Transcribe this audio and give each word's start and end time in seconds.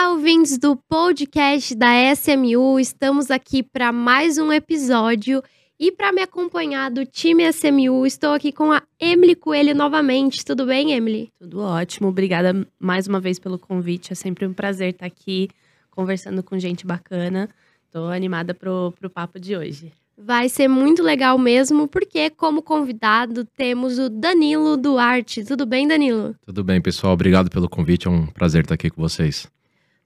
Olá, 0.00 0.10
ouvintes 0.10 0.58
do 0.58 0.76
podcast 0.76 1.74
da 1.74 1.88
SMU. 2.14 2.78
Estamos 2.78 3.32
aqui 3.32 3.64
para 3.64 3.90
mais 3.90 4.38
um 4.38 4.52
episódio 4.52 5.42
e 5.76 5.90
para 5.90 6.12
me 6.12 6.22
acompanhar 6.22 6.88
do 6.88 7.04
time 7.04 7.42
SMU, 7.52 8.06
estou 8.06 8.32
aqui 8.32 8.52
com 8.52 8.70
a 8.70 8.80
Emily 9.00 9.34
Coelho 9.34 9.74
novamente. 9.74 10.44
Tudo 10.44 10.66
bem, 10.66 10.92
Emily? 10.92 11.32
Tudo 11.40 11.62
ótimo. 11.62 12.06
Obrigada 12.06 12.64
mais 12.78 13.08
uma 13.08 13.18
vez 13.18 13.40
pelo 13.40 13.58
convite. 13.58 14.12
É 14.12 14.14
sempre 14.14 14.46
um 14.46 14.52
prazer 14.52 14.90
estar 14.90 15.04
aqui 15.04 15.48
conversando 15.90 16.44
com 16.44 16.56
gente 16.60 16.86
bacana. 16.86 17.48
Estou 17.84 18.08
animada 18.08 18.54
pro, 18.54 18.94
pro 19.00 19.10
papo 19.10 19.40
de 19.40 19.56
hoje. 19.56 19.92
Vai 20.16 20.48
ser 20.48 20.68
muito 20.68 21.02
legal 21.02 21.36
mesmo, 21.36 21.88
porque 21.88 22.30
como 22.30 22.62
convidado 22.62 23.44
temos 23.44 23.98
o 23.98 24.08
Danilo 24.08 24.76
Duarte. 24.76 25.42
Tudo 25.42 25.66
bem, 25.66 25.88
Danilo? 25.88 26.36
Tudo 26.46 26.62
bem, 26.62 26.80
pessoal. 26.80 27.14
Obrigado 27.14 27.50
pelo 27.50 27.68
convite. 27.68 28.06
É 28.06 28.10
um 28.10 28.26
prazer 28.26 28.62
estar 28.62 28.74
aqui 28.74 28.90
com 28.90 29.02
vocês. 29.02 29.48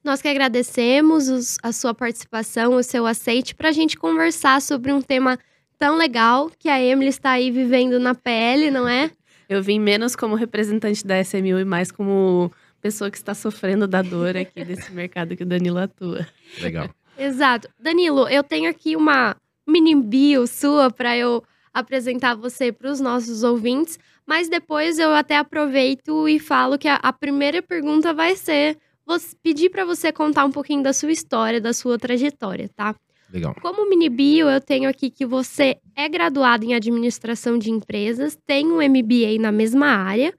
Nós 0.03 0.21
que 0.21 0.27
agradecemos 0.27 1.29
os, 1.29 1.57
a 1.63 1.71
sua 1.71 1.93
participação, 1.93 2.75
o 2.75 2.83
seu 2.83 3.05
aceite 3.05 3.55
para 3.55 3.69
a 3.69 3.71
gente 3.71 3.97
conversar 3.97 4.61
sobre 4.61 4.91
um 4.91 5.01
tema 5.01 5.39
tão 5.79 5.95
legal 5.95 6.51
que 6.59 6.67
a 6.67 6.81
Emily 6.81 7.09
está 7.09 7.31
aí 7.31 7.49
vivendo 7.49 7.99
na 7.99 8.13
pele, 8.13 8.69
não 8.69 8.87
é? 8.87 9.09
Eu 9.47 9.61
vim 9.61 9.79
menos 9.79 10.15
como 10.15 10.35
representante 10.35 11.05
da 11.05 11.19
SMU 11.21 11.59
e 11.59 11.65
mais 11.65 11.91
como 11.91 12.51
pessoa 12.81 13.09
que 13.09 13.17
está 13.17 13.33
sofrendo 13.33 13.87
da 13.87 14.01
dor 14.01 14.35
aqui 14.35 14.63
desse 14.65 14.91
mercado 14.91 15.37
que 15.37 15.43
o 15.43 15.45
Danilo 15.45 15.77
atua. 15.77 16.27
Legal. 16.59 16.89
Exato. 17.17 17.69
Danilo, 17.79 18.27
eu 18.27 18.43
tenho 18.43 18.69
aqui 18.69 18.95
uma 18.95 19.35
mini 19.67 19.95
bio 19.95 20.47
sua 20.47 20.89
para 20.91 21.15
eu 21.15 21.43
apresentar 21.73 22.35
você 22.35 22.71
para 22.71 22.91
os 22.91 22.99
nossos 22.99 23.43
ouvintes, 23.43 23.97
mas 24.25 24.49
depois 24.49 24.99
eu 24.99 25.13
até 25.13 25.37
aproveito 25.37 26.27
e 26.27 26.39
falo 26.39 26.77
que 26.77 26.87
a, 26.87 26.95
a 26.95 27.13
primeira 27.13 27.61
pergunta 27.61 28.13
vai 28.13 28.35
ser 28.35 28.77
você, 29.05 29.35
pedir 29.41 29.69
para 29.69 29.85
você 29.85 30.11
contar 30.11 30.45
um 30.45 30.51
pouquinho 30.51 30.83
da 30.83 30.93
sua 30.93 31.11
história, 31.11 31.59
da 31.59 31.73
sua 31.73 31.97
trajetória, 31.97 32.69
tá? 32.75 32.95
Legal. 33.31 33.55
Como 33.61 33.89
mini 33.89 34.09
bio, 34.09 34.47
eu 34.47 34.61
tenho 34.61 34.87
aqui 34.87 35.09
que 35.09 35.25
você 35.25 35.77
é 35.95 36.07
graduado 36.07 36.63
em 36.65 36.75
administração 36.75 37.57
de 37.57 37.71
empresas, 37.71 38.37
tem 38.45 38.67
um 38.67 38.77
MBA 38.77 39.39
na 39.39 39.51
mesma 39.51 39.87
área 39.87 40.33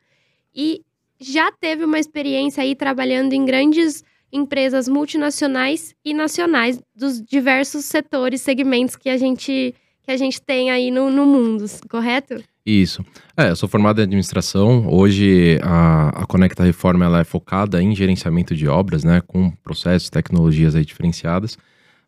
e 0.55 0.81
já 1.21 1.51
teve 1.51 1.85
uma 1.85 1.99
experiência 1.99 2.63
aí 2.63 2.75
trabalhando 2.75 3.33
em 3.33 3.45
grandes 3.45 4.05
empresas 4.33 4.89
multinacionais 4.89 5.95
e 6.05 6.15
nacionais 6.15 6.81
dos 6.95 7.21
diversos 7.21 7.85
setores, 7.85 8.41
segmentos 8.43 8.97
que 8.97 9.09
a 9.09 9.17
gente, 9.17 9.75
que 10.03 10.11
a 10.11 10.17
gente 10.17 10.41
tem 10.41 10.71
aí 10.71 10.91
no, 10.91 11.11
no 11.11 11.27
mundo, 11.27 11.65
correto? 11.89 12.43
Isso. 12.67 13.05
É, 13.37 13.51
eu 13.51 13.57
sou 13.57 13.69
formado 13.69 14.01
em 14.01 14.05
administração. 14.05 14.87
Hoje 14.89 15.59
a, 15.63 16.23
a 16.23 16.27
Conecta 16.27 16.65
Reforma 16.65 17.05
ela 17.05 17.21
é 17.21 17.25
focada 17.25 17.83
em 17.83 17.95
gerenciamento 17.95 18.57
de 18.57 18.67
obras, 18.67 19.05
né, 19.05 19.21
com 19.27 19.51
processos, 19.63 20.09
tecnologias 20.09 20.75
aí 20.75 20.85
diferenciadas. 20.85 21.59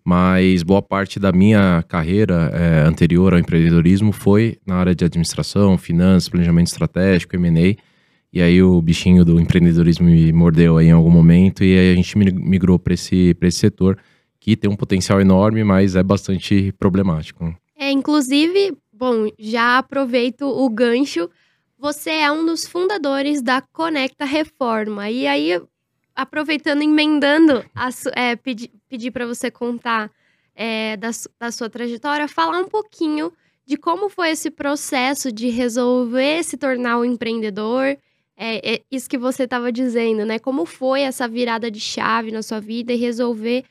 Mas 0.02 0.62
boa 0.62 0.80
parte 0.80 1.18
da 1.18 1.32
minha 1.32 1.84
carreira 1.88 2.50
é, 2.54 2.86
anterior 2.86 3.34
ao 3.34 3.40
empreendedorismo 3.40 4.12
foi 4.12 4.56
na 4.64 4.77
área 4.77 4.94
de 4.94 5.04
administração, 5.04 5.77
finanças, 5.77 6.28
planejamento 6.28 6.68
estratégico, 6.68 7.36
M&A. 7.36 7.77
E 8.32 8.40
aí 8.40 8.62
o 8.62 8.80
bichinho 8.80 9.24
do 9.24 9.40
empreendedorismo 9.40 10.06
me 10.06 10.32
mordeu 10.32 10.78
aí 10.78 10.86
em 10.86 10.92
algum 10.92 11.10
momento 11.10 11.64
e 11.64 11.77
aí 11.77 11.92
a 11.92 11.96
gente 11.96 12.16
migrou 12.16 12.78
para 12.78 12.94
esse, 12.94 13.36
esse 13.40 13.58
setor 13.58 13.98
que 14.38 14.56
tem 14.56 14.70
um 14.70 14.77
potencial 14.77 15.20
enorme, 15.20 15.64
mas 15.64 15.96
é 15.96 16.02
bastante 16.02 16.72
problemático. 16.78 17.54
É, 17.78 17.90
inclusive, 17.90 18.74
bom, 18.97 19.28
já 19.39 19.78
aproveito 19.78 20.42
o 20.42 20.69
gancho. 20.69 21.30
Você 21.78 22.11
é 22.11 22.33
um 22.33 22.47
dos 22.47 22.66
fundadores 22.66 23.42
da 23.42 23.61
Conecta 23.61 24.25
Reforma. 24.25 25.11
E 25.11 25.27
aí, 25.27 25.61
aproveitando, 26.14 26.83
emendando, 26.83 27.64
a, 27.74 27.89
é, 28.14 28.36
pedir 28.36 28.70
pedi 28.89 29.11
para 29.11 29.27
você 29.27 29.51
contar 29.51 30.11
é, 30.55 30.96
da, 30.96 31.11
da 31.39 31.51
sua 31.51 31.68
trajetória, 31.68 32.29
falar 32.29 32.61
um 32.61 32.68
pouquinho 32.68 33.33
de 33.67 33.77
como 33.77 34.08
foi 34.08 34.30
esse 34.30 34.51
processo 34.51 35.30
de 35.30 35.48
resolver 35.48 36.42
se 36.45 36.57
tornar 36.57 36.98
um 36.98 37.05
empreendedor 37.05 37.98
é, 38.36 38.74
é 38.74 38.83
isso 38.90 39.08
que 39.08 39.17
você 39.17 39.45
estava 39.45 39.73
dizendo, 39.73 40.24
né? 40.24 40.39
Como 40.39 40.67
foi 40.67 41.02
essa 41.02 41.27
virada 41.27 41.70
de 41.70 41.80
chave 41.80 42.30
na 42.30 42.42
sua 42.42 42.61
vida 42.61 42.92
e 42.92 42.96
resolver 42.96 43.64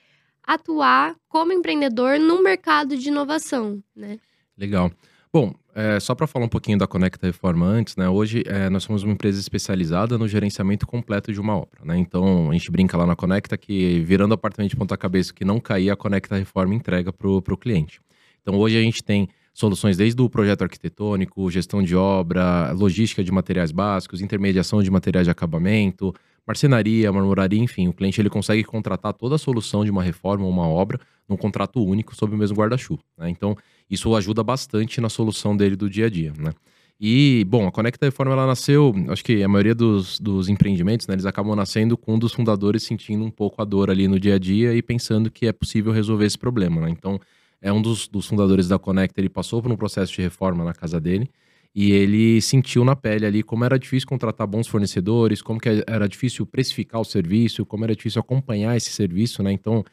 atuar 0.43 1.15
como 1.27 1.53
empreendedor 1.53 2.19
no 2.19 2.41
mercado 2.41 2.97
de 2.97 3.09
inovação, 3.09 3.81
né? 3.95 4.19
Legal. 4.57 4.91
Bom, 5.35 5.53
é, 5.75 5.99
só 5.99 6.15
para 6.15 6.27
falar 6.27 6.45
um 6.45 6.47
pouquinho 6.47 6.77
da 6.77 6.87
Conecta 6.87 7.27
Reforma 7.27 7.65
antes, 7.65 7.97
né? 7.97 8.07
Hoje 8.07 8.41
é, 8.45 8.69
nós 8.69 8.83
somos 8.83 9.03
uma 9.03 9.11
empresa 9.11 9.37
especializada 9.37 10.17
no 10.17 10.29
gerenciamento 10.29 10.87
completo 10.87 11.33
de 11.33 11.41
uma 11.41 11.57
obra, 11.57 11.83
né? 11.83 11.97
Então 11.97 12.49
a 12.49 12.53
gente 12.53 12.71
brinca 12.71 12.95
lá 12.95 13.05
na 13.05 13.17
Conecta 13.17 13.57
que 13.57 13.99
virando 13.99 14.33
apartamento 14.33 14.69
de 14.69 14.77
ponta 14.77 14.95
cabeça 14.95 15.33
que 15.33 15.43
não 15.43 15.59
cair, 15.59 15.89
a 15.89 15.95
Conecta 15.97 16.37
Reforma 16.37 16.73
entrega 16.73 17.11
para 17.11 17.27
o 17.27 17.57
cliente. 17.57 17.99
Então 18.41 18.55
hoje 18.55 18.77
a 18.77 18.81
gente 18.81 19.03
tem 19.03 19.27
soluções 19.53 19.97
desde 19.97 20.21
o 20.21 20.29
projeto 20.29 20.61
arquitetônico, 20.61 21.51
gestão 21.51 21.83
de 21.83 21.97
obra, 21.97 22.71
logística 22.71 23.21
de 23.21 23.29
materiais 23.29 23.73
básicos, 23.73 24.21
intermediação 24.21 24.81
de 24.81 24.89
materiais 24.89 25.27
de 25.27 25.31
acabamento, 25.31 26.13
marcenaria, 26.47 27.11
marmoraria, 27.11 27.59
enfim, 27.59 27.89
o 27.89 27.93
cliente 27.93 28.21
ele 28.21 28.29
consegue 28.29 28.63
contratar 28.63 29.11
toda 29.11 29.35
a 29.35 29.37
solução 29.37 29.83
de 29.83 29.91
uma 29.91 30.01
reforma 30.01 30.45
ou 30.45 30.49
uma 30.49 30.65
obra 30.65 30.97
num 31.27 31.37
contrato 31.37 31.83
único 31.83 32.15
sob 32.15 32.33
o 32.33 32.37
mesmo 32.37 32.57
guarda-chuva. 32.57 33.01
Né? 33.17 33.29
Então, 33.29 33.55
isso 33.89 34.15
ajuda 34.15 34.43
bastante 34.43 35.01
na 35.01 35.09
solução 35.09 35.55
dele 35.55 35.75
do 35.75 35.89
dia 35.89 36.05
a 36.05 36.09
dia. 36.09 36.33
Né? 36.37 36.51
E, 36.99 37.45
bom, 37.47 37.67
a 37.67 37.71
Conecta 37.71 38.05
Reforma 38.05 38.33
ela 38.33 38.47
nasceu, 38.47 38.93
acho 39.09 39.23
que 39.23 39.43
a 39.43 39.47
maioria 39.47 39.75
dos, 39.75 40.19
dos 40.19 40.47
empreendimentos, 40.47 41.07
né, 41.07 41.15
eles 41.15 41.25
acabam 41.25 41.55
nascendo 41.55 41.97
com 41.97 42.15
um 42.15 42.19
dos 42.19 42.33
fundadores 42.33 42.83
sentindo 42.83 43.25
um 43.25 43.31
pouco 43.31 43.61
a 43.61 43.65
dor 43.65 43.89
ali 43.89 44.07
no 44.07 44.19
dia 44.19 44.35
a 44.35 44.39
dia 44.39 44.73
e 44.73 44.81
pensando 44.81 45.29
que 45.29 45.45
é 45.45 45.51
possível 45.51 45.91
resolver 45.91 46.25
esse 46.25 46.37
problema. 46.37 46.81
Né? 46.81 46.89
Então, 46.91 47.19
é 47.61 47.71
um 47.71 47.81
dos, 47.81 48.07
dos 48.07 48.27
fundadores 48.27 48.67
da 48.67 48.79
Conecta, 48.79 49.19
ele 49.19 49.29
passou 49.29 49.61
por 49.61 49.71
um 49.71 49.75
processo 49.75 50.13
de 50.13 50.21
reforma 50.21 50.63
na 50.63 50.73
casa 50.73 50.99
dele 50.99 51.29
e 51.75 51.91
ele 51.91 52.39
sentiu 52.39 52.85
na 52.85 52.95
pele 52.95 53.25
ali 53.25 53.43
como 53.43 53.65
era 53.65 53.77
difícil 53.77 54.07
contratar 54.07 54.47
bons 54.47 54.65
fornecedores, 54.65 55.41
como 55.41 55.59
que 55.59 55.83
era 55.85 56.07
difícil 56.07 56.45
precificar 56.45 57.01
o 57.01 57.03
serviço, 57.03 57.65
como 57.65 57.83
era 57.83 57.93
difícil 57.93 58.21
acompanhar 58.21 58.77
esse 58.77 58.91
serviço, 58.91 59.43
né? 59.43 59.51
Então, 59.51 59.83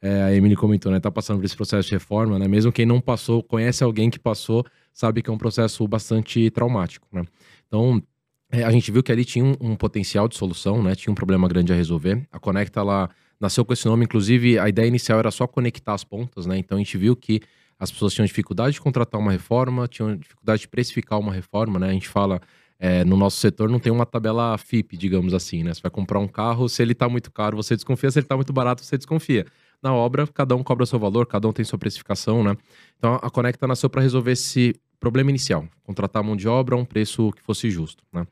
é, 0.00 0.22
a 0.22 0.34
Emily 0.34 0.54
comentou, 0.54 0.92
né? 0.92 1.00
Tá 1.00 1.10
passando 1.10 1.38
por 1.38 1.44
esse 1.44 1.56
processo 1.56 1.88
de 1.88 1.94
reforma, 1.94 2.38
né? 2.38 2.46
Mesmo 2.46 2.70
quem 2.70 2.86
não 2.86 3.00
passou, 3.00 3.42
conhece 3.42 3.82
alguém 3.82 4.10
que 4.10 4.18
passou, 4.18 4.64
sabe 4.92 5.22
que 5.22 5.30
é 5.30 5.32
um 5.32 5.38
processo 5.38 5.86
bastante 5.88 6.50
traumático, 6.50 7.06
né? 7.12 7.24
Então, 7.66 8.02
é, 8.50 8.64
a 8.64 8.70
gente 8.70 8.90
viu 8.90 9.02
que 9.02 9.12
ali 9.12 9.24
tinha 9.24 9.44
um, 9.44 9.54
um, 9.60 9.76
potencial 9.76 10.28
de 10.28 10.36
solução, 10.36 10.82
né? 10.82 10.94
Tinha 10.94 11.12
um 11.12 11.14
problema 11.14 11.48
grande 11.48 11.72
a 11.72 11.76
resolver. 11.76 12.26
A 12.32 12.38
Conecta, 12.38 12.80
ela 12.80 13.10
nasceu 13.40 13.64
com 13.64 13.72
esse 13.72 13.86
nome. 13.86 14.04
Inclusive, 14.04 14.58
a 14.58 14.68
ideia 14.68 14.86
inicial 14.86 15.18
era 15.18 15.30
só 15.30 15.46
conectar 15.46 15.94
as 15.94 16.04
pontas, 16.04 16.46
né? 16.46 16.56
Então 16.58 16.76
a 16.76 16.78
gente 16.78 16.96
viu 16.96 17.14
que 17.14 17.40
as 17.78 17.90
pessoas 17.92 18.12
tinham 18.14 18.26
dificuldade 18.26 18.74
de 18.74 18.80
contratar 18.80 19.20
uma 19.20 19.30
reforma, 19.30 19.86
tinham 19.86 20.16
dificuldade 20.16 20.62
de 20.62 20.68
precificar 20.68 21.18
uma 21.18 21.32
reforma, 21.32 21.78
né? 21.78 21.90
A 21.90 21.92
gente 21.92 22.08
fala, 22.08 22.40
é, 22.78 23.04
no 23.04 23.16
nosso 23.16 23.36
setor 23.38 23.68
não 23.68 23.78
tem 23.78 23.92
uma 23.92 24.06
tabela 24.06 24.56
FIP, 24.58 24.96
digamos 24.96 25.34
assim, 25.34 25.62
né? 25.62 25.74
Você 25.74 25.80
vai 25.80 25.90
comprar 25.90 26.18
um 26.18 26.26
carro, 26.26 26.68
se 26.68 26.82
ele 26.82 26.94
tá 26.94 27.08
muito 27.08 27.30
caro, 27.30 27.56
você 27.56 27.76
desconfia, 27.76 28.10
se 28.10 28.18
ele 28.18 28.26
tá 28.26 28.34
muito 28.34 28.52
barato, 28.52 28.84
você 28.84 28.96
desconfia. 28.96 29.46
Na 29.82 29.94
obra, 29.94 30.26
cada 30.26 30.56
um 30.56 30.62
cobra 30.62 30.84
seu 30.86 30.98
valor, 30.98 31.26
cada 31.26 31.46
um 31.46 31.52
tem 31.52 31.64
sua 31.64 31.78
precificação, 31.78 32.42
né? 32.42 32.56
Então 32.98 33.14
a 33.14 33.30
Conecta 33.30 33.66
nasceu 33.66 33.88
para 33.88 34.02
resolver 34.02 34.32
esse 34.32 34.74
problema 34.98 35.30
inicial, 35.30 35.66
contratar 35.84 36.22
mão 36.22 36.36
de 36.36 36.48
obra 36.48 36.74
a 36.74 36.78
um 36.78 36.84
preço 36.84 37.30
que 37.32 37.42
fosse 37.42 37.70
justo, 37.70 38.02
né? 38.12 38.26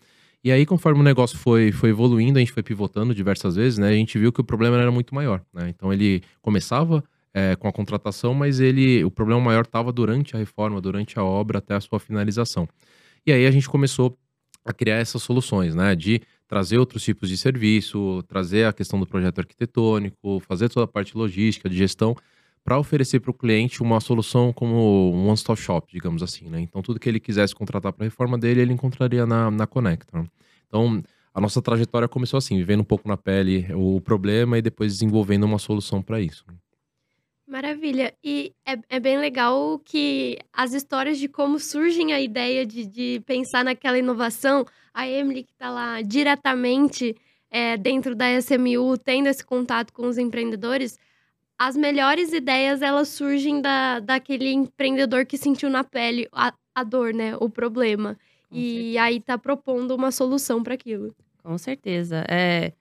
E 0.47 0.53
aí, 0.53 0.65
conforme 0.65 1.01
o 1.01 1.03
negócio 1.03 1.37
foi, 1.37 1.73
foi 1.73 1.91
evoluindo, 1.91 2.39
a 2.39 2.41
gente 2.41 2.53
foi 2.53 2.63
pivotando 2.63 3.13
diversas 3.13 3.57
vezes, 3.57 3.79
né? 3.79 3.89
A 3.89 3.93
gente 3.93 4.17
viu 4.17 4.33
que 4.33 4.41
o 4.41 4.45
problema 4.45 4.77
era 4.77 4.93
muito 4.93 5.13
maior, 5.15 5.43
né? 5.53 5.69
Então 5.69 5.93
ele 5.93 6.23
começava 6.41 7.03
é, 7.35 7.57
com 7.57 7.67
a 7.67 7.73
contratação, 7.73 8.33
mas 8.33 8.61
ele 8.61 9.05
o 9.05 9.11
problema 9.11 9.41
maior 9.41 9.65
estava 9.65 9.93
durante 9.93 10.37
a 10.37 10.39
reforma, 10.39 10.81
durante 10.81 11.19
a 11.19 11.25
obra, 11.25 11.59
até 11.59 11.75
a 11.75 11.81
sua 11.81 11.99
finalização. 11.99 12.69
E 13.27 13.33
aí 13.33 13.45
a 13.45 13.51
gente 13.51 13.69
começou 13.69 14.17
a 14.65 14.73
criar 14.73 14.97
essas 14.97 15.23
soluções, 15.23 15.75
né? 15.75 15.95
De 15.95 16.23
trazer 16.49 16.79
outros 16.79 17.03
tipos 17.03 17.29
de 17.29 17.37
serviço, 17.37 18.23
trazer 18.29 18.67
a 18.67 18.73
questão 18.73 18.99
do 18.99 19.07
projeto 19.07 19.41
arquitetônico, 19.41 20.41
fazer 20.41 20.69
toda 20.69 20.85
a 20.85 20.89
parte 20.89 21.17
logística, 21.17 21.69
de 21.69 21.77
gestão, 21.77 22.17
para 22.65 22.79
oferecer 22.79 23.21
para 23.21 23.31
o 23.31 23.35
cliente 23.35 23.83
uma 23.83 24.01
solução 24.01 24.53
como 24.53 25.13
um 25.15 25.29
one-stop 25.29 25.61
shop, 25.61 25.93
digamos 25.93 26.23
assim, 26.23 26.49
né? 26.49 26.61
Então, 26.61 26.83
tudo 26.83 26.99
que 26.99 27.09
ele 27.09 27.21
quisesse 27.21 27.55
contratar 27.55 27.93
para 27.93 28.05
a 28.05 28.09
reforma 28.09 28.37
dele, 28.37 28.61
ele 28.61 28.73
encontraria 28.73 29.25
na, 29.25 29.51
na 29.51 29.67
Conecta. 29.67 30.19
Né? 30.19 30.27
Então, 30.67 31.01
a 31.33 31.41
nossa 31.41 31.63
trajetória 31.63 32.09
começou 32.09 32.39
assim, 32.39 32.57
vivendo 32.57 32.81
um 32.81 32.85
pouco 32.85 33.07
na 33.07 33.17
pele 33.17 33.67
o 33.73 34.01
problema 34.01 34.59
e 34.59 34.63
depois 34.63 34.95
desenvolvendo 34.95 35.45
uma 35.45 35.59
solução 35.59 36.03
para 36.03 36.21
isso. 36.21 36.45
Maravilha. 37.47 38.13
E 38.25 38.53
é, 38.67 38.77
é, 38.89 39.01
bem 39.01 39.19
legal 39.19 39.79
que 39.79 40.37
as 40.53 40.73
histórias 40.73 41.17
de 41.19 41.29
como 41.29 41.61
surgem 41.61 42.13
a 42.13 42.21
ideia 42.21 42.67
de, 42.67 42.85
de 42.85 43.23
pensar 43.25 43.65
naquela 43.65 43.97
inovação, 43.97 44.67
a 44.93 45.09
Emily 45.09 45.45
que 45.45 45.53
está 45.53 45.71
lá 45.71 46.03
diretamente 46.03 47.15
é, 47.49 47.77
dentro 47.77 48.17
da 48.17 48.27
SMU, 48.41 48.99
tendo 48.99 49.29
esse 49.29 49.45
contato 49.45 49.93
com 49.93 50.09
os 50.09 50.19
empreendedores, 50.19 50.99
as 51.57 51.77
melhores 51.77 52.33
ideias 52.33 52.83
elas 52.83 53.09
surgem 53.09 53.61
da, 53.63 54.01
daquele 54.01 54.53
empreendedor 54.53 55.25
que 55.25 55.39
sentiu 55.39 55.71
na 55.71 55.85
pele 55.85 56.29
a, 56.33 56.53
a 56.75 56.83
dor, 56.83 57.15
né? 57.15 57.37
O 57.37 57.49
problema. 57.49 58.19
Com 58.51 58.57
e 58.57 58.73
certeza. 58.73 59.03
aí 59.03 59.21
tá 59.21 59.39
propondo 59.39 59.95
uma 59.95 60.11
solução 60.11 60.63
para 60.63 60.75
aquilo. 60.75 61.15
Com 61.43 61.57
certeza. 61.57 62.25
É, 62.29 62.73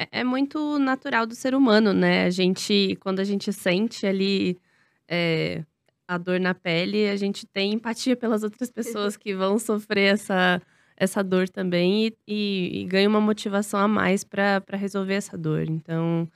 É, 0.00 0.20
é 0.20 0.24
muito 0.24 0.78
natural 0.78 1.26
do 1.26 1.34
ser 1.34 1.54
humano, 1.54 1.92
né? 1.92 2.24
A 2.24 2.30
gente, 2.30 2.96
quando 3.00 3.20
a 3.20 3.24
gente 3.24 3.52
sente 3.52 4.06
ali 4.06 4.58
é, 5.06 5.62
a 6.08 6.16
dor 6.16 6.40
na 6.40 6.54
pele, 6.54 7.08
a 7.08 7.16
gente 7.16 7.46
tem 7.46 7.74
empatia 7.74 8.16
pelas 8.16 8.42
outras 8.42 8.70
pessoas 8.70 9.16
que 9.16 9.34
vão 9.34 9.58
sofrer 9.58 10.14
essa, 10.14 10.62
essa 10.96 11.22
dor 11.22 11.50
também 11.50 12.06
e, 12.06 12.16
e, 12.26 12.80
e 12.80 12.84
ganha 12.86 13.08
uma 13.08 13.20
motivação 13.20 13.78
a 13.78 13.86
mais 13.86 14.24
para 14.24 14.62
resolver 14.72 15.14
essa 15.14 15.36
dor. 15.36 15.68
Então, 15.68 16.26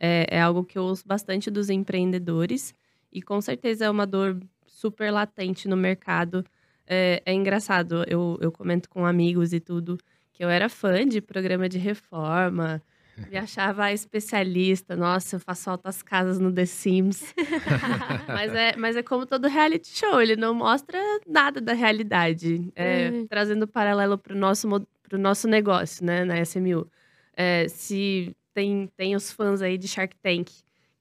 é, 0.00 0.26
é 0.28 0.40
algo 0.40 0.64
que 0.64 0.76
eu 0.76 0.82
ouço 0.82 1.06
bastante 1.06 1.48
dos 1.48 1.70
empreendedores 1.70 2.74
e 3.12 3.22
com 3.22 3.40
certeza 3.40 3.84
é 3.84 3.90
uma 3.90 4.06
dor 4.06 4.40
super 4.66 5.12
latente 5.12 5.68
no 5.68 5.76
mercado. 5.76 6.44
É, 6.88 7.22
é 7.24 7.32
engraçado, 7.32 8.04
eu, 8.08 8.36
eu 8.40 8.50
comento 8.50 8.88
com 8.88 9.06
amigos 9.06 9.52
e 9.52 9.60
tudo, 9.60 9.96
que 10.32 10.44
eu 10.44 10.48
era 10.48 10.68
fã 10.68 11.06
de 11.06 11.20
programa 11.20 11.68
de 11.68 11.78
reforma, 11.78 12.82
me 13.16 13.36
achava 13.36 13.92
especialista. 13.92 14.96
Nossa, 14.96 15.36
eu 15.36 15.40
faço 15.40 15.70
altas 15.70 16.02
casas 16.02 16.38
no 16.38 16.52
The 16.52 16.66
Sims. 16.66 17.34
mas, 18.26 18.54
é, 18.54 18.76
mas 18.76 18.96
é 18.96 19.02
como 19.02 19.26
todo 19.26 19.48
reality 19.48 19.88
show, 19.88 20.20
ele 20.20 20.36
não 20.36 20.54
mostra 20.54 20.98
nada 21.26 21.60
da 21.60 21.72
realidade. 21.72 22.70
É, 22.74 23.10
uhum. 23.10 23.26
Trazendo 23.26 23.66
paralelo 23.66 24.18
para 24.18 24.34
o 24.34 24.38
nosso, 24.38 24.68
pro 25.02 25.18
nosso 25.18 25.46
negócio, 25.46 26.04
né, 26.04 26.24
na 26.24 26.40
SMU. 26.40 26.88
É, 27.34 27.66
se 27.68 28.34
tem, 28.54 28.88
tem 28.96 29.14
os 29.16 29.32
fãs 29.32 29.62
aí 29.62 29.78
de 29.78 29.88
Shark 29.88 30.16
Tank 30.22 30.50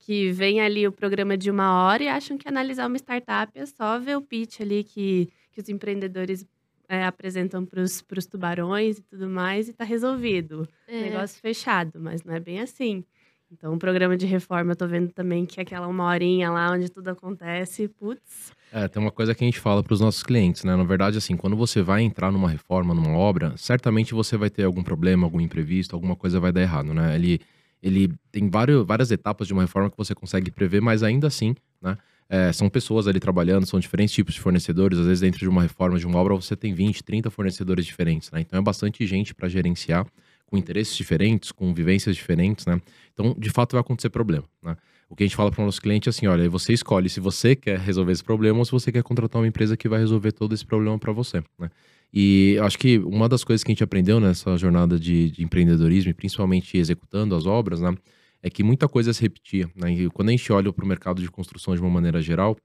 que 0.01 0.31
vem 0.31 0.59
ali 0.59 0.87
o 0.87 0.91
programa 0.91 1.37
de 1.37 1.51
uma 1.51 1.83
hora 1.83 2.03
e 2.03 2.07
acham 2.07 2.37
que 2.37 2.47
analisar 2.47 2.87
uma 2.87 2.97
startup 2.97 3.51
é 3.55 3.65
só 3.65 3.99
ver 3.99 4.17
o 4.17 4.21
pitch 4.21 4.59
ali 4.59 4.83
que, 4.83 5.29
que 5.51 5.61
os 5.61 5.69
empreendedores 5.69 6.45
é, 6.91 7.05
apresentam 7.05 7.65
para 7.65 7.81
os 7.81 8.25
tubarões 8.29 8.97
e 8.97 9.01
tudo 9.03 9.29
mais 9.29 9.69
e 9.69 9.73
tá 9.73 9.85
resolvido. 9.85 10.67
É. 10.85 11.03
Negócio 11.03 11.39
fechado, 11.39 12.01
mas 12.01 12.21
não 12.25 12.33
é 12.35 12.39
bem 12.39 12.59
assim. 12.59 13.05
Então, 13.49 13.73
o 13.73 13.79
programa 13.79 14.17
de 14.17 14.25
reforma, 14.25 14.73
eu 14.73 14.75
tô 14.75 14.85
vendo 14.87 15.09
também 15.11 15.45
que 15.45 15.61
aquela 15.61 15.87
uma 15.87 16.05
horinha 16.05 16.51
lá 16.51 16.71
onde 16.71 16.89
tudo 16.89 17.09
acontece, 17.09 17.87
putz. 17.87 18.51
É, 18.73 18.89
tem 18.89 19.01
uma 19.01 19.11
coisa 19.11 19.33
que 19.33 19.41
a 19.41 19.47
gente 19.47 19.59
fala 19.59 19.81
para 19.81 19.93
os 19.93 20.01
nossos 20.01 20.21
clientes, 20.21 20.65
né? 20.65 20.75
Na 20.75 20.83
verdade, 20.83 21.17
assim, 21.17 21.37
quando 21.37 21.55
você 21.55 21.81
vai 21.81 22.01
entrar 22.01 22.29
numa 22.29 22.49
reforma, 22.49 22.93
numa 22.93 23.17
obra, 23.17 23.53
certamente 23.55 24.13
você 24.13 24.35
vai 24.35 24.49
ter 24.49 24.63
algum 24.63 24.83
problema, 24.83 25.25
algum 25.25 25.39
imprevisto, 25.39 25.95
alguma 25.95 26.15
coisa 26.15 26.41
vai 26.41 26.51
dar 26.51 26.61
errado, 26.61 26.93
né? 26.93 27.15
Ele, 27.15 27.39
ele 27.81 28.13
tem 28.31 28.49
vários, 28.49 28.85
várias 28.85 29.11
etapas 29.11 29.47
de 29.47 29.53
uma 29.53 29.61
reforma 29.61 29.89
que 29.89 29.97
você 29.97 30.13
consegue 30.13 30.51
prever, 30.51 30.81
mas 30.81 31.03
ainda 31.03 31.27
assim, 31.27 31.55
né? 31.81 31.97
É, 32.33 32.53
são 32.53 32.69
pessoas 32.69 33.07
ali 33.07 33.19
trabalhando, 33.19 33.65
são 33.65 33.77
diferentes 33.77 34.15
tipos 34.15 34.33
de 34.33 34.39
fornecedores. 34.39 34.97
Às 34.97 35.05
vezes, 35.05 35.19
dentro 35.19 35.39
de 35.39 35.49
uma 35.49 35.63
reforma, 35.63 35.99
de 35.99 36.07
uma 36.07 36.17
obra, 36.17 36.33
você 36.33 36.55
tem 36.55 36.73
20, 36.73 37.03
30 37.03 37.29
fornecedores 37.29 37.85
diferentes, 37.85 38.31
né? 38.31 38.39
Então, 38.39 38.57
é 38.57 38.61
bastante 38.61 39.05
gente 39.05 39.35
para 39.35 39.49
gerenciar, 39.49 40.07
com 40.45 40.57
interesses 40.57 40.95
diferentes, 40.95 41.51
com 41.51 41.73
vivências 41.73 42.15
diferentes, 42.15 42.65
né? 42.65 42.81
Então, 43.13 43.35
de 43.37 43.49
fato, 43.49 43.73
vai 43.73 43.81
acontecer 43.81 44.09
problema, 44.09 44.45
né? 44.63 44.77
O 45.09 45.15
que 45.15 45.23
a 45.23 45.27
gente 45.27 45.35
fala 45.35 45.51
para 45.51 45.61
o 45.61 45.65
nosso 45.65 45.81
cliente 45.81 46.07
é 46.07 46.11
assim: 46.11 46.25
olha, 46.25 46.49
você 46.49 46.71
escolhe 46.71 47.09
se 47.09 47.19
você 47.19 47.53
quer 47.53 47.77
resolver 47.77 48.13
esse 48.13 48.23
problema 48.23 48.59
ou 48.59 48.63
se 48.63 48.71
você 48.71 48.93
quer 48.93 49.03
contratar 49.03 49.41
uma 49.41 49.47
empresa 49.47 49.75
que 49.75 49.89
vai 49.89 49.99
resolver 49.99 50.31
todo 50.31 50.55
esse 50.55 50.65
problema 50.65 50.97
para 50.97 51.11
você, 51.11 51.43
né? 51.59 51.69
E 52.13 52.57
acho 52.61 52.77
que 52.77 52.97
uma 52.99 53.27
das 53.27 53.43
coisas 53.43 53.61
que 53.61 53.71
a 53.71 53.73
gente 53.73 53.83
aprendeu 53.83 54.21
nessa 54.21 54.55
jornada 54.57 54.97
de, 54.97 55.31
de 55.31 55.43
empreendedorismo, 55.43 56.11
e 56.11 56.13
principalmente 56.13 56.77
executando 56.77 57.35
as 57.35 57.45
obras, 57.45 57.81
né? 57.81 57.93
É 58.43 58.49
que 58.49 58.63
muita 58.63 58.87
coisa 58.87 59.13
se 59.13 59.21
repetia. 59.21 59.69
Né? 59.75 59.91
E 59.93 60.09
quando 60.09 60.29
a 60.29 60.31
gente 60.31 60.51
olha 60.51 60.71
para 60.73 60.83
o 60.83 60.87
mercado 60.87 61.21
de 61.21 61.29
construção 61.29 61.75
de 61.75 61.81
uma 61.81 61.89
maneira 61.89 62.21
geral, 62.21 62.57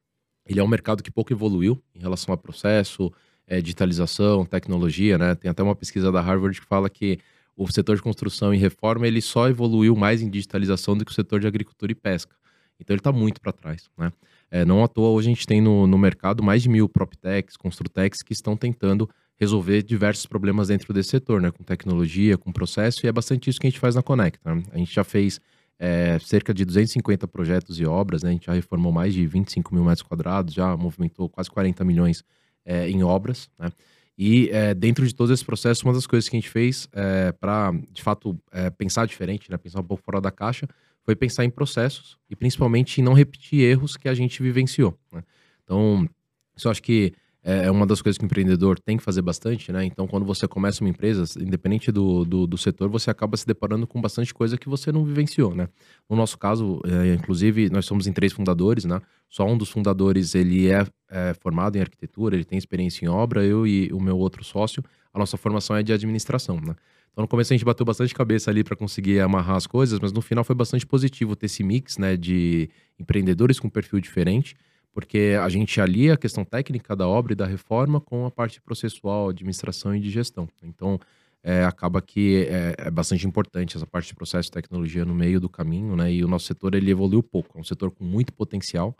ele 0.46 0.60
é 0.60 0.62
um 0.62 0.68
mercado 0.68 1.02
que 1.02 1.10
pouco 1.10 1.32
evoluiu 1.32 1.82
em 1.94 2.00
relação 2.00 2.32
a 2.32 2.36
processo, 2.36 3.12
é, 3.46 3.60
digitalização, 3.60 4.44
tecnologia. 4.44 5.18
Né? 5.18 5.34
Tem 5.34 5.50
até 5.50 5.62
uma 5.62 5.74
pesquisa 5.74 6.10
da 6.10 6.20
Harvard 6.20 6.58
que 6.60 6.66
fala 6.66 6.88
que 6.88 7.18
o 7.56 7.66
setor 7.68 7.96
de 7.96 8.02
construção 8.02 8.54
e 8.54 8.58
reforma 8.58 9.06
ele 9.06 9.20
só 9.20 9.48
evoluiu 9.48 9.96
mais 9.96 10.22
em 10.22 10.30
digitalização 10.30 10.96
do 10.96 11.04
que 11.04 11.10
o 11.10 11.14
setor 11.14 11.40
de 11.40 11.46
agricultura 11.46 11.90
e 11.92 11.94
pesca. 11.94 12.34
Então 12.78 12.94
ele 12.94 13.00
está 13.00 13.12
muito 13.12 13.40
para 13.40 13.52
trás. 13.52 13.88
Né? 13.96 14.12
É, 14.50 14.64
não 14.64 14.84
à 14.84 14.88
toa, 14.88 15.08
hoje 15.08 15.28
a 15.28 15.34
gente 15.34 15.46
tem 15.46 15.60
no, 15.60 15.86
no 15.86 15.98
mercado 15.98 16.42
mais 16.42 16.62
de 16.62 16.68
mil 16.68 16.88
PropTechs, 16.88 17.56
Construtecs 17.56 18.22
que 18.22 18.32
estão 18.32 18.56
tentando 18.56 19.08
resolver 19.38 19.82
diversos 19.82 20.26
problemas 20.26 20.68
dentro 20.68 20.92
desse 20.92 21.10
setor, 21.10 21.40
né? 21.40 21.50
com 21.50 21.62
tecnologia, 21.62 22.38
com 22.38 22.52
processo, 22.52 23.04
e 23.04 23.08
é 23.08 23.12
bastante 23.12 23.50
isso 23.50 23.58
que 23.58 23.66
a 23.66 23.70
gente 23.70 23.80
faz 23.80 23.94
na 23.94 24.02
Conecta. 24.02 24.54
Né? 24.54 24.62
A 24.72 24.78
gente 24.78 24.94
já 24.94 25.04
fez 25.04 25.40
é, 25.78 26.18
cerca 26.18 26.54
de 26.54 26.64
250 26.64 27.28
projetos 27.28 27.78
e 27.78 27.86
obras, 27.86 28.22
né? 28.22 28.30
A 28.30 28.32
gente 28.32 28.46
já 28.46 28.52
reformou 28.52 28.92
mais 28.92 29.12
de 29.12 29.26
25 29.26 29.74
mil 29.74 29.84
metros 29.84 30.02
quadrados, 30.02 30.54
já 30.54 30.76
movimentou 30.76 31.28
quase 31.28 31.50
40 31.50 31.84
milhões 31.84 32.24
é, 32.64 32.88
em 32.88 33.02
obras, 33.02 33.50
né? 33.58 33.70
E 34.18 34.48
é, 34.50 34.72
dentro 34.72 35.06
de 35.06 35.14
todo 35.14 35.32
esse 35.32 35.44
processo, 35.44 35.84
uma 35.86 35.92
das 35.92 36.06
coisas 36.06 36.28
que 36.28 36.36
a 36.36 36.40
gente 36.40 36.48
fez 36.48 36.88
é, 36.92 37.32
para, 37.32 37.72
de 37.92 38.02
fato, 38.02 38.38
é, 38.50 38.70
pensar 38.70 39.06
diferente, 39.06 39.50
né? 39.50 39.58
pensar 39.58 39.80
um 39.80 39.84
pouco 39.84 40.02
fora 40.02 40.20
da 40.20 40.30
caixa, 40.30 40.66
foi 41.04 41.14
pensar 41.14 41.44
em 41.44 41.50
processos 41.50 42.16
e 42.28 42.34
principalmente 42.34 43.00
em 43.00 43.04
não 43.04 43.12
repetir 43.12 43.60
erros 43.60 43.96
que 43.96 44.08
a 44.08 44.14
gente 44.14 44.42
vivenciou. 44.42 44.98
Né? 45.12 45.22
Então, 45.62 46.08
isso 46.56 46.66
eu 46.66 46.70
acho 46.70 46.82
que 46.82 47.12
é, 47.46 47.66
é 47.66 47.70
uma 47.70 47.86
das 47.86 48.02
coisas 48.02 48.18
que 48.18 48.24
o 48.24 48.26
empreendedor 48.26 48.76
tem 48.76 48.96
que 48.96 49.04
fazer 49.04 49.22
bastante, 49.22 49.70
né? 49.70 49.84
Então, 49.84 50.08
quando 50.08 50.26
você 50.26 50.48
começa 50.48 50.82
uma 50.82 50.90
empresa, 50.90 51.24
independente 51.40 51.92
do, 51.92 52.24
do, 52.24 52.44
do 52.44 52.58
setor, 52.58 52.88
você 52.88 53.08
acaba 53.08 53.36
se 53.36 53.46
deparando 53.46 53.86
com 53.86 54.00
bastante 54.00 54.34
coisa 54.34 54.58
que 54.58 54.68
você 54.68 54.90
não 54.90 55.04
vivenciou, 55.04 55.54
né? 55.54 55.68
No 56.10 56.16
nosso 56.16 56.36
caso, 56.36 56.80
é, 56.84 57.14
inclusive, 57.14 57.70
nós 57.70 57.86
somos 57.86 58.08
em 58.08 58.12
três 58.12 58.32
fundadores, 58.32 58.84
né? 58.84 59.00
Só 59.30 59.46
um 59.46 59.56
dos 59.56 59.70
fundadores, 59.70 60.34
ele 60.34 60.68
é, 60.68 60.84
é, 61.08 61.34
formado 61.34 61.76
em 61.76 61.80
arquitetura, 61.80 62.34
ele 62.34 62.44
tem 62.44 62.58
experiência 62.58 63.04
em 63.04 63.08
obra, 63.08 63.44
eu 63.44 63.64
e 63.64 63.92
o 63.92 64.00
meu 64.00 64.18
outro 64.18 64.42
sócio, 64.42 64.82
a 65.14 65.18
nossa 65.18 65.36
formação 65.36 65.76
é 65.76 65.84
de 65.84 65.92
administração, 65.92 66.56
né? 66.60 66.74
Então, 67.12 67.22
no 67.22 67.28
começo 67.28 67.52
a 67.52 67.56
gente 67.56 67.64
bateu 67.64 67.86
bastante 67.86 68.12
cabeça 68.12 68.50
ali 68.50 68.64
para 68.64 68.74
conseguir 68.76 69.20
amarrar 69.20 69.56
as 69.56 69.68
coisas, 69.68 70.00
mas 70.00 70.12
no 70.12 70.20
final 70.20 70.42
foi 70.42 70.54
bastante 70.56 70.84
positivo 70.84 71.36
ter 71.36 71.46
esse 71.46 71.62
mix, 71.62 71.96
né, 71.96 72.14
de 72.14 72.68
empreendedores 72.98 73.58
com 73.58 73.70
perfil 73.70 74.00
diferente, 74.00 74.54
porque 74.96 75.36
a 75.38 75.46
gente 75.50 75.78
alia 75.78 76.14
a 76.14 76.16
questão 76.16 76.42
técnica 76.42 76.96
da 76.96 77.06
obra 77.06 77.34
e 77.34 77.36
da 77.36 77.44
reforma 77.44 78.00
com 78.00 78.24
a 78.24 78.30
parte 78.30 78.62
processual, 78.62 79.28
administração 79.28 79.94
e 79.94 80.00
de 80.00 80.08
gestão. 80.08 80.48
Então, 80.62 80.98
é, 81.42 81.66
acaba 81.66 82.00
que 82.00 82.46
é, 82.48 82.74
é, 82.78 82.90
bastante 82.90 83.26
importante 83.26 83.76
essa 83.76 83.86
parte 83.86 84.06
de 84.06 84.14
processo 84.14 84.48
e 84.48 84.52
tecnologia 84.52 85.04
no 85.04 85.14
meio 85.14 85.38
do 85.38 85.50
caminho, 85.50 85.94
né? 85.96 86.10
E 86.10 86.24
o 86.24 86.26
nosso 86.26 86.46
setor 86.46 86.74
ele 86.74 86.90
evoluiu 86.90 87.22
pouco, 87.22 87.58
é 87.58 87.60
um 87.60 87.62
setor 87.62 87.90
com 87.90 88.04
muito 88.04 88.32
potencial, 88.32 88.96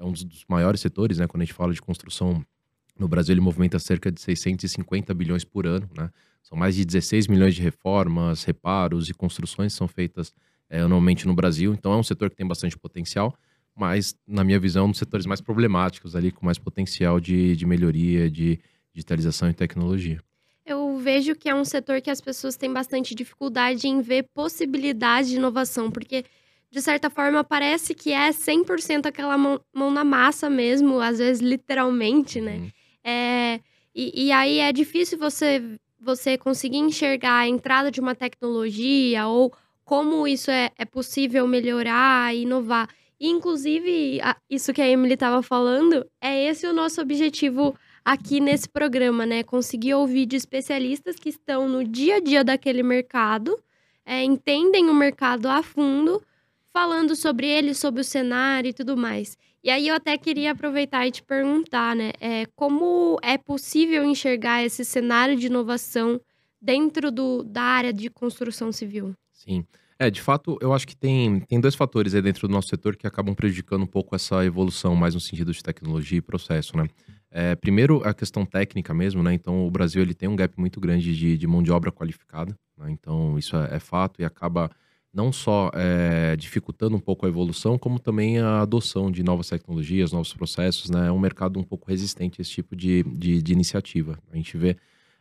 é 0.00 0.04
um 0.04 0.10
dos 0.10 0.44
maiores 0.48 0.80
setores, 0.80 1.18
né? 1.18 1.28
Quando 1.28 1.42
a 1.42 1.44
gente 1.44 1.54
fala 1.54 1.72
de 1.72 1.80
construção 1.80 2.44
no 2.98 3.06
Brasil, 3.06 3.32
ele 3.32 3.40
movimenta 3.40 3.78
cerca 3.78 4.10
de 4.10 4.20
650 4.20 5.14
bilhões 5.14 5.44
por 5.44 5.64
ano, 5.64 5.88
né? 5.96 6.10
São 6.42 6.58
mais 6.58 6.74
de 6.74 6.84
16 6.84 7.28
milhões 7.28 7.54
de 7.54 7.62
reformas, 7.62 8.42
reparos 8.42 9.08
e 9.08 9.14
construções 9.14 9.74
que 9.74 9.78
são 9.78 9.86
feitas 9.86 10.34
é, 10.68 10.80
anualmente 10.80 11.24
no 11.24 11.34
Brasil. 11.36 11.72
Então, 11.72 11.92
é 11.92 11.96
um 11.96 12.02
setor 12.02 12.30
que 12.30 12.34
tem 12.34 12.44
bastante 12.48 12.76
potencial 12.76 13.32
mas, 13.76 14.16
na 14.26 14.42
minha 14.42 14.58
visão, 14.58 14.86
um 14.86 14.90
dos 14.90 14.98
setores 14.98 15.26
mais 15.26 15.40
problemáticos 15.40 16.16
ali, 16.16 16.32
com 16.32 16.46
mais 16.46 16.58
potencial 16.58 17.20
de, 17.20 17.54
de 17.54 17.66
melhoria, 17.66 18.30
de 18.30 18.58
digitalização 18.94 19.50
e 19.50 19.54
tecnologia. 19.54 20.18
Eu 20.64 20.96
vejo 20.96 21.36
que 21.36 21.48
é 21.48 21.54
um 21.54 21.64
setor 21.64 22.00
que 22.00 22.10
as 22.10 22.20
pessoas 22.20 22.56
têm 22.56 22.72
bastante 22.72 23.14
dificuldade 23.14 23.86
em 23.86 24.00
ver 24.00 24.24
possibilidade 24.34 25.28
de 25.28 25.36
inovação, 25.36 25.90
porque, 25.90 26.24
de 26.70 26.80
certa 26.80 27.10
forma, 27.10 27.44
parece 27.44 27.94
que 27.94 28.12
é 28.12 28.30
100% 28.30 29.06
aquela 29.06 29.36
mão, 29.36 29.60
mão, 29.72 29.90
na 29.90 30.02
massa 30.02 30.48
mesmo, 30.48 30.98
às 30.98 31.18
vezes 31.18 31.42
literalmente, 31.42 32.40
né? 32.40 32.56
Uhum. 32.56 32.70
É, 33.04 33.60
e, 33.94 34.26
e 34.26 34.32
aí 34.32 34.58
é 34.58 34.72
difícil 34.72 35.18
você, 35.18 35.62
você 36.00 36.38
conseguir 36.38 36.78
enxergar 36.78 37.40
a 37.40 37.48
entrada 37.48 37.90
de 37.90 38.00
uma 38.00 38.14
tecnologia 38.14 39.26
ou 39.26 39.52
como 39.84 40.26
isso 40.26 40.50
é, 40.50 40.70
é 40.76 40.84
possível 40.84 41.46
melhorar 41.46 42.34
Inclusive, 43.20 44.20
isso 44.48 44.72
que 44.72 44.82
a 44.82 44.88
Emily 44.88 45.14
estava 45.14 45.42
falando, 45.42 46.06
é 46.20 46.44
esse 46.44 46.66
o 46.66 46.72
nosso 46.72 47.00
objetivo 47.00 47.74
aqui 48.04 48.40
nesse 48.40 48.68
programa, 48.68 49.24
né? 49.24 49.42
Conseguir 49.42 49.94
ouvir 49.94 50.26
de 50.26 50.36
especialistas 50.36 51.16
que 51.16 51.30
estão 51.30 51.68
no 51.68 51.82
dia 51.82 52.16
a 52.16 52.20
dia 52.20 52.44
daquele 52.44 52.82
mercado, 52.82 53.58
é, 54.04 54.22
entendem 54.22 54.88
o 54.88 54.94
mercado 54.94 55.46
a 55.48 55.62
fundo, 55.62 56.22
falando 56.72 57.16
sobre 57.16 57.46
ele, 57.48 57.74
sobre 57.74 58.02
o 58.02 58.04
cenário 58.04 58.68
e 58.68 58.72
tudo 58.72 58.96
mais. 58.96 59.36
E 59.64 59.70
aí 59.70 59.88
eu 59.88 59.94
até 59.96 60.16
queria 60.16 60.52
aproveitar 60.52 61.06
e 61.06 61.10
te 61.10 61.22
perguntar, 61.22 61.96
né? 61.96 62.12
É, 62.20 62.46
como 62.54 63.18
é 63.22 63.36
possível 63.38 64.04
enxergar 64.04 64.62
esse 64.62 64.84
cenário 64.84 65.34
de 65.34 65.46
inovação 65.46 66.20
dentro 66.60 67.10
do, 67.10 67.42
da 67.42 67.62
área 67.62 67.92
de 67.92 68.08
construção 68.08 68.70
civil? 68.70 69.14
Sim. 69.32 69.66
É, 69.98 70.10
de 70.10 70.20
fato, 70.20 70.58
eu 70.60 70.74
acho 70.74 70.86
que 70.86 70.94
tem, 70.94 71.40
tem 71.40 71.58
dois 71.58 71.74
fatores 71.74 72.14
aí 72.14 72.20
dentro 72.20 72.46
do 72.46 72.52
nosso 72.52 72.68
setor 72.68 72.96
que 72.96 73.06
acabam 73.06 73.34
prejudicando 73.34 73.82
um 73.82 73.86
pouco 73.86 74.14
essa 74.14 74.44
evolução, 74.44 74.94
mais 74.94 75.14
no 75.14 75.20
sentido 75.20 75.52
de 75.52 75.62
tecnologia 75.62 76.18
e 76.18 76.20
processo, 76.20 76.76
né? 76.76 76.86
É, 77.30 77.54
primeiro, 77.54 78.02
a 78.04 78.12
questão 78.12 78.44
técnica 78.44 78.92
mesmo, 78.92 79.22
né? 79.22 79.32
Então, 79.32 79.66
o 79.66 79.70
Brasil 79.70 80.02
ele 80.02 80.14
tem 80.14 80.28
um 80.28 80.36
gap 80.36 80.58
muito 80.58 80.80
grande 80.80 81.16
de, 81.16 81.38
de 81.38 81.46
mão 81.46 81.62
de 81.62 81.72
obra 81.72 81.90
qualificada, 81.90 82.54
né? 82.76 82.90
Então, 82.90 83.38
isso 83.38 83.56
é, 83.56 83.76
é, 83.76 83.78
fato 83.78 84.20
e 84.20 84.24
acaba 84.24 84.70
não 85.14 85.32
só 85.32 85.70
é, 85.72 86.36
dificultando 86.36 86.94
um 86.94 87.00
pouco 87.00 87.24
a 87.24 87.28
evolução, 87.28 87.78
como 87.78 87.98
também 87.98 88.38
a 88.38 88.60
adoção 88.60 89.10
de 89.10 89.22
novas 89.22 89.48
tecnologias, 89.48 90.12
novos 90.12 90.34
processos, 90.34 90.90
né? 90.90 91.08
É 91.08 91.12
um 91.12 91.18
mercado 91.18 91.58
um 91.58 91.62
pouco 91.62 91.88
resistente 91.88 92.38
a 92.38 92.42
esse 92.42 92.50
tipo 92.50 92.76
de, 92.76 93.02
de, 93.02 93.40
de 93.40 93.52
iniciativa. 93.52 94.18
A 94.30 94.36
gente 94.36 94.58
vê 94.58 94.76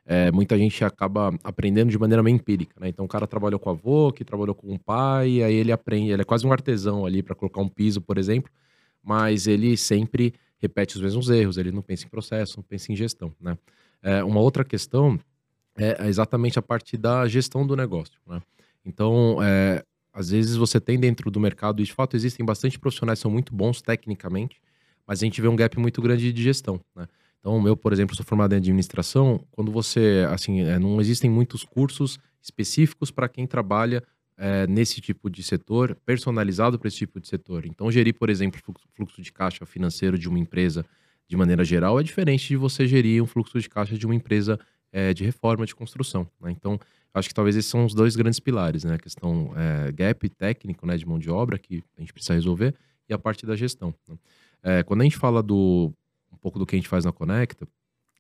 é, 0.06 0.32
muita 0.32 0.58
gente 0.58 0.84
acaba 0.86 1.34
aprendendo 1.44 1.90
de 1.90 1.98
maneira 1.98 2.22
meio 2.22 2.36
empírica, 2.36 2.76
né? 2.80 2.88
Então 2.90 3.06
o 3.06 3.08
cara 3.08 3.26
trabalhou 3.26 3.60
com 3.60 3.70
o 3.70 3.74
avô, 3.74 4.12
que 4.12 4.24
trabalhou 4.24 4.54
com 4.54 4.74
o 4.74 4.80
pai, 4.80 5.42
aí 5.42 5.56
ele 5.56 5.72
aprende, 5.72 6.12
ele 6.12 6.22
é 6.22 6.26
quase 6.26 6.46
um 6.46 6.52
artesão 6.52 7.06
ali 7.06 7.24
para 7.24 7.34
colocar 7.34 7.62
um 7.62 7.68
piso, 7.68 8.00
por 8.02 8.18
exemplo, 8.18 8.52
mas 9.04 9.48
ele 9.48 9.76
sempre 9.76 10.34
repete 10.60 10.96
os 10.96 11.02
mesmos 11.02 11.30
erros, 11.30 11.58
ele 11.58 11.72
não 11.72 11.82
pensa 11.82 12.06
em 12.06 12.10
processo, 12.10 12.58
não 12.58 12.64
pensa 12.64 12.92
em 12.92 12.96
gestão, 12.96 13.34
né? 13.42 13.58
É, 14.04 14.24
uma 14.24 14.40
outra 14.40 14.64
questão 14.64 15.20
é 15.78 16.08
exatamente 16.08 16.60
a 16.60 16.62
parte 16.62 16.96
da 16.98 17.28
gestão 17.28 17.66
do 17.66 17.76
negócio, 17.76 18.20
né? 18.28 18.42
Então, 18.86 19.42
é, 19.42 19.84
às 20.14 20.30
vezes 20.30 20.56
você 20.56 20.80
tem 20.80 21.00
dentro 21.00 21.32
do 21.32 21.40
mercado, 21.40 21.82
e 21.82 21.86
de 21.86 21.94
fato 21.94 22.16
existem 22.16 22.46
bastante 22.46 22.80
profissionais 22.80 23.20
que 23.20 23.24
são 23.24 23.32
muito 23.32 23.54
bons 23.54 23.82
tecnicamente, 23.82 24.62
mas 25.08 25.22
a 25.22 25.26
gente 25.26 25.42
vê 25.42 25.48
um 25.48 25.56
gap 25.56 25.80
muito 25.80 26.02
grande 26.02 26.32
de 26.32 26.44
gestão, 26.44 26.80
né? 26.96 27.08
Então, 27.46 27.68
eu, 27.68 27.78
por 27.78 27.94
exemplo, 27.94 28.16
sou 28.16 28.26
formado 28.26 28.54
em 28.54 28.56
administração. 28.56 29.40
Quando 29.52 29.72
você, 29.72 30.26
assim, 30.32 30.62
é, 30.62 30.80
não 30.80 31.00
existem 31.00 31.30
muitos 31.30 31.64
cursos 31.64 32.18
específicos 32.42 33.12
para 33.12 33.30
quem 33.30 33.46
trabalha 33.46 34.04
é, 34.36 34.66
nesse 34.66 35.00
tipo 35.00 35.30
de 35.30 35.44
setor, 35.44 35.96
personalizado 36.04 36.80
para 36.80 36.88
esse 36.88 36.98
tipo 36.98 37.20
de 37.20 37.28
setor. 37.28 37.68
Então, 37.68 37.92
gerir, 37.92 38.16
por 38.16 38.32
exemplo, 38.32 38.60
fluxo 38.96 39.22
de 39.22 39.32
caixa 39.32 39.64
financeiro 39.64 40.18
de 40.18 40.28
uma 40.28 40.40
empresa 40.40 40.84
de 41.28 41.38
maneira 41.38 41.64
geral 41.64 42.00
é 42.00 42.04
diferente 42.04 42.48
de 42.48 42.58
você 42.58 42.88
gerir 42.88 43.22
um 43.22 43.28
fluxo 43.28 43.60
de 43.60 43.70
caixa 43.70 43.96
de 43.96 44.08
uma 44.08 44.16
empresa 44.16 44.60
é, 44.92 45.14
de 45.14 45.24
reforma 45.24 45.68
de 45.68 45.76
construção. 45.76 46.28
Né? 46.42 46.50
Então, 46.50 46.80
acho 47.14 47.28
que 47.28 47.36
talvez 47.36 47.56
esses 47.56 47.70
são 47.70 47.86
os 47.86 47.94
dois 47.94 48.16
grandes 48.16 48.40
pilares, 48.40 48.84
né? 48.84 48.96
A 48.96 49.00
questão 49.00 49.54
é, 49.56 49.92
gap 49.92 50.28
técnico, 50.30 50.88
né, 50.88 50.98
de 50.98 51.06
mão 51.06 51.20
de 51.20 51.30
obra 51.30 51.60
que 51.60 51.84
a 51.96 52.02
gente 52.02 52.12
precisa 52.12 52.34
resolver 52.34 52.74
e 53.08 53.14
a 53.14 53.20
parte 53.20 53.46
da 53.46 53.56
gestão. 53.56 53.94
Né? 54.08 54.18
É, 54.64 54.84
quando 54.84 55.02
a 55.02 55.04
gente 55.04 55.18
fala 55.18 55.44
do 55.44 55.94
um 56.36 56.40
pouco 56.42 56.60
do 56.60 56.66
que 56.66 56.76
a 56.76 56.78
gente 56.78 56.88
faz 56.88 57.06
na 57.06 57.12
Conecta, 57.12 57.68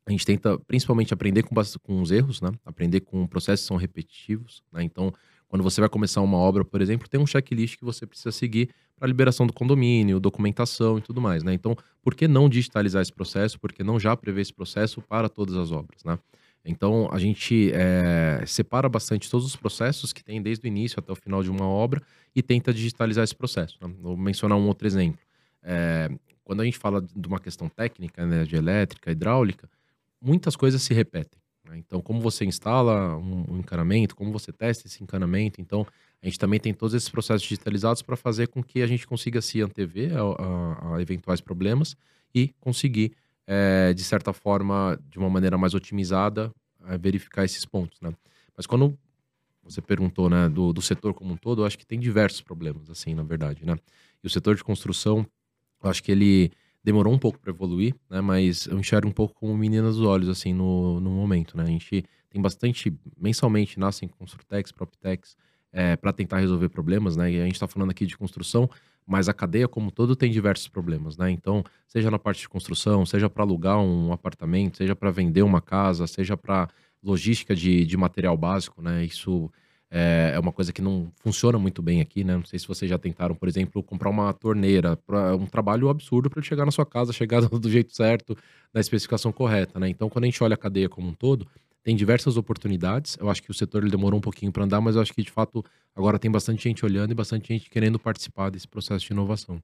a 0.05 0.11
gente 0.11 0.25
tenta 0.25 0.57
principalmente 0.59 1.13
aprender 1.13 1.43
com, 1.43 1.55
com 1.81 2.01
os 2.01 2.11
erros, 2.11 2.41
né? 2.41 2.51
Aprender 2.63 3.01
com 3.01 3.25
processos 3.27 3.65
que 3.65 3.67
são 3.67 3.77
repetitivos, 3.77 4.63
né? 4.71 4.83
Então, 4.83 5.11
quando 5.47 5.63
você 5.63 5.81
vai 5.81 5.89
começar 5.89 6.21
uma 6.21 6.37
obra, 6.37 6.63
por 6.63 6.81
exemplo, 6.81 7.07
tem 7.07 7.19
um 7.19 7.25
checklist 7.25 7.77
que 7.77 7.85
você 7.85 8.05
precisa 8.05 8.31
seguir 8.31 8.69
para 8.97 9.07
liberação 9.07 9.45
do 9.45 9.53
condomínio, 9.53 10.19
documentação 10.19 10.97
e 10.97 11.01
tudo 11.01 11.19
mais, 11.19 11.43
né? 11.43 11.53
Então, 11.53 11.75
por 12.01 12.15
que 12.15 12.27
não 12.27 12.47
digitalizar 12.47 13.01
esse 13.01 13.11
processo? 13.11 13.59
Por 13.59 13.73
que 13.73 13.83
não 13.83 13.99
já 13.99 14.15
prever 14.15 14.41
esse 14.41 14.53
processo 14.53 15.01
para 15.01 15.27
todas 15.27 15.55
as 15.55 15.71
obras, 15.71 16.03
né? 16.03 16.17
Então, 16.65 17.07
a 17.11 17.19
gente 17.19 17.71
é, 17.73 18.43
separa 18.47 18.89
bastante 18.89 19.29
todos 19.29 19.45
os 19.45 19.55
processos 19.55 20.11
que 20.11 20.23
tem 20.23 20.41
desde 20.41 20.65
o 20.65 20.67
início 20.67 20.99
até 20.99 21.11
o 21.11 21.15
final 21.15 21.43
de 21.43 21.49
uma 21.51 21.67
obra 21.67 22.01
e 22.35 22.41
tenta 22.41 22.73
digitalizar 22.73 23.23
esse 23.23 23.35
processo. 23.35 23.77
Né? 23.79 23.93
Vou 24.01 24.17
mencionar 24.17 24.57
um 24.57 24.67
outro 24.67 24.87
exemplo. 24.87 25.19
É, 25.61 26.09
quando 26.45 26.61
a 26.61 26.65
gente 26.65 26.77
fala 26.77 27.01
de 27.01 27.27
uma 27.27 27.39
questão 27.39 27.67
técnica, 27.67 28.25
né, 28.25 28.45
de 28.45 28.55
elétrica, 28.55 29.11
hidráulica, 29.11 29.69
muitas 30.21 30.55
coisas 30.55 30.81
se 30.81 30.93
repetem. 30.93 31.41
Né? 31.65 31.77
Então, 31.79 31.99
como 31.99 32.21
você 32.21 32.45
instala 32.45 33.17
um, 33.17 33.55
um, 33.55 33.57
encanamento, 33.57 34.15
como 34.15 34.31
você 34.31 34.53
testa 34.53 34.87
esse 34.87 35.03
encanamento. 35.03 35.59
Então, 35.59 35.85
a 36.21 36.25
gente 36.25 36.39
também 36.39 36.59
tem 36.59 36.73
todos 36.73 36.93
esses 36.93 37.09
processos 37.09 37.41
digitalizados 37.41 38.01
para 38.01 38.15
fazer 38.15 38.47
com 38.47 38.63
que 38.63 38.81
a 38.81 38.87
gente 38.87 39.05
consiga 39.07 39.41
se 39.41 39.61
antever 39.61 40.15
a, 40.15 40.21
a, 40.21 40.95
a 40.95 41.01
eventuais 41.01 41.41
problemas 41.41 41.97
e 42.33 42.53
conseguir, 42.59 43.13
é, 43.47 43.91
de 43.93 44.03
certa 44.03 44.31
forma, 44.31 44.99
de 45.09 45.17
uma 45.17 45.29
maneira 45.29 45.57
mais 45.57 45.73
otimizada, 45.73 46.51
é, 46.87 46.97
verificar 46.97 47.43
esses 47.43 47.65
pontos. 47.65 47.99
Né? 48.01 48.13
Mas 48.55 48.67
quando 48.67 48.97
você 49.63 49.81
perguntou 49.81 50.29
né, 50.29 50.47
do, 50.47 50.71
do 50.71 50.81
setor 50.81 51.13
como 51.15 51.33
um 51.33 51.37
todo, 51.37 51.63
eu 51.63 51.65
acho 51.65 51.77
que 51.77 51.85
tem 51.85 51.99
diversos 51.99 52.41
problemas, 52.41 52.87
assim, 52.87 53.15
na 53.15 53.23
verdade. 53.23 53.65
Né? 53.65 53.75
E 54.23 54.27
o 54.27 54.29
setor 54.29 54.55
de 54.55 54.63
construção 54.63 55.25
eu 55.85 55.91
acho 55.91 56.03
que 56.03 56.11
ele 56.11 56.51
demorou 56.83 57.13
um 57.13 57.17
pouco 57.17 57.39
para 57.39 57.51
evoluir, 57.51 57.95
né? 58.09 58.21
Mas 58.21 58.67
eu 58.67 58.77
enxergo 58.77 59.07
um 59.07 59.11
pouco 59.11 59.33
como 59.33 59.55
menina 59.57 59.87
dos 59.87 60.01
olhos, 60.01 60.29
assim, 60.29 60.53
no, 60.53 60.99
no 60.99 61.11
momento, 61.11 61.55
né? 61.57 61.63
A 61.63 61.67
gente 61.67 62.03
tem 62.29 62.41
bastante, 62.41 62.93
mensalmente, 63.17 63.79
nascem 63.79 64.07
Construtex, 64.07 64.71
Proptex, 64.71 65.37
é, 65.71 65.95
para 65.95 66.11
tentar 66.11 66.39
resolver 66.39 66.69
problemas, 66.69 67.15
né? 67.15 67.31
E 67.31 67.39
a 67.39 67.45
gente 67.45 67.53
está 67.53 67.67
falando 67.67 67.91
aqui 67.91 68.05
de 68.05 68.17
construção, 68.17 68.69
mas 69.05 69.29
a 69.29 69.33
cadeia 69.33 69.67
como 69.67 69.91
todo 69.91 70.15
tem 70.15 70.31
diversos 70.31 70.67
problemas, 70.67 71.17
né? 71.17 71.29
Então, 71.29 71.63
seja 71.87 72.09
na 72.09 72.17
parte 72.17 72.41
de 72.41 72.49
construção, 72.49 73.05
seja 73.05 73.29
para 73.29 73.43
alugar 73.43 73.79
um 73.79 74.11
apartamento, 74.11 74.77
seja 74.77 74.95
para 74.95 75.11
vender 75.11 75.43
uma 75.43 75.61
casa, 75.61 76.07
seja 76.07 76.35
para 76.35 76.67
logística 77.03 77.55
de, 77.55 77.85
de 77.85 77.97
material 77.97 78.35
básico, 78.35 78.81
né? 78.81 79.05
Isso 79.05 79.51
é, 79.97 80.33
é 80.35 80.39
uma 80.39 80.51
coisa 80.51 80.73
que 80.73 80.81
não 80.81 81.09
funciona 81.15 81.57
muito 81.57 81.81
bem 81.81 82.01
aqui, 82.01 82.21
né? 82.21 82.35
Não 82.35 82.43
sei 82.43 82.59
se 82.59 82.67
vocês 82.67 82.91
já 82.91 82.97
tentaram, 82.97 83.33
por 83.33 83.47
exemplo, 83.47 83.81
comprar 83.81 84.09
uma 84.09 84.33
torneira. 84.33 84.97
Pra, 84.97 85.33
um 85.37 85.45
trabalho 85.45 85.87
absurdo 85.87 86.29
para 86.29 86.43
chegar 86.43 86.65
na 86.65 86.71
sua 86.71 86.85
casa, 86.85 87.13
chegar 87.13 87.39
do 87.47 87.69
jeito 87.69 87.95
certo, 87.95 88.37
na 88.73 88.81
especificação 88.81 89.31
correta, 89.31 89.79
né? 89.79 89.87
Então, 89.87 90.09
quando 90.09 90.25
a 90.25 90.27
gente 90.27 90.43
olha 90.43 90.55
a 90.55 90.57
cadeia 90.57 90.89
como 90.89 91.07
um 91.07 91.13
todo, 91.13 91.47
tem 91.81 91.95
diversas 91.95 92.35
oportunidades. 92.35 93.15
Eu 93.21 93.29
acho 93.29 93.41
que 93.41 93.49
o 93.49 93.53
setor 93.53 93.83
ele 93.83 93.91
demorou 93.91 94.17
um 94.17 94.21
pouquinho 94.21 94.51
para 94.51 94.65
andar, 94.65 94.81
mas 94.81 94.97
eu 94.97 95.01
acho 95.01 95.13
que 95.13 95.23
de 95.23 95.31
fato 95.31 95.63
agora 95.95 96.19
tem 96.19 96.29
bastante 96.29 96.65
gente 96.65 96.83
olhando 96.83 97.11
e 97.11 97.15
bastante 97.15 97.47
gente 97.47 97.69
querendo 97.69 97.97
participar 97.97 98.49
desse 98.49 98.67
processo 98.67 99.05
de 99.05 99.13
inovação. 99.13 99.63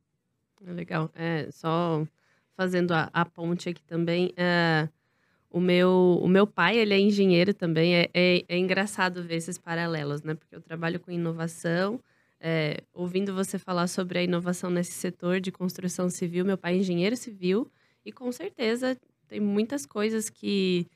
Legal. 0.65 1.11
É, 1.13 1.49
só 1.51 2.07
fazendo 2.55 2.93
a, 2.93 3.09
a 3.11 3.25
ponte 3.25 3.67
aqui 3.67 3.83
também. 3.83 4.31
É 4.37 4.87
o 5.51 5.59
meu, 5.59 6.17
o 6.21 6.27
meu 6.27 6.47
pai, 6.47 6.77
ele 6.77 6.93
é 6.93 6.99
engenheiro 6.99 7.53
também. 7.53 7.93
É, 7.95 8.09
é, 8.13 8.43
é 8.47 8.57
engraçado 8.57 9.21
ver 9.21 9.35
esses 9.35 9.57
paralelos, 9.57 10.23
né? 10.23 10.33
Porque 10.33 10.55
eu 10.55 10.61
trabalho 10.61 10.99
com 10.99 11.11
inovação. 11.11 11.99
É, 12.39 12.81
ouvindo 12.93 13.35
você 13.35 13.59
falar 13.59 13.87
sobre 13.87 14.17
a 14.17 14.23
inovação 14.23 14.69
nesse 14.69 14.93
setor 14.93 15.39
de 15.39 15.51
construção 15.51 16.09
civil, 16.09 16.45
meu 16.45 16.57
pai 16.57 16.73
é 16.73 16.77
engenheiro 16.77 17.15
civil 17.15 17.69
e 18.03 18.11
com 18.11 18.31
certeza 18.31 18.97
tem 19.27 19.39
muitas 19.39 19.85
coisas 19.85 20.27
que, 20.27 20.87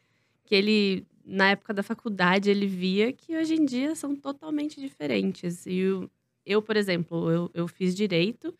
que 0.43 0.55
ele, 0.55 1.05
na 1.23 1.51
época 1.51 1.71
da 1.71 1.83
faculdade, 1.83 2.49
ele 2.49 2.65
via 2.65 3.13
que 3.13 3.37
hoje 3.37 3.53
em 3.55 3.65
dia 3.65 3.93
são 3.93 4.15
totalmente 4.15 4.79
diferentes. 4.79 5.67
E 5.67 5.77
eu, 5.77 6.09
eu 6.45 6.61
por 6.61 6.77
exemplo, 6.77 7.29
eu, 7.29 7.51
eu 7.53 7.67
fiz 7.67 7.93
direito 7.93 8.51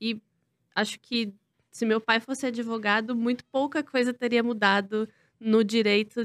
e 0.00 0.20
acho 0.74 1.00
que 1.00 1.32
se 1.70 1.84
meu 1.84 2.00
pai 2.00 2.20
fosse 2.20 2.46
advogado, 2.46 3.16
muito 3.16 3.44
pouca 3.46 3.82
coisa 3.82 4.12
teria 4.12 4.42
mudado 4.42 5.08
no 5.40 5.64
direito 5.64 6.24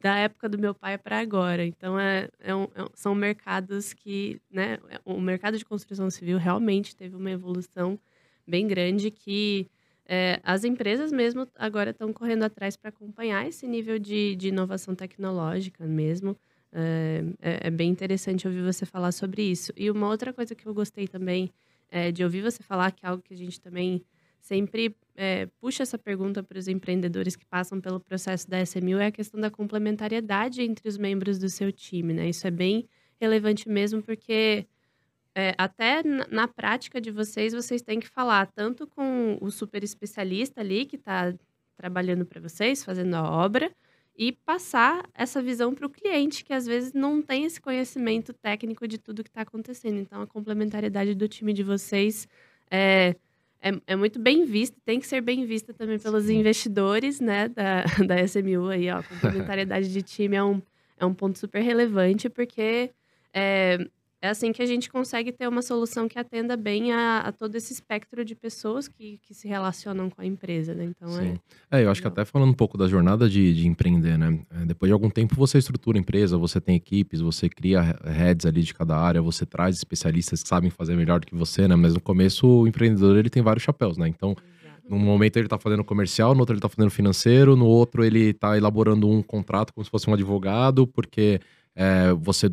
da 0.00 0.16
época 0.16 0.48
do 0.48 0.58
meu 0.58 0.74
pai 0.74 0.98
para 0.98 1.18
agora. 1.18 1.64
Então, 1.64 1.98
é, 1.98 2.28
é, 2.40 2.54
um, 2.54 2.64
é, 2.64 2.86
são 2.94 3.14
mercados 3.14 3.92
que, 3.92 4.40
né, 4.50 4.78
o 5.04 5.20
mercado 5.20 5.56
de 5.56 5.64
construção 5.64 6.10
civil 6.10 6.38
realmente 6.38 6.96
teve 6.96 7.16
uma 7.16 7.30
evolução 7.30 7.98
bem 8.46 8.66
grande 8.66 9.10
que 9.10 9.66
é, 10.06 10.38
as 10.42 10.64
empresas 10.64 11.10
mesmo 11.10 11.48
agora 11.54 11.90
estão 11.90 12.12
correndo 12.12 12.42
atrás 12.42 12.76
para 12.76 12.90
acompanhar 12.90 13.48
esse 13.48 13.66
nível 13.66 13.98
de, 13.98 14.36
de 14.36 14.48
inovação 14.48 14.94
tecnológica 14.94 15.86
mesmo. 15.86 16.36
É, 16.70 17.24
é, 17.40 17.68
é, 17.68 17.70
bem 17.70 17.88
interessante 17.88 18.46
ouvir 18.46 18.62
você 18.62 18.84
falar 18.84 19.12
sobre 19.12 19.42
isso. 19.42 19.72
E 19.76 19.90
uma 19.90 20.08
outra 20.08 20.32
coisa 20.32 20.54
que 20.54 20.66
eu 20.66 20.74
gostei 20.74 21.06
também 21.06 21.50
é 21.88 22.10
de 22.10 22.24
ouvir 22.24 22.42
você 22.42 22.62
falar, 22.62 22.90
que 22.90 23.06
é 23.06 23.08
algo 23.08 23.22
que 23.22 23.32
a 23.32 23.36
gente 23.36 23.60
também 23.60 24.02
sempre 24.44 24.94
é, 25.16 25.46
puxa 25.58 25.82
essa 25.82 25.96
pergunta 25.96 26.42
para 26.42 26.58
os 26.58 26.68
empreendedores 26.68 27.34
que 27.34 27.46
passam 27.46 27.80
pelo 27.80 27.98
processo 27.98 28.48
da 28.48 28.60
SMU 28.60 28.98
é 28.98 29.06
a 29.06 29.12
questão 29.12 29.40
da 29.40 29.50
complementariedade 29.50 30.60
entre 30.60 30.86
os 30.86 30.98
membros 30.98 31.38
do 31.38 31.48
seu 31.48 31.72
time, 31.72 32.12
né? 32.12 32.28
Isso 32.28 32.46
é 32.46 32.50
bem 32.50 32.86
relevante 33.18 33.66
mesmo, 33.68 34.02
porque 34.02 34.66
é, 35.34 35.54
até 35.56 36.02
na, 36.30 36.46
prática 36.46 37.00
de 37.00 37.10
vocês, 37.10 37.54
vocês 37.54 37.80
têm 37.80 37.98
que 37.98 38.08
falar 38.08 38.46
tanto 38.48 38.86
com 38.86 39.38
o 39.40 39.50
super 39.50 39.82
especialista 39.82 40.60
ali 40.60 40.84
que 40.84 40.96
está 40.96 41.34
trabalhando 41.74 42.26
para 42.26 42.40
vocês, 42.40 42.84
fazendo 42.84 43.14
a 43.14 43.22
obra, 43.22 43.72
e 44.16 44.30
passar 44.30 45.08
essa 45.14 45.42
visão 45.42 45.74
para 45.74 45.86
o 45.86 45.90
cliente, 45.90 46.44
que 46.44 46.52
às 46.52 46.66
vezes 46.66 46.92
não 46.92 47.22
tem 47.22 47.44
esse 47.46 47.60
conhecimento 47.60 48.32
técnico 48.34 48.86
de 48.86 48.98
tudo 48.98 49.24
que 49.24 49.30
está 49.30 49.40
acontecendo. 49.40 49.98
Então, 49.98 50.20
a 50.20 50.26
complementariedade 50.26 51.14
do 51.14 51.26
time 51.26 51.52
de 51.52 51.62
vocês 51.62 52.28
é 52.70 53.16
é, 53.64 53.72
é 53.86 53.96
muito 53.96 54.18
bem 54.18 54.44
vista, 54.44 54.76
tem 54.84 55.00
que 55.00 55.06
ser 55.06 55.22
bem 55.22 55.46
vista 55.46 55.72
também 55.72 55.98
pelos 55.98 56.24
Sim. 56.24 56.40
investidores, 56.40 57.18
né, 57.18 57.48
da, 57.48 57.84
da 58.06 58.20
SMU 58.22 58.68
aí, 58.68 58.90
ó. 58.90 58.98
A 58.98 59.02
complementariedade 59.02 59.90
de 59.90 60.02
time 60.02 60.36
é 60.36 60.44
um, 60.44 60.60
é 60.98 61.06
um 61.06 61.14
ponto 61.14 61.38
super 61.38 61.62
relevante, 61.62 62.28
porque 62.28 62.90
é, 63.32 63.78
é 64.24 64.30
assim 64.30 64.52
que 64.52 64.62
a 64.62 64.66
gente 64.66 64.88
consegue 64.88 65.30
ter 65.30 65.46
uma 65.46 65.60
solução 65.60 66.08
que 66.08 66.18
atenda 66.18 66.56
bem 66.56 66.92
a, 66.92 67.18
a 67.18 67.30
todo 67.30 67.54
esse 67.56 67.74
espectro 67.74 68.24
de 68.24 68.34
pessoas 68.34 68.88
que, 68.88 69.18
que 69.18 69.34
se 69.34 69.46
relacionam 69.46 70.08
com 70.08 70.22
a 70.22 70.24
empresa, 70.24 70.74
né? 70.74 70.84
Então 70.84 71.10
Sim. 71.10 71.38
é. 71.70 71.80
É, 71.80 71.84
eu 71.84 71.90
acho 71.90 72.00
que 72.00 72.08
até 72.08 72.24
falando 72.24 72.48
um 72.48 72.54
pouco 72.54 72.78
da 72.78 72.88
jornada 72.88 73.28
de, 73.28 73.52
de 73.52 73.68
empreender, 73.68 74.16
né? 74.16 74.40
É, 74.50 74.64
depois 74.64 74.88
de 74.88 74.94
algum 74.94 75.10
tempo 75.10 75.34
você 75.34 75.58
estrutura 75.58 75.98
a 75.98 76.00
empresa, 76.00 76.38
você 76.38 76.58
tem 76.58 76.74
equipes, 76.74 77.20
você 77.20 77.50
cria 77.50 77.98
heads 78.02 78.46
ali 78.46 78.62
de 78.62 78.72
cada 78.72 78.96
área, 78.96 79.20
você 79.20 79.44
traz 79.44 79.76
especialistas 79.76 80.42
que 80.42 80.48
sabem 80.48 80.70
fazer 80.70 80.96
melhor 80.96 81.20
do 81.20 81.26
que 81.26 81.34
você, 81.34 81.68
né? 81.68 81.76
Mas 81.76 81.92
no 81.92 82.00
começo 82.00 82.46
o 82.46 82.66
empreendedor 82.66 83.18
ele 83.18 83.28
tem 83.28 83.42
vários 83.42 83.62
chapéus, 83.62 83.98
né? 83.98 84.08
Então. 84.08 84.34
Num 84.86 84.98
momento 84.98 85.38
ele 85.38 85.46
está 85.46 85.58
fazendo 85.58 85.82
comercial, 85.82 86.34
no 86.34 86.40
outro 86.40 86.52
ele 86.52 86.58
está 86.58 86.68
fazendo 86.68 86.90
financeiro, 86.90 87.56
no 87.56 87.64
outro 87.64 88.04
ele 88.04 88.32
está 88.32 88.54
elaborando 88.54 89.08
um 89.08 89.22
contrato 89.22 89.72
como 89.72 89.82
se 89.82 89.90
fosse 89.90 90.10
um 90.10 90.12
advogado, 90.12 90.86
porque 90.86 91.40
é, 91.74 92.12
você 92.12 92.52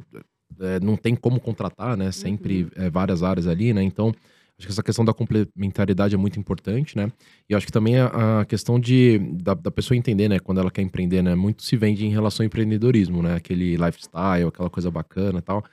é, 0.60 0.80
não 0.80 0.96
tem 0.96 1.16
como 1.16 1.40
contratar, 1.40 1.96
né? 1.96 2.12
Sempre 2.12 2.64
uhum. 2.64 2.70
é, 2.76 2.90
várias 2.90 3.24
áreas 3.24 3.48
ali, 3.48 3.74
né? 3.74 3.84
Então, 3.84 4.14
Acho 4.62 4.68
que 4.68 4.74
essa 4.74 4.84
questão 4.84 5.04
da 5.04 5.12
complementariedade 5.12 6.14
é 6.14 6.18
muito 6.18 6.40
importante, 6.40 6.96
né? 6.96 7.12
E 7.50 7.56
acho 7.56 7.66
que 7.66 7.72
também 7.72 7.98
a, 7.98 8.42
a 8.42 8.46
questão 8.46 8.80
de, 8.80 9.18
da, 9.18 9.56
da, 9.56 9.72
pessoa 9.72 9.98
entender, 9.98 10.30
né? 10.30 10.38
Quando 10.38 10.60
ela 10.60 10.70
quer 10.70 10.84
empreender, 10.84 11.24
né? 11.24 11.34
Muito 11.34 11.64
se 11.64 11.76
vende 11.76 12.06
em 12.06 12.12
relação 12.12 12.44
ao 12.44 12.46
empreendedorismo, 12.46 13.24
né? 13.24 13.34
Aquele 13.34 13.76
lifestyle, 13.76 14.50
aquela 14.50 14.70
coisa 14.70 14.92
bacana 14.92 15.40
e 15.40 15.42
tal. 15.42 15.66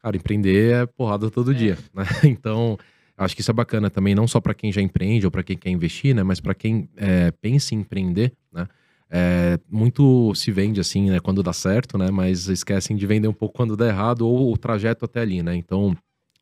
Cara, 0.00 0.16
empreender 0.16 0.72
é 0.72 0.86
porrada 0.86 1.28
todo 1.32 1.50
é. 1.50 1.54
dia, 1.54 1.78
né? 1.92 2.04
Então, 2.22 2.78
acho 3.16 3.34
que 3.34 3.40
isso 3.40 3.50
é 3.50 3.54
bacana 3.54 3.90
também, 3.90 4.14
não 4.14 4.28
só 4.28 4.40
para 4.40 4.54
quem 4.54 4.70
já 4.70 4.80
empreende 4.80 5.26
ou 5.26 5.32
para 5.32 5.42
quem 5.42 5.56
quer 5.56 5.70
investir, 5.70 6.14
né? 6.14 6.22
Mas 6.22 6.38
para 6.38 6.54
quem 6.54 6.88
é, 6.96 7.32
pensa 7.40 7.74
em 7.74 7.78
empreender, 7.78 8.32
né? 8.52 8.68
É, 9.10 9.58
muito 9.70 10.34
se 10.34 10.50
vende 10.52 10.80
assim, 10.80 11.10
né? 11.10 11.20
Quando 11.20 11.42
dá 11.42 11.52
certo, 11.52 11.96
né? 11.96 12.10
Mas 12.10 12.48
esquecem 12.48 12.96
de 12.96 13.06
vender 13.06 13.28
um 13.28 13.32
pouco 13.32 13.56
quando 13.56 13.76
dá 13.76 13.88
errado 13.88 14.26
ou 14.26 14.52
o 14.52 14.56
trajeto 14.56 15.04
até 15.04 15.20
ali, 15.20 15.42
né? 15.42 15.56
Então, 15.56 15.96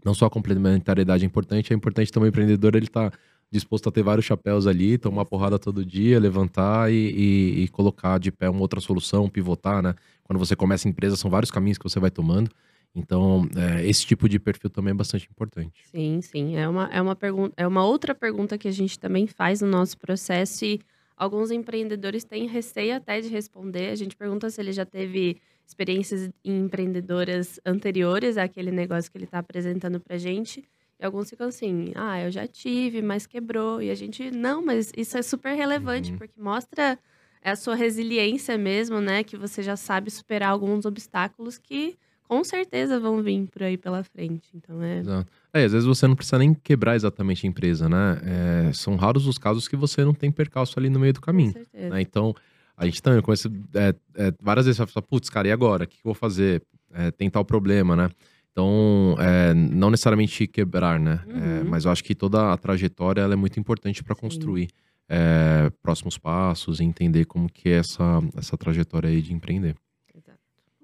não 0.04 0.14
só 0.14 0.26
a 0.26 0.30
complementariedade 0.30 1.25
é 1.25 1.26
importante, 1.26 1.73
é 1.73 1.76
importante 1.76 2.11
também 2.11 2.28
o 2.28 2.30
empreendedor 2.30 2.75
ele 2.75 2.88
tá 2.88 3.12
disposto 3.50 3.88
a 3.88 3.92
ter 3.92 4.02
vários 4.02 4.25
chapéus 4.25 4.66
ali, 4.66 4.99
tomar 4.99 5.25
porrada 5.25 5.58
todo 5.58 5.85
dia, 5.85 6.18
levantar 6.18 6.92
e, 6.92 6.94
e, 6.96 7.62
e, 7.62 7.68
colocar 7.68 8.18
de 8.18 8.32
pé 8.32 8.50
uma 8.50 8.61
outra 8.61 8.80
solução, 8.80 9.28
pivotar, 9.28 9.82
né? 9.82 9.94
Quando 10.25 10.38
você 10.38 10.56
começa 10.56 10.88
a 10.88 10.90
empresa, 10.90 11.16
são 11.16 11.30
vários 11.30 11.50
caminhos 11.50 11.78
que 11.78 11.85
você 11.85 12.00
vai 12.00 12.11
tomando. 12.11 12.50
Então, 12.94 13.46
é, 13.54 13.87
esse 13.87 14.04
tipo 14.06 14.28
de 14.28 14.38
perfil 14.38 14.70
também 14.70 14.90
é 14.90 14.94
bastante 14.94 15.28
importante. 15.30 15.85
Sim, 15.90 16.20
sim. 16.23 16.56
É 16.56 16.68
uma, 16.68 16.87
é 16.87 17.00
uma 17.00 17.14
pergunta, 17.14 17.54
é 17.56 17.66
uma 17.66 17.85
outra 17.85 18.14
pergunta 18.14 18.58
que 18.58 18.66
a 18.66 18.73
gente 18.73 18.99
também 18.99 19.26
faz 19.26 19.61
no 19.61 19.68
nosso 19.68 19.96
processo 19.99 20.64
e 20.64 20.80
alguns 21.16 21.50
empreendedores 21.50 22.25
têm 22.25 22.46
receio 22.46 22.96
até 22.96 23.20
de 23.20 23.28
responder. 23.28 23.90
A 23.90 23.94
gente 23.94 24.16
pergunta 24.16 24.50
se 24.50 24.61
ele 24.61 24.73
já 24.73 24.85
teve 24.85 25.40
experiências 25.66 26.30
empreendedoras 26.44 27.58
anteriores 27.64 28.37
àquele 28.37 28.70
negócio 28.70 29.11
que 29.11 29.18
ele 29.18 29.25
está 29.25 29.38
apresentando 29.38 29.99
para 29.99 30.18
gente. 30.18 30.62
E 30.99 31.04
alguns 31.04 31.28
ficam 31.28 31.49
assim, 31.49 31.92
ah, 31.94 32.20
eu 32.23 32.30
já 32.30 32.46
tive, 32.46 33.02
mas 33.02 33.26
quebrou. 33.26 33.82
E 33.82 33.90
a 33.90 33.94
gente, 33.94 34.30
não, 34.30 34.64
mas 34.64 34.92
isso 34.96 35.18
é 35.18 35.23
super 35.23 35.54
relevante, 35.54 36.12
uhum. 36.12 36.18
porque 36.18 36.40
mostra 36.40 36.99
a 37.42 37.56
sua 37.56 37.75
resiliência 37.75 38.56
mesmo, 38.58 39.00
né? 39.00 39.23
Que 39.23 39.37
você 39.37 39.62
já 39.62 39.76
sabe 39.76 40.11
superar 40.11 40.50
alguns 40.50 40.85
obstáculos 40.85 41.58
que 41.58 41.96
com 42.28 42.42
certeza 42.45 42.99
vão 42.99 43.23
vir 43.23 43.47
por 43.49 43.62
aí 43.62 43.76
pela 43.76 44.02
frente. 44.02 44.49
Então 44.54 44.83
é. 44.83 44.99
Exato. 44.99 45.30
É, 45.52 45.64
às 45.64 45.73
vezes 45.73 45.87
você 45.87 46.06
não 46.06 46.16
precisa 46.16 46.38
nem 46.38 46.52
quebrar 46.54 46.97
exatamente 46.97 47.47
a 47.47 47.49
empresa, 47.49 47.88
né? 47.88 48.21
É, 48.68 48.73
são 48.73 48.97
raros 48.97 49.26
os 49.26 49.38
casos 49.38 49.68
que 49.68 49.76
você 49.76 50.04
não 50.04 50.14
tem 50.14 50.30
percalço 50.30 50.78
ali 50.78 50.90
no 50.90 50.99
meio 50.99 51.12
do 51.12 51.21
caminho. 51.21 51.52
Com 51.52 51.59
certeza. 51.61 51.90
Né? 51.90 52.00
Então, 52.00 52.35
a 52.76 52.85
gente 52.85 53.02
também 53.02 53.23
começa. 53.23 53.50
É, 53.75 53.95
é, 54.16 54.33
várias 54.40 54.66
vezes 54.66 54.78
vai 54.78 54.87
falar, 54.87 55.06
putz, 55.06 55.30
cara, 55.30 55.49
e 55.49 55.52
agora? 55.52 55.85
O 55.85 55.87
que, 55.87 55.97
eu 55.97 56.00
vou 56.04 56.14
fazer? 56.14 56.62
É, 56.92 57.11
tem 57.11 57.30
tal 57.30 57.45
problema, 57.45 57.97
né? 57.97 58.11
Então, 58.52 59.16
é, 59.18 59.52
não 59.54 59.90
necessariamente 59.90 60.47
quebrar, 60.47 60.99
né? 60.99 61.23
É, 61.28 61.62
uhum. 61.62 61.68
mas 61.68 61.85
eu 61.85 61.90
acho 61.90 62.02
que 62.02 62.14
toda 62.14 62.52
a 62.52 62.56
trajetória 62.56 63.21
ela 63.21 63.35
é 63.35 63.37
muito 63.37 63.61
importante 63.61 64.02
para 64.02 64.14
construir 64.14 64.68
é, 65.09 65.71
próximos 65.83 66.16
passos 66.18 66.80
e 66.80 66.85
entender 66.85 67.26
como 67.26 67.50
que 67.50 67.68
é 67.68 67.78
essa, 67.78 68.21
essa 68.37 68.56
trajetória 68.56 69.09
aí 69.09 69.21
de 69.21 69.33
empreender. 69.33 69.76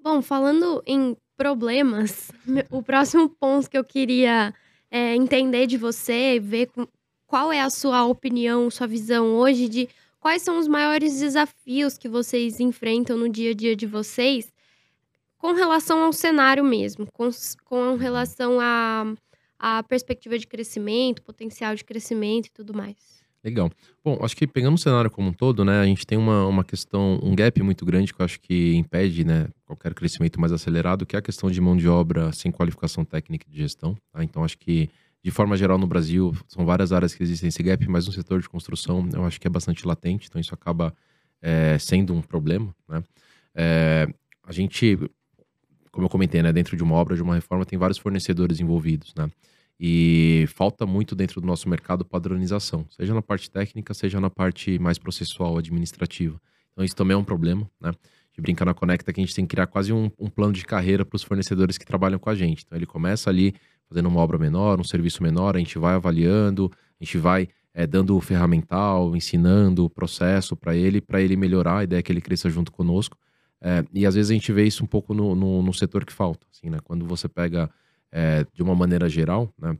Bom, 0.03 0.21
falando 0.21 0.83
em 0.85 1.15
problemas, 1.35 2.31
o 2.69 2.81
próximo 2.81 3.29
ponto 3.29 3.69
que 3.69 3.77
eu 3.77 3.83
queria 3.83 4.53
é, 4.89 5.15
entender 5.15 5.67
de 5.67 5.77
você, 5.77 6.39
ver 6.39 6.69
qual 7.25 7.51
é 7.51 7.61
a 7.61 7.69
sua 7.69 8.05
opinião, 8.05 8.69
sua 8.69 8.87
visão 8.87 9.25
hoje 9.35 9.67
de 9.67 9.89
quais 10.19 10.41
são 10.41 10.59
os 10.59 10.67
maiores 10.67 11.19
desafios 11.19 11.97
que 11.97 12.07
vocês 12.07 12.59
enfrentam 12.59 13.17
no 13.17 13.27
dia 13.27 13.51
a 13.51 13.53
dia 13.53 13.75
de 13.75 13.85
vocês 13.85 14.53
com 15.37 15.51
relação 15.51 16.03
ao 16.03 16.13
cenário 16.13 16.63
mesmo, 16.63 17.05
com, 17.11 17.29
com 17.65 17.95
relação 17.95 18.59
à 18.61 19.03
a, 19.59 19.79
a 19.79 19.83
perspectiva 19.83 20.37
de 20.37 20.47
crescimento, 20.47 21.21
potencial 21.21 21.75
de 21.75 21.83
crescimento 21.83 22.47
e 22.47 22.51
tudo 22.51 22.73
mais. 22.73 23.22
Legal. 23.43 23.69
Bom, 24.01 24.17
acho 24.21 24.37
que 24.37 24.47
pegando 24.47 24.75
o 24.75 24.77
cenário 24.77 25.11
como 25.11 25.29
um 25.29 25.33
todo, 25.33 25.65
né, 25.65 25.81
a 25.81 25.85
gente 25.85 26.07
tem 26.07 26.17
uma, 26.17 26.47
uma 26.47 26.63
questão, 26.63 27.19
um 27.21 27.35
gap 27.35 27.61
muito 27.61 27.85
grande 27.85 28.13
que 28.13 28.21
eu 28.21 28.23
acho 28.23 28.39
que 28.39 28.73
impede, 28.75 29.25
né, 29.25 29.49
qualquer 29.65 29.93
crescimento 29.93 30.39
mais 30.39 30.53
acelerado, 30.53 31.05
que 31.05 31.13
é 31.13 31.19
a 31.19 31.21
questão 31.21 31.51
de 31.51 31.59
mão 31.59 31.75
de 31.75 31.87
obra 31.89 32.31
sem 32.31 32.51
qualificação 32.53 33.03
técnica 33.03 33.45
de 33.49 33.57
gestão. 33.57 33.97
Tá? 34.13 34.23
Então, 34.23 34.45
acho 34.45 34.57
que, 34.57 34.89
de 35.21 35.29
forma 35.29 35.57
geral, 35.57 35.77
no 35.77 35.85
Brasil, 35.85 36.33
são 36.47 36.65
várias 36.65 36.93
áreas 36.93 37.13
que 37.13 37.21
existem 37.21 37.49
esse 37.49 37.61
gap, 37.61 37.85
mas 37.89 38.07
no 38.07 38.13
setor 38.13 38.39
de 38.41 38.47
construção, 38.47 39.09
eu 39.13 39.25
acho 39.25 39.41
que 39.41 39.47
é 39.47 39.49
bastante 39.49 39.85
latente, 39.85 40.27
então 40.29 40.39
isso 40.39 40.53
acaba 40.53 40.93
é, 41.41 41.77
sendo 41.77 42.13
um 42.13 42.21
problema, 42.21 42.73
né. 42.87 43.03
É, 43.53 44.07
a 44.47 44.53
gente, 44.53 44.97
como 45.91 46.05
eu 46.05 46.09
comentei, 46.09 46.41
né, 46.41 46.53
dentro 46.53 46.77
de 46.77 46.83
uma 46.83 46.95
obra, 46.95 47.13
de 47.13 47.21
uma 47.21 47.35
reforma, 47.35 47.65
tem 47.65 47.77
vários 47.77 47.97
fornecedores 47.97 48.61
envolvidos, 48.61 49.13
né. 49.17 49.29
E 49.85 50.45
falta 50.47 50.85
muito 50.85 51.13
dentro 51.13 51.41
do 51.41 51.45
nosso 51.45 51.67
mercado 51.67 52.05
padronização, 52.05 52.85
seja 52.89 53.13
na 53.13 53.21
parte 53.21 53.51
técnica, 53.51 53.93
seja 53.93 54.17
na 54.17 54.29
parte 54.29 54.79
mais 54.79 54.97
processual, 54.97 55.57
administrativa. 55.57 56.39
Então 56.71 56.85
isso 56.85 56.95
também 56.95 57.15
é 57.15 57.17
um 57.17 57.23
problema, 57.23 57.69
né? 57.81 57.91
De 58.31 58.41
brincar 58.41 58.63
na 58.63 58.73
Conecta 58.73 59.11
que 59.11 59.19
a 59.19 59.23
gente 59.25 59.35
tem 59.35 59.45
que 59.45 59.49
criar 59.49 59.67
quase 59.67 59.91
um, 59.91 60.09
um 60.17 60.29
plano 60.29 60.53
de 60.53 60.63
carreira 60.63 61.03
para 61.03 61.17
os 61.17 61.21
fornecedores 61.21 61.77
que 61.77 61.85
trabalham 61.85 62.17
com 62.17 62.29
a 62.29 62.33
gente. 62.33 62.63
Então 62.65 62.77
ele 62.77 62.85
começa 62.85 63.29
ali 63.29 63.53
fazendo 63.89 64.07
uma 64.07 64.21
obra 64.21 64.37
menor, 64.37 64.79
um 64.79 64.85
serviço 64.85 65.21
menor, 65.21 65.57
a 65.57 65.59
gente 65.59 65.77
vai 65.77 65.95
avaliando, 65.95 66.71
a 66.97 67.03
gente 67.03 67.17
vai 67.17 67.49
é, 67.73 67.85
dando 67.85 68.17
ferramental, 68.21 69.13
ensinando 69.17 69.83
o 69.83 69.89
processo 69.89 70.55
para 70.55 70.73
ele, 70.73 71.01
para 71.01 71.21
ele 71.21 71.35
melhorar, 71.35 71.79
a 71.79 71.83
ideia 71.83 71.99
é 71.99 72.01
que 72.01 72.09
ele 72.09 72.21
cresça 72.21 72.49
junto 72.49 72.71
conosco. 72.71 73.17
É, 73.59 73.83
e 73.93 74.05
às 74.05 74.15
vezes 74.15 74.31
a 74.31 74.33
gente 74.33 74.53
vê 74.53 74.63
isso 74.63 74.81
um 74.81 74.87
pouco 74.87 75.13
no, 75.13 75.35
no, 75.35 75.61
no 75.61 75.73
setor 75.73 76.05
que 76.05 76.13
falta, 76.13 76.47
assim, 76.49 76.69
né? 76.69 76.77
Quando 76.85 77.05
você 77.05 77.27
pega 77.27 77.69
é, 78.13 78.45
de 78.53 78.61
uma 78.61 78.75
maneira 78.75 79.09
geral, 79.09 79.51
né? 79.59 79.75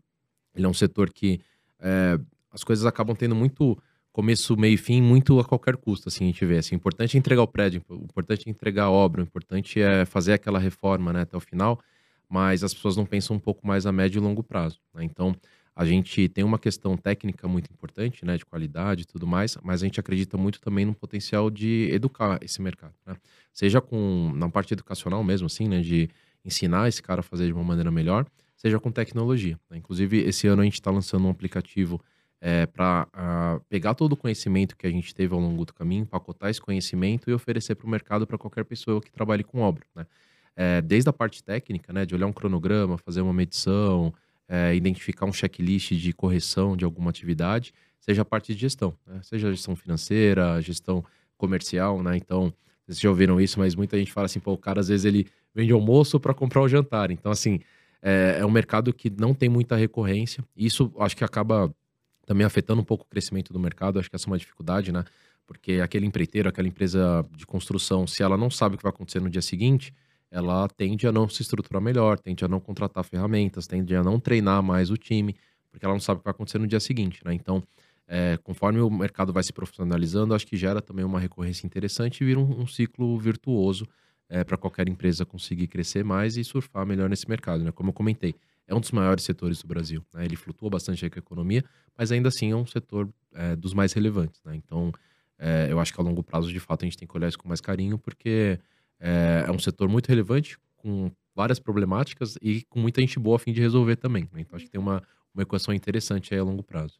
Ele 0.56 0.66
é 0.66 0.70
um 0.70 0.74
setor 0.74 1.12
que 1.12 1.40
é, 1.80 2.20
as 2.52 2.64
coisas 2.64 2.86
acabam 2.86 3.16
tendo 3.16 3.36
muito 3.36 3.78
começo, 4.12 4.58
meio 4.58 4.74
e 4.74 4.78
fim, 4.78 5.02
muito 5.02 5.40
a 5.40 5.46
qualquer 5.46 5.78
custo, 5.78 6.10
assim, 6.10 6.26
a 6.26 6.28
gente 6.28 6.46
vê. 6.46 6.58
Assim, 6.58 6.76
o 6.76 6.78
importante 6.78 7.16
é 7.16 7.20
entregar 7.20 7.44
o 7.44 7.48
prédio, 7.48 7.84
o 7.88 8.04
importante 8.04 8.48
é 8.48 8.50
entregar 8.50 8.86
a 8.86 8.92
obra, 8.92 9.22
o 9.22 9.24
importante 9.24 9.82
é 9.82 10.04
fazer 10.06 10.34
aquela 10.34 10.60
reforma 10.60 11.14
né, 11.14 11.22
até 11.22 11.38
o 11.38 11.40
final, 11.40 11.80
mas 12.28 12.64
as 12.64 12.74
pessoas 12.74 12.96
não 12.96 13.06
pensam 13.06 13.36
um 13.36 13.40
pouco 13.40 13.66
mais 13.66 13.86
a 13.86 13.92
médio 13.92 14.20
e 14.20 14.22
longo 14.22 14.44
prazo. 14.44 14.80
Né? 14.94 15.04
Então, 15.04 15.36
a 15.76 15.86
gente 15.86 16.30
tem 16.30 16.44
uma 16.44 16.60
questão 16.60 16.96
técnica 16.96 17.48
muito 17.48 17.72
importante, 17.72 18.24
né, 18.24 18.38
de 18.38 18.46
qualidade 18.46 19.04
e 19.04 19.06
tudo 19.06 19.26
mais, 19.26 19.58
mas 19.64 19.82
a 19.82 19.86
gente 19.86 20.00
acredita 20.00 20.38
muito 20.38 20.62
também 20.62 20.86
no 20.86 20.94
potencial 20.94 21.50
de 21.50 21.90
educar 21.92 22.38
esse 22.44 22.62
mercado, 22.62 22.94
né? 23.08 23.16
Seja 23.52 23.82
com 23.82 24.32
na 24.36 24.48
parte 24.50 24.74
educacional 24.74 25.24
mesmo, 25.24 25.48
assim, 25.48 25.68
né, 25.68 25.82
de 25.82 26.10
ensinar 26.44 26.88
esse 26.88 27.02
cara 27.02 27.22
a 27.22 27.24
fazer 27.24 27.48
de 27.48 27.54
uma 27.54 27.64
maneira 27.64 27.92
melhor, 27.92 28.26
seja 28.56 28.80
com 28.80 28.92
tecnologia. 28.92 29.60
Né? 29.70 29.78
Inclusive, 29.78 30.20
esse 30.20 30.48
ano 30.48 30.62
a 30.62 30.66
gente 30.66 30.76
está 30.76 30.92
lançando 30.92 31.26
um 31.26 31.30
aplicativo 31.30 32.02
é, 32.40 32.66
para 32.66 33.08
uh, 33.08 33.10
ah, 33.14 33.62
pegar 33.70 33.94
todo 33.94 34.12
o 34.12 34.18
conhecimento 34.18 34.76
que 34.76 34.86
a 34.86 34.90
gente 34.90 35.16
teve 35.16 35.34
ao 35.34 35.40
longo 35.40 35.64
do 35.64 35.74
caminho, 35.74 36.02
empacotar 36.02 36.50
esse 36.50 36.60
conhecimento 36.60 37.30
e 37.30 37.34
oferecer 37.34 37.74
para 37.74 37.88
o 37.88 37.90
mercado 37.90 38.28
para 38.28 38.38
qualquer 38.38 38.66
pessoa 38.66 39.00
que 39.00 39.10
trabalhe 39.10 39.46
com 39.46 39.62
obra. 39.62 39.86
Né? 39.96 40.06
É, 40.54 40.82
desde 40.82 41.10
a 41.10 41.14
parte 41.14 41.42
técnica, 41.42 41.94
né, 41.94 42.06
de 42.06 42.14
olhar 42.14 42.28
um 42.28 42.34
cronograma, 42.34 42.98
fazer 42.98 43.22
uma 43.22 43.34
medição, 43.34 44.14
é, 44.48 44.76
identificar 44.76 45.26
um 45.26 45.32
checklist 45.32 45.94
de 45.94 46.12
correção 46.12 46.76
de 46.76 46.84
alguma 46.84 47.10
atividade, 47.10 47.74
seja 47.98 48.24
a 48.24 48.26
parte 48.26 48.54
de 48.54 48.60
gestão, 48.60 48.94
né? 49.08 49.22
seja 49.24 49.48
a 49.48 49.52
gestão 49.52 49.74
financeira, 49.74 50.62
gestão 50.62 51.04
comercial, 51.38 52.04
né? 52.04 52.18
Então, 52.18 52.54
vocês 52.86 53.00
já 53.00 53.10
ouviram 53.10 53.40
isso, 53.40 53.58
mas 53.58 53.74
muita 53.74 53.98
gente 53.98 54.12
fala 54.12 54.26
assim, 54.26 54.42
pô, 54.42 54.52
o 54.52 54.58
cara 54.58 54.82
às 54.82 54.90
vezes 54.90 55.06
ele 55.06 55.28
vende 55.54 55.72
almoço 55.72 56.20
para 56.20 56.34
comprar 56.34 56.62
o 56.62 56.68
jantar. 56.68 57.12
Então, 57.12 57.32
assim, 57.32 57.60
é, 58.02 58.38
é, 58.40 58.46
um 58.46 58.52
mercado 58.52 58.94
que 58.94 59.10
não 59.10 59.34
tem 59.34 59.48
muita 59.48 59.76
recorrência. 59.76 60.44
Isso 60.56 60.92
acho 61.00 61.16
que 61.16 61.24
acaba 61.24 61.74
também 62.26 62.46
afetando 62.46 62.82
um 62.82 62.86
pouco 62.86 63.06
o 63.06 63.08
crescimento 63.08 63.54
do 63.54 63.60
mercado. 63.60 64.00
Acho 64.00 64.10
que 64.10 64.16
essa 64.16 64.28
é 64.28 64.32
uma 64.32 64.38
dificuldade, 64.38 64.92
né? 64.92 65.04
Porque 65.46 65.74
aquele 65.74 66.06
empreiteiro, 66.06 66.50
aquela 66.50 66.68
empresa 66.68 67.26
de 67.32 67.46
construção, 67.46 68.08
se 68.08 68.24
ela 68.24 68.38
não 68.38 68.50
sabe 68.50 68.76
o 68.76 68.78
que 68.78 68.84
vai 68.84 68.92
acontecer 68.92 69.20
no 69.20 69.30
dia 69.30 69.42
seguinte, 69.42 69.94
ela 70.32 70.68
tende 70.68 71.06
a 71.06 71.12
não 71.12 71.30
se 71.30 71.42
estruturar 71.42 71.82
melhor, 71.82 72.18
tende 72.18 72.44
a 72.44 72.48
não 72.48 72.60
contratar 72.60 73.04
ferramentas, 73.04 73.68
tende 73.68 73.96
a 73.96 74.04
não 74.04 74.20
treinar 74.20 74.64
mais 74.64 74.90
o 74.90 74.98
time, 74.98 75.36
porque 75.70 75.86
ela 75.86 75.94
não 75.94 76.02
sabe 76.02 76.18
o 76.18 76.20
que 76.22 76.26
vai 76.26 76.32
acontecer 76.32 76.58
no 76.58 76.68
dia 76.68 76.80
seguinte, 76.80 77.22
né? 77.24 77.34
Então, 77.34 77.62
é, 78.08 78.38
conforme 78.44 78.82
o 78.82 78.90
mercado 78.90 79.32
vai 79.32 79.44
se 79.44 79.54
profissionalizando, 79.54 80.34
acho 80.34 80.48
que 80.48 80.58
gera 80.58 80.82
também 80.82 81.06
uma 81.06 81.20
recorrência 81.20 81.66
interessante 81.66 82.22
e 82.22 82.26
vira 82.26 82.40
um, 82.40 82.62
um 82.62 82.68
ciclo 82.68 83.18
virtuoso 83.18 83.88
é, 84.34 84.44
para 84.44 84.58
qualquer 84.58 84.90
empresa 84.90 85.24
conseguir 85.24 85.68
crescer 85.68 86.04
mais 86.04 86.38
e 86.38 86.44
surfar 86.44 86.88
melhor 86.88 87.08
nesse 87.08 87.30
mercado. 87.30 87.64
Né? 87.64 87.72
Como 87.72 87.90
eu 87.90 87.94
comentei, 87.94 88.34
é 88.68 88.74
um 88.74 88.80
dos 88.80 88.90
maiores 88.90 89.24
setores 89.24 89.62
do 89.62 89.68
Brasil. 89.68 90.04
Né? 90.12 90.26
Ele 90.26 90.36
flutua 90.36 90.72
bastante 90.72 91.08
com 91.08 91.20
a 91.20 91.22
economia, 91.22 91.64
mas 91.96 92.12
ainda 92.12 92.30
assim 92.30 92.50
é 92.52 92.56
um 92.56 92.66
setor 92.66 93.08
é, 93.32 93.56
dos 93.56 93.76
mais 93.76 93.94
relevantes. 93.94 94.42
Né? 94.44 94.56
Então, 94.56 94.92
é, 95.38 95.68
eu 95.70 95.80
acho 95.80 95.94
que 95.94 96.02
a 96.02 96.04
longo 96.04 96.24
prazo, 96.24 96.52
de 96.52 96.60
fato, 96.60 96.84
a 96.84 96.86
gente 96.86 96.98
tem 96.98 97.08
que 97.08 97.16
olhar 97.16 97.28
isso 97.28 97.38
com 97.38 97.48
mais 97.48 97.62
carinho, 97.62 98.00
porque 98.00 98.60
é, 99.00 99.46
é 99.48 99.52
um 99.52 99.60
setor 99.60 99.88
muito 99.88 100.08
relevante, 100.08 100.58
com 100.78 101.12
várias 101.36 101.60
problemáticas 101.60 102.36
e 102.42 102.64
com 102.64 102.80
muita 102.80 103.02
gente 103.02 103.20
boa 103.20 103.36
a 103.36 103.40
fim 103.40 103.54
de 103.54 103.62
resolver 103.62 103.98
também. 103.98 104.28
Né? 104.34 104.42
Então, 104.42 104.56
acho 104.56 104.66
que 104.66 104.72
tem 104.72 104.82
uma, 104.82 105.04
uma 105.32 105.44
equação 105.44 105.76
interessante 105.76 106.34
aí 106.34 106.40
a 106.40 106.44
longo 106.44 106.64
prazo. 106.64 107.00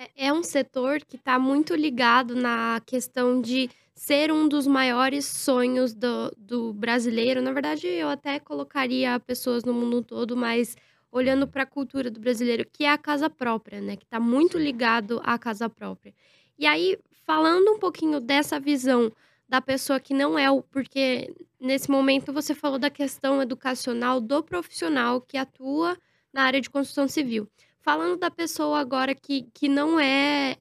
É, 0.00 0.28
é 0.28 0.32
um 0.32 0.42
setor 0.42 1.00
que 1.04 1.16
está 1.16 1.38
muito 1.38 1.74
ligado 1.74 2.34
na 2.34 2.80
questão 2.86 3.38
de 3.38 3.68
ser 3.94 4.32
um 4.32 4.48
dos 4.48 4.66
maiores 4.66 5.26
sonhos 5.26 5.92
do, 5.92 6.34
do 6.38 6.72
brasileiro. 6.72 7.42
Na 7.42 7.52
verdade, 7.52 7.86
eu 7.86 8.08
até 8.08 8.40
colocaria 8.40 9.20
pessoas 9.20 9.62
no 9.62 9.74
mundo 9.74 10.02
todo, 10.02 10.34
mas 10.34 10.74
olhando 11.12 11.46
para 11.46 11.64
a 11.64 11.66
cultura 11.66 12.10
do 12.10 12.18
brasileiro, 12.18 12.66
que 12.72 12.84
é 12.84 12.90
a 12.90 12.96
casa 12.96 13.28
própria, 13.28 13.78
né? 13.82 13.94
Que 13.94 14.04
está 14.04 14.18
muito 14.18 14.56
ligado 14.56 15.20
à 15.22 15.38
casa 15.38 15.68
própria. 15.68 16.14
E 16.58 16.66
aí, 16.66 16.96
falando 17.26 17.72
um 17.72 17.78
pouquinho 17.78 18.20
dessa 18.20 18.58
visão 18.58 19.12
da 19.46 19.60
pessoa 19.60 20.00
que 20.00 20.14
não 20.14 20.38
é 20.38 20.50
o. 20.50 20.62
Porque 20.62 21.34
nesse 21.60 21.90
momento 21.90 22.32
você 22.32 22.54
falou 22.54 22.78
da 22.78 22.88
questão 22.88 23.42
educacional 23.42 24.18
do 24.18 24.42
profissional 24.42 25.20
que 25.20 25.36
atua 25.36 25.94
na 26.32 26.44
área 26.44 26.60
de 26.60 26.70
construção 26.70 27.06
civil. 27.06 27.46
Falando 27.82 28.18
da 28.18 28.30
pessoa 28.30 28.78
agora 28.78 29.14
que, 29.14 29.46
que 29.54 29.68
não 29.68 29.98
é. 29.98 30.56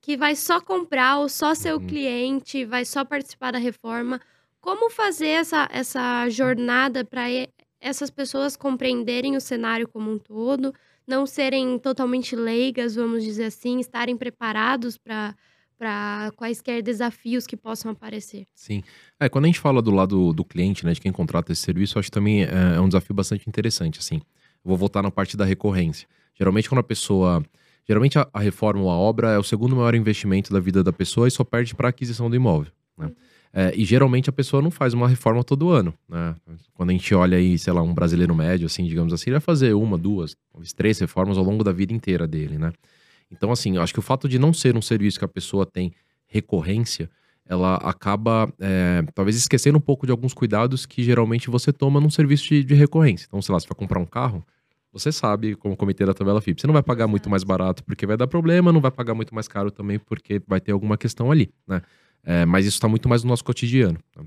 que 0.00 0.16
vai 0.16 0.34
só 0.34 0.60
comprar 0.60 1.18
ou 1.18 1.28
só 1.28 1.54
ser 1.54 1.72
o 1.74 1.78
Uhum. 1.78 1.86
cliente, 1.86 2.64
vai 2.64 2.84
só 2.84 3.04
participar 3.04 3.52
da 3.52 3.58
reforma. 3.58 4.20
Como 4.60 4.90
fazer 4.90 5.28
essa, 5.28 5.68
essa 5.70 6.28
jornada 6.28 7.04
para 7.04 7.22
essas 7.80 8.10
pessoas 8.10 8.56
compreenderem 8.56 9.36
o 9.36 9.40
cenário 9.40 9.86
como 9.88 10.10
um 10.10 10.18
todo, 10.18 10.74
não 11.06 11.24
serem 11.24 11.78
totalmente 11.78 12.34
leigas, 12.34 12.96
vamos 12.96 13.22
dizer 13.22 13.44
assim, 13.44 13.78
estarem 13.78 14.16
preparados 14.16 14.96
para 14.98 15.34
para 15.78 16.30
quaisquer 16.36 16.80
desafios 16.80 17.44
que 17.44 17.56
possam 17.56 17.90
aparecer. 17.90 18.46
Sim. 18.54 18.84
É, 19.18 19.28
quando 19.28 19.46
a 19.46 19.48
gente 19.48 19.58
fala 19.58 19.82
do 19.82 19.90
lado 19.90 20.32
do 20.32 20.44
cliente, 20.44 20.86
né, 20.86 20.92
de 20.92 21.00
quem 21.00 21.10
contrata 21.10 21.50
esse 21.50 21.60
serviço, 21.62 21.98
acho 21.98 22.06
que 22.06 22.12
também 22.12 22.44
é, 22.44 22.76
é 22.76 22.80
um 22.80 22.86
desafio 22.86 23.12
bastante 23.12 23.48
interessante, 23.48 23.98
assim. 23.98 24.22
Vou 24.64 24.76
voltar 24.76 25.02
na 25.02 25.10
parte 25.10 25.36
da 25.36 25.44
recorrência. 25.44 26.06
Geralmente 26.42 26.68
quando 26.68 26.80
a 26.80 26.84
pessoa... 26.84 27.40
Geralmente 27.86 28.18
a, 28.18 28.28
a 28.32 28.40
reforma 28.40 28.82
ou 28.82 28.90
a 28.90 28.94
obra 28.94 29.30
é 29.30 29.38
o 29.38 29.42
segundo 29.42 29.76
maior 29.76 29.94
investimento 29.94 30.52
da 30.52 30.60
vida 30.60 30.82
da 30.82 30.92
pessoa 30.92 31.26
e 31.26 31.30
só 31.30 31.44
perde 31.44 31.74
para 31.74 31.88
a 31.88 31.90
aquisição 31.90 32.28
do 32.28 32.36
imóvel, 32.36 32.72
né? 32.96 33.10
É, 33.52 33.72
e 33.76 33.84
geralmente 33.84 34.30
a 34.30 34.32
pessoa 34.32 34.62
não 34.62 34.70
faz 34.70 34.94
uma 34.94 35.06
reforma 35.06 35.44
todo 35.44 35.70
ano, 35.70 35.92
né? 36.08 36.34
Quando 36.72 36.90
a 36.90 36.92
gente 36.92 37.14
olha 37.14 37.36
aí, 37.36 37.58
sei 37.58 37.72
lá, 37.72 37.82
um 37.82 37.92
brasileiro 37.92 38.34
médio, 38.34 38.66
assim, 38.66 38.86
digamos 38.86 39.12
assim, 39.12 39.30
ele 39.30 39.34
vai 39.34 39.40
fazer 39.40 39.74
uma, 39.74 39.98
duas, 39.98 40.34
talvez 40.50 40.72
três 40.72 40.98
reformas 41.00 41.36
ao 41.36 41.44
longo 41.44 41.62
da 41.62 41.70
vida 41.70 41.92
inteira 41.92 42.26
dele, 42.26 42.56
né? 42.56 42.72
Então, 43.30 43.52
assim, 43.52 43.76
acho 43.76 43.92
que 43.92 43.98
o 43.98 44.02
fato 44.02 44.28
de 44.28 44.38
não 44.38 44.52
ser 44.54 44.76
um 44.76 44.82
serviço 44.82 45.18
que 45.18 45.24
a 45.24 45.28
pessoa 45.28 45.66
tem 45.66 45.92
recorrência, 46.26 47.10
ela 47.44 47.74
acaba, 47.76 48.50
é, 48.58 49.04
talvez, 49.14 49.36
esquecendo 49.36 49.76
um 49.76 49.82
pouco 49.82 50.06
de 50.06 50.12
alguns 50.12 50.32
cuidados 50.32 50.86
que 50.86 51.02
geralmente 51.02 51.50
você 51.50 51.72
toma 51.72 52.00
num 52.00 52.10
serviço 52.10 52.48
de, 52.48 52.64
de 52.64 52.74
recorrência. 52.74 53.26
Então, 53.28 53.42
sei 53.42 53.52
lá, 53.52 53.60
você 53.60 53.66
vai 53.66 53.76
comprar 53.76 53.98
um 53.98 54.06
carro, 54.06 54.42
você 54.92 55.10
sabe, 55.10 55.54
como 55.54 55.76
comitê 55.76 56.04
da 56.04 56.14
tabela 56.14 56.40
FIP, 56.40 56.60
você 56.60 56.66
não 56.66 56.74
vai 56.74 56.82
pagar 56.82 57.06
muito 57.06 57.30
mais 57.30 57.42
barato 57.44 57.82
porque 57.84 58.06
vai 58.06 58.16
dar 58.16 58.26
problema, 58.26 58.72
não 58.72 58.80
vai 58.80 58.90
pagar 58.90 59.14
muito 59.14 59.34
mais 59.34 59.48
caro 59.48 59.70
também 59.70 59.98
porque 59.98 60.40
vai 60.46 60.60
ter 60.60 60.72
alguma 60.72 60.96
questão 60.96 61.30
ali, 61.30 61.52
né? 61.66 61.80
É, 62.24 62.44
mas 62.44 62.66
isso 62.66 62.76
está 62.76 62.88
muito 62.88 63.08
mais 63.08 63.24
no 63.24 63.30
nosso 63.30 63.44
cotidiano, 63.44 63.98
tá? 64.12 64.22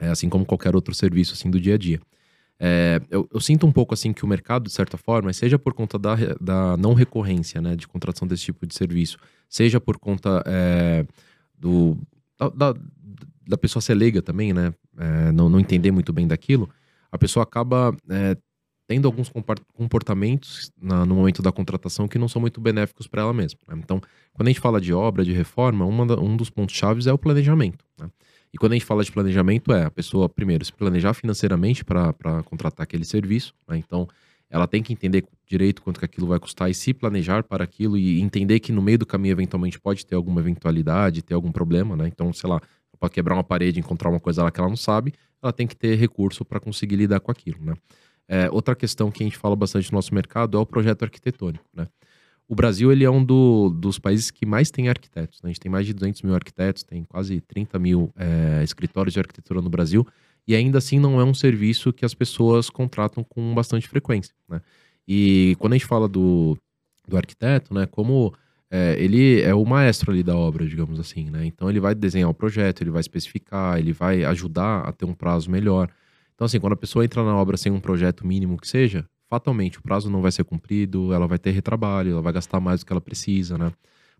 É, 0.00 0.08
assim 0.08 0.28
como 0.28 0.44
qualquer 0.44 0.74
outro 0.74 0.94
serviço 0.94 1.34
assim 1.34 1.50
do 1.50 1.60
dia 1.60 1.74
a 1.74 1.78
dia. 1.78 2.00
É, 2.60 3.00
eu, 3.10 3.28
eu 3.32 3.40
sinto 3.40 3.66
um 3.66 3.72
pouco 3.72 3.94
assim 3.94 4.12
que 4.12 4.24
o 4.24 4.28
mercado, 4.28 4.64
de 4.64 4.72
certa 4.72 4.96
forma, 4.96 5.32
seja 5.32 5.58
por 5.58 5.72
conta 5.72 5.98
da, 5.98 6.16
da 6.40 6.76
não 6.76 6.94
recorrência 6.94 7.60
né, 7.60 7.76
de 7.76 7.86
contratação 7.86 8.26
desse 8.26 8.44
tipo 8.44 8.66
de 8.66 8.74
serviço, 8.74 9.18
seja 9.48 9.80
por 9.80 9.98
conta 9.98 10.42
é, 10.46 11.06
do, 11.56 11.96
da, 12.36 12.48
da, 12.48 12.80
da 13.46 13.58
pessoa 13.58 13.80
ser 13.80 13.94
leiga 13.94 14.20
também, 14.20 14.52
né? 14.52 14.72
é, 14.98 15.32
não, 15.32 15.48
não 15.48 15.60
entender 15.60 15.90
muito 15.90 16.12
bem 16.12 16.26
daquilo, 16.26 16.68
a 17.10 17.16
pessoa 17.16 17.42
acaba 17.42 17.96
é, 18.10 18.36
tendo 18.88 19.06
alguns 19.06 19.28
compar- 19.28 19.60
comportamentos 19.74 20.72
na- 20.80 21.04
no 21.04 21.14
momento 21.14 21.42
da 21.42 21.52
contratação 21.52 22.08
que 22.08 22.18
não 22.18 22.26
são 22.26 22.40
muito 22.40 22.58
benéficos 22.60 23.06
para 23.06 23.20
ela 23.22 23.34
mesma. 23.34 23.60
né? 23.68 23.76
Então, 23.78 24.00
quando 24.32 24.48
a 24.48 24.50
gente 24.50 24.60
fala 24.60 24.80
de 24.80 24.92
obra, 24.94 25.24
de 25.24 25.32
reforma, 25.32 25.84
da- 26.06 26.18
um 26.18 26.36
dos 26.36 26.48
pontos 26.50 26.74
chaves 26.74 27.06
é 27.06 27.12
o 27.12 27.18
planejamento. 27.18 27.84
né? 28.00 28.08
E 28.52 28.56
quando 28.56 28.72
a 28.72 28.74
gente 28.76 28.86
fala 28.86 29.04
de 29.04 29.12
planejamento, 29.12 29.72
é 29.74 29.84
a 29.84 29.90
pessoa, 29.90 30.26
primeiro, 30.26 30.64
se 30.64 30.72
planejar 30.72 31.12
financeiramente 31.12 31.84
para 31.84 32.42
contratar 32.44 32.82
aquele 32.84 33.04
serviço. 33.04 33.54
né? 33.68 33.76
Então, 33.76 34.08
ela 34.48 34.66
tem 34.66 34.82
que 34.82 34.90
entender 34.94 35.22
direito 35.46 35.82
quanto 35.82 35.98
que 36.00 36.06
aquilo 36.06 36.26
vai 36.26 36.38
custar 36.40 36.70
e 36.70 36.74
se 36.74 36.94
planejar 36.94 37.42
para 37.44 37.62
aquilo 37.64 37.98
e 37.98 38.22
entender 38.22 38.58
que 38.60 38.72
no 38.72 38.80
meio 38.80 38.96
do 38.96 39.04
caminho, 39.04 39.32
eventualmente, 39.32 39.78
pode 39.78 40.06
ter 40.06 40.14
alguma 40.14 40.40
eventualidade, 40.40 41.20
ter 41.20 41.34
algum 41.34 41.52
problema, 41.52 41.94
né? 41.94 42.08
Então, 42.08 42.32
sei 42.32 42.48
lá, 42.48 42.58
para 42.98 43.10
quebrar 43.10 43.34
uma 43.34 43.44
parede, 43.44 43.78
encontrar 43.78 44.08
uma 44.08 44.18
coisa 44.18 44.42
lá 44.42 44.50
que 44.50 44.58
ela 44.58 44.68
não 44.70 44.76
sabe, 44.76 45.12
ela 45.42 45.52
tem 45.52 45.66
que 45.66 45.76
ter 45.76 45.94
recurso 45.96 46.42
para 46.44 46.58
conseguir 46.58 46.96
lidar 46.96 47.20
com 47.20 47.30
aquilo, 47.30 47.58
né? 47.62 47.74
É, 48.28 48.50
outra 48.50 48.74
questão 48.76 49.10
que 49.10 49.22
a 49.22 49.26
gente 49.26 49.38
fala 49.38 49.56
bastante 49.56 49.90
no 49.90 49.96
nosso 49.96 50.14
mercado 50.14 50.56
é 50.56 50.60
o 50.60 50.66
projeto 50.66 51.02
arquitetônico, 51.02 51.64
né? 51.74 51.86
O 52.48 52.54
Brasil, 52.54 52.90
ele 52.90 53.04
é 53.04 53.10
um 53.10 53.22
do- 53.22 53.68
dos 53.70 53.98
países 53.98 54.30
que 54.30 54.46
mais 54.46 54.70
tem 54.70 54.88
arquitetos, 54.88 55.40
né? 55.42 55.48
A 55.48 55.52
gente 55.52 55.60
tem 55.60 55.70
mais 55.70 55.86
de 55.86 55.92
200 55.92 56.22
mil 56.22 56.34
arquitetos, 56.34 56.82
tem 56.82 57.04
quase 57.04 57.40
30 57.42 57.78
mil 57.78 58.10
é, 58.16 58.62
escritórios 58.64 59.12
de 59.14 59.20
arquitetura 59.20 59.60
no 59.60 59.68
Brasil, 59.70 60.06
e 60.46 60.54
ainda 60.54 60.78
assim 60.78 60.98
não 60.98 61.20
é 61.20 61.24
um 61.24 61.34
serviço 61.34 61.92
que 61.92 62.04
as 62.04 62.14
pessoas 62.14 62.70
contratam 62.70 63.22
com 63.24 63.54
bastante 63.54 63.86
frequência, 63.88 64.34
né? 64.48 64.60
E 65.06 65.56
quando 65.58 65.74
a 65.74 65.76
gente 65.76 65.86
fala 65.86 66.08
do, 66.08 66.56
do 67.06 67.16
arquiteto, 67.16 67.72
né, 67.74 67.86
como 67.86 68.32
é, 68.70 68.96
ele 68.98 69.40
é 69.40 69.54
o 69.54 69.64
maestro 69.64 70.10
ali 70.12 70.22
da 70.22 70.36
obra, 70.36 70.66
digamos 70.66 71.00
assim, 71.00 71.30
né? 71.30 71.44
Então 71.46 71.68
ele 71.70 71.80
vai 71.80 71.94
desenhar 71.94 72.28
o 72.30 72.34
projeto, 72.34 72.82
ele 72.82 72.90
vai 72.90 73.00
especificar, 73.00 73.78
ele 73.78 73.92
vai 73.92 74.24
ajudar 74.24 74.82
a 74.88 74.92
ter 74.92 75.04
um 75.06 75.14
prazo 75.14 75.50
melhor. 75.50 75.90
Então, 76.38 76.46
assim, 76.46 76.60
quando 76.60 76.74
a 76.74 76.76
pessoa 76.76 77.04
entra 77.04 77.24
na 77.24 77.34
obra 77.34 77.56
sem 77.56 77.72
um 77.72 77.80
projeto 77.80 78.24
mínimo 78.24 78.56
que 78.58 78.68
seja, 78.68 79.04
fatalmente 79.28 79.80
o 79.80 79.82
prazo 79.82 80.08
não 80.08 80.22
vai 80.22 80.30
ser 80.30 80.44
cumprido, 80.44 81.12
ela 81.12 81.26
vai 81.26 81.36
ter 81.36 81.50
retrabalho, 81.50 82.12
ela 82.12 82.22
vai 82.22 82.32
gastar 82.32 82.60
mais 82.60 82.78
do 82.78 82.86
que 82.86 82.92
ela 82.92 83.00
precisa, 83.00 83.58
né? 83.58 83.72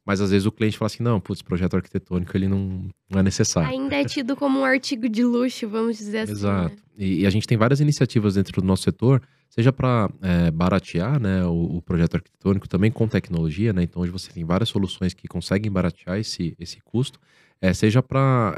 Mas 0.04 0.20
às 0.20 0.33
vezes 0.33 0.44
o 0.44 0.50
cliente 0.50 0.76
fala 0.76 0.88
assim, 0.88 1.00
não, 1.00 1.20
putz, 1.20 1.42
projeto 1.42 1.76
arquitetônico 1.76 2.37
ele 2.37 2.48
não, 2.48 2.88
não 3.09 3.20
é 3.20 3.22
necessário. 3.22 3.70
Ainda 3.70 3.94
é 3.94 4.04
tido 4.04 4.35
como 4.35 4.59
um 4.59 4.64
artigo 4.64 5.09
de 5.09 5.22
luxo, 5.22 5.68
vamos 5.68 5.96
dizer 5.96 6.20
assim. 6.20 6.33
Exato. 6.33 6.74
né? 6.74 6.83
E, 6.98 7.20
e 7.20 7.26
a 7.26 7.31
gente 7.31 7.46
tem 7.46 7.57
várias 7.57 7.78
iniciativas 7.78 8.35
dentro 8.35 8.61
do 8.61 8.66
nosso 8.66 8.83
setor, 8.83 9.22
seja 9.48 9.72
para 9.72 10.11
baratear 10.52 11.20
né, 11.20 11.44
o, 11.44 11.76
o 11.76 11.83
projeto 11.83 12.16
arquitetônico 12.16 12.68
também 12.68 12.90
com 12.90 13.07
tecnologia, 13.07 13.72
né? 13.72 13.85
Então 13.85 14.02
hoje 14.02 14.11
você 14.11 14.33
tem 14.33 14.44
várias 14.44 14.68
soluções 14.68 15.14
que 15.14 15.28
conseguem 15.28 15.70
baratear 15.70 16.18
esse, 16.18 16.57
esse 16.59 16.81
custo, 16.81 17.20
é, 17.61 17.73
seja 17.75 18.03
para 18.03 18.55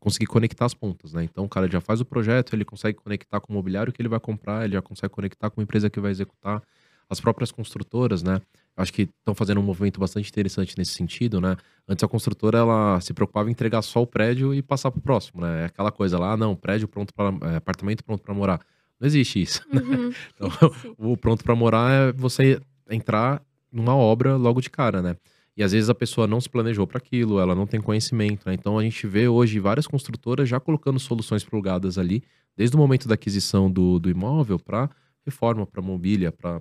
conseguir 0.00 0.26
conectar 0.26 0.64
as 0.64 0.74
pontas, 0.74 1.12
né? 1.12 1.24
Então 1.24 1.44
o 1.44 1.48
cara 1.48 1.70
já 1.70 1.80
faz 1.80 2.00
o 2.00 2.04
projeto, 2.04 2.54
ele 2.54 2.64
consegue 2.64 2.98
conectar 2.98 3.40
com 3.40 3.52
o 3.52 3.56
mobiliário 3.56 3.92
que 3.92 4.00
ele 4.00 4.08
vai 4.08 4.20
comprar, 4.20 4.64
ele 4.64 4.74
já 4.74 4.82
consegue 4.82 5.12
conectar 5.12 5.50
com 5.50 5.60
a 5.60 5.64
empresa 5.64 5.90
que 5.90 6.00
vai 6.00 6.10
executar. 6.10 6.62
As 7.10 7.20
próprias 7.20 7.52
construtoras, 7.52 8.22
né? 8.22 8.40
Acho 8.74 8.90
que 8.90 9.02
estão 9.02 9.34
fazendo 9.34 9.60
um 9.60 9.62
movimento 9.62 10.00
bastante 10.00 10.30
interessante 10.30 10.78
nesse 10.78 10.92
sentido, 10.94 11.42
né? 11.42 11.56
Antes 11.86 12.02
a 12.02 12.08
construtora 12.08 12.58
ela 12.58 12.98
se 13.02 13.12
preocupava 13.12 13.50
em 13.50 13.52
entregar 13.52 13.82
só 13.82 14.00
o 14.00 14.06
prédio 14.06 14.54
e 14.54 14.62
passar 14.62 14.90
para 14.90 14.98
o 14.98 15.02
próximo, 15.02 15.42
né? 15.42 15.62
É 15.62 15.64
Aquela 15.66 15.92
coisa 15.92 16.18
lá, 16.18 16.32
ah, 16.32 16.36
não, 16.38 16.56
prédio 16.56 16.88
pronto 16.88 17.12
para 17.12 17.56
apartamento 17.56 18.02
pronto 18.02 18.22
para 18.22 18.32
morar. 18.32 18.60
Não 18.98 19.06
existe 19.06 19.42
isso. 19.42 19.62
Uhum. 19.70 20.12
Então, 20.34 20.48
o 20.96 21.16
pronto 21.16 21.44
para 21.44 21.54
morar 21.54 21.92
é 21.92 22.12
você 22.12 22.60
entrar 22.88 23.42
numa 23.70 23.94
obra 23.94 24.36
logo 24.36 24.60
de 24.60 24.70
cara, 24.70 25.02
né? 25.02 25.16
E 25.56 25.62
às 25.62 25.72
vezes 25.72 25.90
a 25.90 25.94
pessoa 25.94 26.26
não 26.26 26.40
se 26.40 26.48
planejou 26.48 26.86
para 26.86 26.98
aquilo, 26.98 27.38
ela 27.38 27.54
não 27.54 27.66
tem 27.66 27.80
conhecimento, 27.80 28.46
né? 28.46 28.54
Então 28.54 28.78
a 28.78 28.82
gente 28.82 29.06
vê 29.06 29.28
hoje 29.28 29.58
várias 29.58 29.86
construtoras 29.86 30.48
já 30.48 30.58
colocando 30.58 30.98
soluções 30.98 31.44
plugadas 31.44 31.98
ali, 31.98 32.22
desde 32.56 32.74
o 32.74 32.78
momento 32.78 33.06
da 33.06 33.14
aquisição 33.14 33.70
do, 33.70 33.98
do 33.98 34.08
imóvel 34.08 34.58
para 34.58 34.88
reforma, 35.24 35.66
para 35.66 35.82
mobília, 35.82 36.32
para 36.32 36.60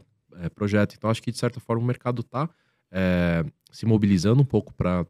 projeto. 0.56 0.96
Então 0.98 1.10
acho 1.10 1.22
que 1.22 1.32
de 1.32 1.38
certa 1.38 1.60
forma 1.60 1.82
o 1.82 1.86
mercado 1.86 2.22
está 2.22 2.50
se 3.72 3.86
mobilizando 3.86 4.42
um 4.42 4.46
pouco 4.46 4.74
para 4.74 5.06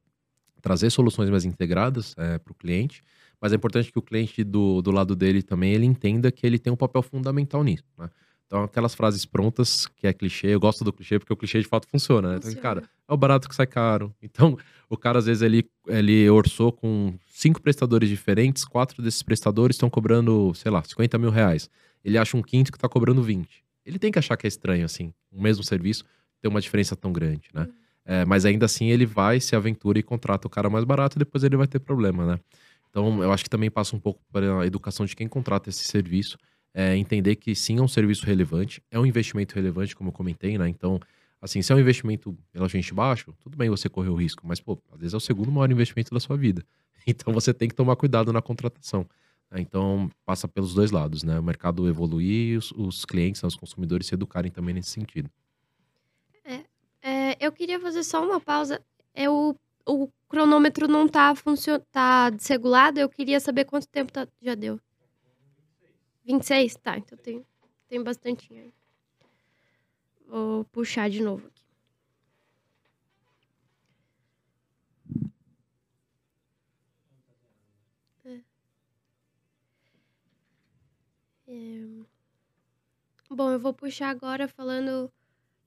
trazer 0.62 0.92
soluções 0.92 1.30
mais 1.32 1.44
integradas 1.44 2.14
para 2.14 2.52
o 2.52 2.56
cliente, 2.56 3.04
mas 3.42 3.52
é 3.52 3.56
importante 3.56 3.92
que 3.92 3.98
o 3.98 4.02
cliente 4.04 4.44
do, 4.44 4.84
do 4.84 4.92
lado 4.92 5.16
dele 5.16 5.42
também 5.42 5.74
ele 5.74 5.86
entenda 5.86 6.32
que 6.32 6.46
ele 6.46 6.60
tem 6.60 6.72
um 6.72 6.76
papel 6.76 7.02
fundamental 7.02 7.64
nisso, 7.64 7.84
né? 7.98 8.08
Então, 8.52 8.64
aquelas 8.64 8.94
frases 8.94 9.24
prontas, 9.24 9.88
que 9.96 10.06
é 10.06 10.12
clichê, 10.12 10.48
eu 10.48 10.60
gosto 10.60 10.84
do 10.84 10.92
clichê 10.92 11.18
porque 11.18 11.32
o 11.32 11.38
clichê 11.38 11.62
de 11.62 11.68
fato 11.70 11.88
funciona, 11.88 12.32
né? 12.32 12.36
Então, 12.36 12.50
Funciona. 12.50 12.62
cara, 12.62 12.90
é 13.08 13.14
o 13.14 13.16
barato 13.16 13.48
que 13.48 13.56
sai 13.56 13.66
caro. 13.66 14.14
Então, 14.22 14.58
o 14.90 14.98
cara, 14.98 15.20
às 15.20 15.26
vezes, 15.26 15.42
ele, 15.42 15.66
ele 15.88 16.30
orçou 16.30 16.70
com 16.70 17.14
cinco 17.30 17.62
prestadores 17.62 18.10
diferentes, 18.10 18.66
quatro 18.66 19.02
desses 19.02 19.24
prestadores 19.24 19.78
estão 19.78 19.90
cobrando, 19.90 20.52
sei 20.54 20.70
lá, 20.70 20.84
50 20.84 21.18
mil 21.18 21.30
reais. 21.30 21.70
Ele 22.04 22.18
acha 22.18 22.36
um 22.36 22.42
quinto 22.42 22.74
que 22.74 22.78
tá 22.78 22.90
cobrando 22.90 23.24
20. 23.24 23.64
Ele 23.86 23.98
tem 23.98 24.12
que 24.12 24.20
achar 24.20 24.36
que 24.36 24.46
é 24.46 24.50
estranho, 24.50 24.84
assim, 24.84 25.14
o 25.32 25.42
mesmo 25.42 25.64
serviço 25.64 26.04
ter 26.42 26.50
uma 26.50 26.60
diferença 26.60 26.94
tão 26.94 27.14
grande, 27.14 27.48
né? 27.54 27.70
É, 28.04 28.26
mas 28.26 28.44
ainda 28.44 28.66
assim, 28.66 28.90
ele 28.90 29.06
vai, 29.06 29.40
se 29.40 29.56
aventura 29.56 29.98
e 29.98 30.04
contrata 30.04 30.46
o 30.46 30.50
cara 30.50 30.70
mais 30.70 30.84
barato 30.84 31.18
e 31.18 31.20
depois 31.20 31.46
ele 31.46 31.56
vai 31.56 31.68
ter 31.68 31.80
problema, 31.80 32.26
né? 32.26 32.40
Então, 32.90 33.24
eu 33.24 33.32
acho 33.32 33.46
que 33.46 33.50
também 33.50 33.72
passa 33.72 33.96
um 33.96 34.00
pouco 34.00 34.20
para 34.30 34.60
a 34.60 34.68
educação 34.68 35.06
de 35.06 35.16
quem 35.16 35.26
contrata 35.26 35.70
esse 35.70 35.86
serviço, 35.86 36.38
é, 36.74 36.96
entender 36.96 37.36
que 37.36 37.54
sim, 37.56 37.78
é 37.78 37.82
um 37.82 37.88
serviço 37.88 38.26
relevante, 38.26 38.82
é 38.90 39.00
um 39.00 39.06
investimento 39.06 39.56
relevante, 39.56 39.96
como 39.96 40.10
eu 40.10 40.14
comentei, 40.14 40.58
né? 40.58 40.68
Então, 40.70 41.00
assim, 41.42 41.62
se 41.62 41.72
é 41.72 41.76
um 41.76 41.80
investimento 41.80 42.38
relativamente 42.54 42.94
baixo, 42.94 43.34
tudo 43.40 43.58
bem 43.58 43.70
você 43.70 43.90
correr 43.90 44.10
o 44.10 44.16
risco, 44.16 44.46
mas, 44.46 44.60
pô, 44.60 44.78
às 44.92 45.00
vezes 45.00 45.14
é 45.14 45.18
o 45.18 45.20
segundo 45.20 45.52
maior 45.52 45.72
investimento 45.72 46.14
da 46.14 46.20
sua 46.20 46.38
vida. 46.38 46.64
Então, 47.08 47.34
você 47.34 47.52
tem 47.52 47.68
que 47.68 47.74
tomar 47.74 47.96
cuidado 47.96 48.32
na 48.32 48.44
contratação. 48.44 49.08
né? 49.50 49.60
Então, 49.60 50.08
passa 50.24 50.48
pelos 50.48 50.76
dois 50.76 50.92
lados, 50.92 51.24
né? 51.24 51.40
O 51.40 51.44
mercado 51.44 51.88
evoluir 51.88 52.54
e 52.54 52.58
os, 52.58 52.72
os 52.74 53.06
clientes, 53.06 53.42
né, 53.42 53.48
os 53.48 53.56
consumidores 53.56 54.06
se 54.06 54.14
educarem 54.14 54.52
também 54.52 54.76
nesse 54.76 54.92
sentido. 54.92 55.28
É, 57.02 57.36
eu 57.40 57.52
queria 57.52 57.80
fazer 57.80 58.04
só 58.04 58.24
uma 58.24 58.40
pausa. 58.40 58.80
É 59.14 59.30
o, 59.30 59.56
cronômetro 60.30 60.88
não 60.88 61.08
tá, 61.08 61.34
tá 61.92 62.30
desregulado. 62.30 63.00
Eu 63.00 63.10
queria 63.10 63.40
saber 63.40 63.66
quanto 63.66 63.88
tempo 63.88 64.12
tá- 64.12 64.28
já 64.42 64.56
deu. 64.56 64.80
26? 66.26 66.76
Tá, 66.78 66.98
então 66.98 67.18
tem, 67.18 67.46
tem 67.88 68.04
bastante 68.04 68.54
aí. 68.54 68.74
Vou 70.28 70.64
puxar 70.66 71.10
de 71.10 71.22
novo 71.22 71.48
aqui. 71.48 71.64
É. 78.26 78.40
É. 81.48 82.02
Bom, 83.30 83.52
eu 83.52 83.60
vou 83.60 83.74
puxar 83.74 84.10
agora 84.10 84.48
falando 84.48 85.12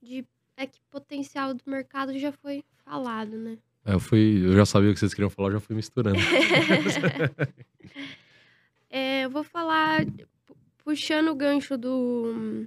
de. 0.01 0.25
É 0.57 0.65
que 0.65 0.79
potencial 0.89 1.53
do 1.53 1.61
mercado 1.67 2.17
já 2.17 2.31
foi 2.31 2.63
falado, 2.85 3.37
né? 3.37 3.57
É, 3.83 3.93
eu 3.93 3.99
fui, 3.99 4.41
eu 4.45 4.53
já 4.53 4.65
sabia 4.65 4.89
o 4.89 4.93
que 4.93 4.99
vocês 4.99 5.13
queriam 5.13 5.29
falar, 5.29 5.51
já 5.51 5.59
fui 5.59 5.75
misturando. 5.75 6.17
É, 8.87 9.25
eu 9.25 9.29
vou 9.29 9.43
falar 9.43 10.05
puxando 10.95 11.27
o 11.27 11.35
gancho 11.35 11.77
do 11.77 12.65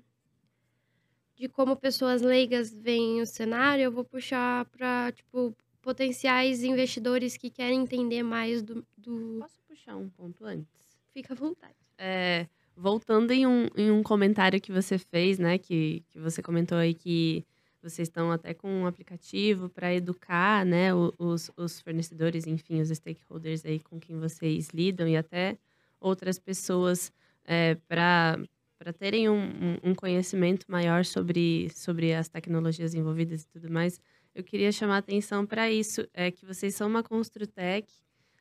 de 1.34 1.48
como 1.48 1.74
pessoas 1.74 2.20
leigas 2.20 2.70
veem 2.70 3.22
o 3.22 3.26
cenário, 3.26 3.84
eu 3.84 3.92
vou 3.92 4.04
puxar 4.04 4.66
para 4.66 5.10
tipo 5.12 5.56
potenciais 5.80 6.62
investidores 6.62 7.38
que 7.38 7.48
querem 7.48 7.80
entender 7.80 8.22
mais 8.22 8.62
do, 8.62 8.84
do... 8.96 9.38
Posso 9.40 9.62
puxar 9.66 9.96
um 9.96 10.10
ponto 10.10 10.44
antes? 10.44 10.68
fica 11.14 11.32
à 11.32 11.36
vontade. 11.36 11.74
É, 11.96 12.46
voltando 12.76 13.32
em 13.32 13.46
um, 13.46 13.66
em 13.74 13.90
um 13.90 14.02
comentário 14.02 14.60
que 14.60 14.70
você 14.70 14.98
fez, 14.98 15.38
né? 15.38 15.56
Que, 15.56 16.04
que 16.10 16.18
você 16.18 16.42
comentou 16.42 16.76
aí 16.76 16.92
que 16.92 17.46
vocês 17.82 18.08
estão 18.08 18.30
até 18.30 18.52
com 18.52 18.68
um 18.82 18.86
aplicativo 18.86 19.70
para 19.70 19.94
educar, 19.94 20.66
né? 20.66 20.92
Os, 20.92 21.50
os 21.56 21.80
fornecedores, 21.80 22.46
enfim, 22.46 22.80
os 22.80 22.90
stakeholders 22.90 23.64
aí 23.64 23.80
com 23.80 23.98
quem 23.98 24.18
vocês 24.18 24.68
lidam 24.68 25.08
e 25.08 25.16
até 25.16 25.56
outras 25.98 26.38
pessoas 26.38 27.10
para 27.88 28.38
para 28.78 28.92
terem 28.92 29.28
um, 29.28 29.76
um- 29.82 29.94
conhecimento 29.94 30.64
maior 30.70 31.04
sobre, 31.04 31.68
sobre 31.74 32.14
as 32.14 32.28
tecnologias 32.28 32.94
envolvidas 32.94 33.42
e 33.42 33.48
tudo 33.48 33.68
mais. 33.68 34.00
Eu 34.32 34.44
queria 34.44 34.70
chamar 34.70 34.94
a 34.94 34.98
atenção 34.98 35.44
para 35.44 35.68
isso, 35.68 36.06
é 36.14 36.30
que 36.30 36.46
vocês 36.46 36.76
são 36.76 36.86
uma 36.88 37.02
Construtec, 37.02 37.92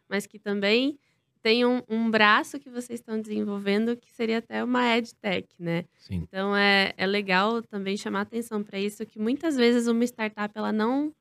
mas 0.08 0.28
que 0.28 0.38
também 0.40 1.00
tem 1.42 1.66
um, 1.66 1.82
um 1.90 2.10
braço 2.12 2.60
que 2.60 2.70
vocês 2.70 3.00
estão 3.00 3.20
desenvolvendo 3.20 3.96
que 3.98 4.12
seria 4.12 4.40
até 4.40 4.64
uma 4.64 4.96
EdTech, 4.98 5.48
né? 5.60 5.86
Sim. 5.98 6.28
Então 6.28 6.56
é, 6.56 6.94
é 6.98 7.06
legal 7.08 7.62
também 7.64 7.98
chamar 7.98 8.22
atenção 8.22 8.64
para 8.64 8.80
isso, 8.80 9.06
que 9.06 9.18
muitas 9.20 9.56
vezes 9.56 9.88
uma 9.88 10.04
startup 10.04 10.52
ela 10.56 10.72
não, 10.72 11.14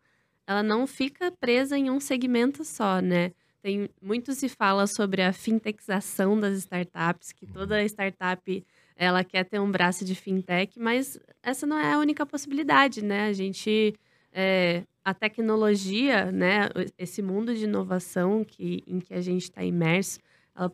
ela 0.46 0.62
não 0.62 0.86
fica 0.86 1.30
presa 1.32 1.78
em 1.78 1.90
um 1.90 2.00
segmento 2.00 2.64
só, 2.64 3.00
né? 3.00 3.32
Tem, 3.66 3.90
muito 4.00 4.32
se 4.32 4.48
fala 4.48 4.86
sobre 4.86 5.22
a 5.22 5.32
fintechização 5.32 6.38
das 6.38 6.56
startups, 6.58 7.32
que 7.32 7.44
toda 7.48 7.82
startup 7.84 8.64
ela 8.94 9.24
quer 9.24 9.42
ter 9.42 9.58
um 9.58 9.68
braço 9.68 10.04
de 10.04 10.14
fintech, 10.14 10.78
mas 10.78 11.18
essa 11.42 11.66
não 11.66 11.76
é 11.76 11.94
a 11.94 11.98
única 11.98 12.24
possibilidade, 12.24 13.04
né? 13.04 13.26
A 13.26 13.32
gente 13.32 13.92
é, 14.32 14.84
a 15.04 15.12
tecnologia, 15.12 16.30
né, 16.30 16.68
esse 16.96 17.20
mundo 17.20 17.56
de 17.56 17.64
inovação 17.64 18.44
que, 18.44 18.84
em 18.86 19.00
que 19.00 19.12
a 19.12 19.20
gente 19.20 19.42
está 19.42 19.64
imerso, 19.64 20.20
ela 20.54 20.70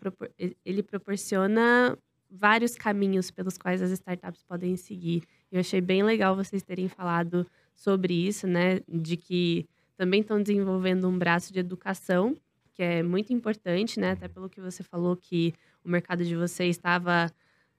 ele 0.62 0.82
proporciona 0.82 1.96
vários 2.30 2.74
caminhos 2.74 3.30
pelos 3.30 3.56
quais 3.56 3.80
as 3.80 3.90
startups 3.90 4.42
podem 4.42 4.76
seguir. 4.76 5.22
Eu 5.50 5.60
achei 5.60 5.80
bem 5.80 6.02
legal 6.02 6.36
vocês 6.36 6.62
terem 6.62 6.88
falado 6.88 7.46
sobre 7.74 8.12
isso, 8.12 8.46
né, 8.46 8.80
de 8.86 9.16
que 9.16 9.66
também 9.96 10.20
estão 10.20 10.42
desenvolvendo 10.42 11.08
um 11.08 11.16
braço 11.18 11.54
de 11.54 11.58
educação, 11.58 12.36
que 12.72 12.82
é 12.82 13.02
muito 13.02 13.32
importante, 13.32 14.00
né, 14.00 14.12
até 14.12 14.28
pelo 14.28 14.48
que 14.48 14.60
você 14.60 14.82
falou 14.82 15.16
que 15.16 15.54
o 15.84 15.88
mercado 15.88 16.24
de 16.24 16.36
vocês 16.36 16.76
estava 16.76 17.30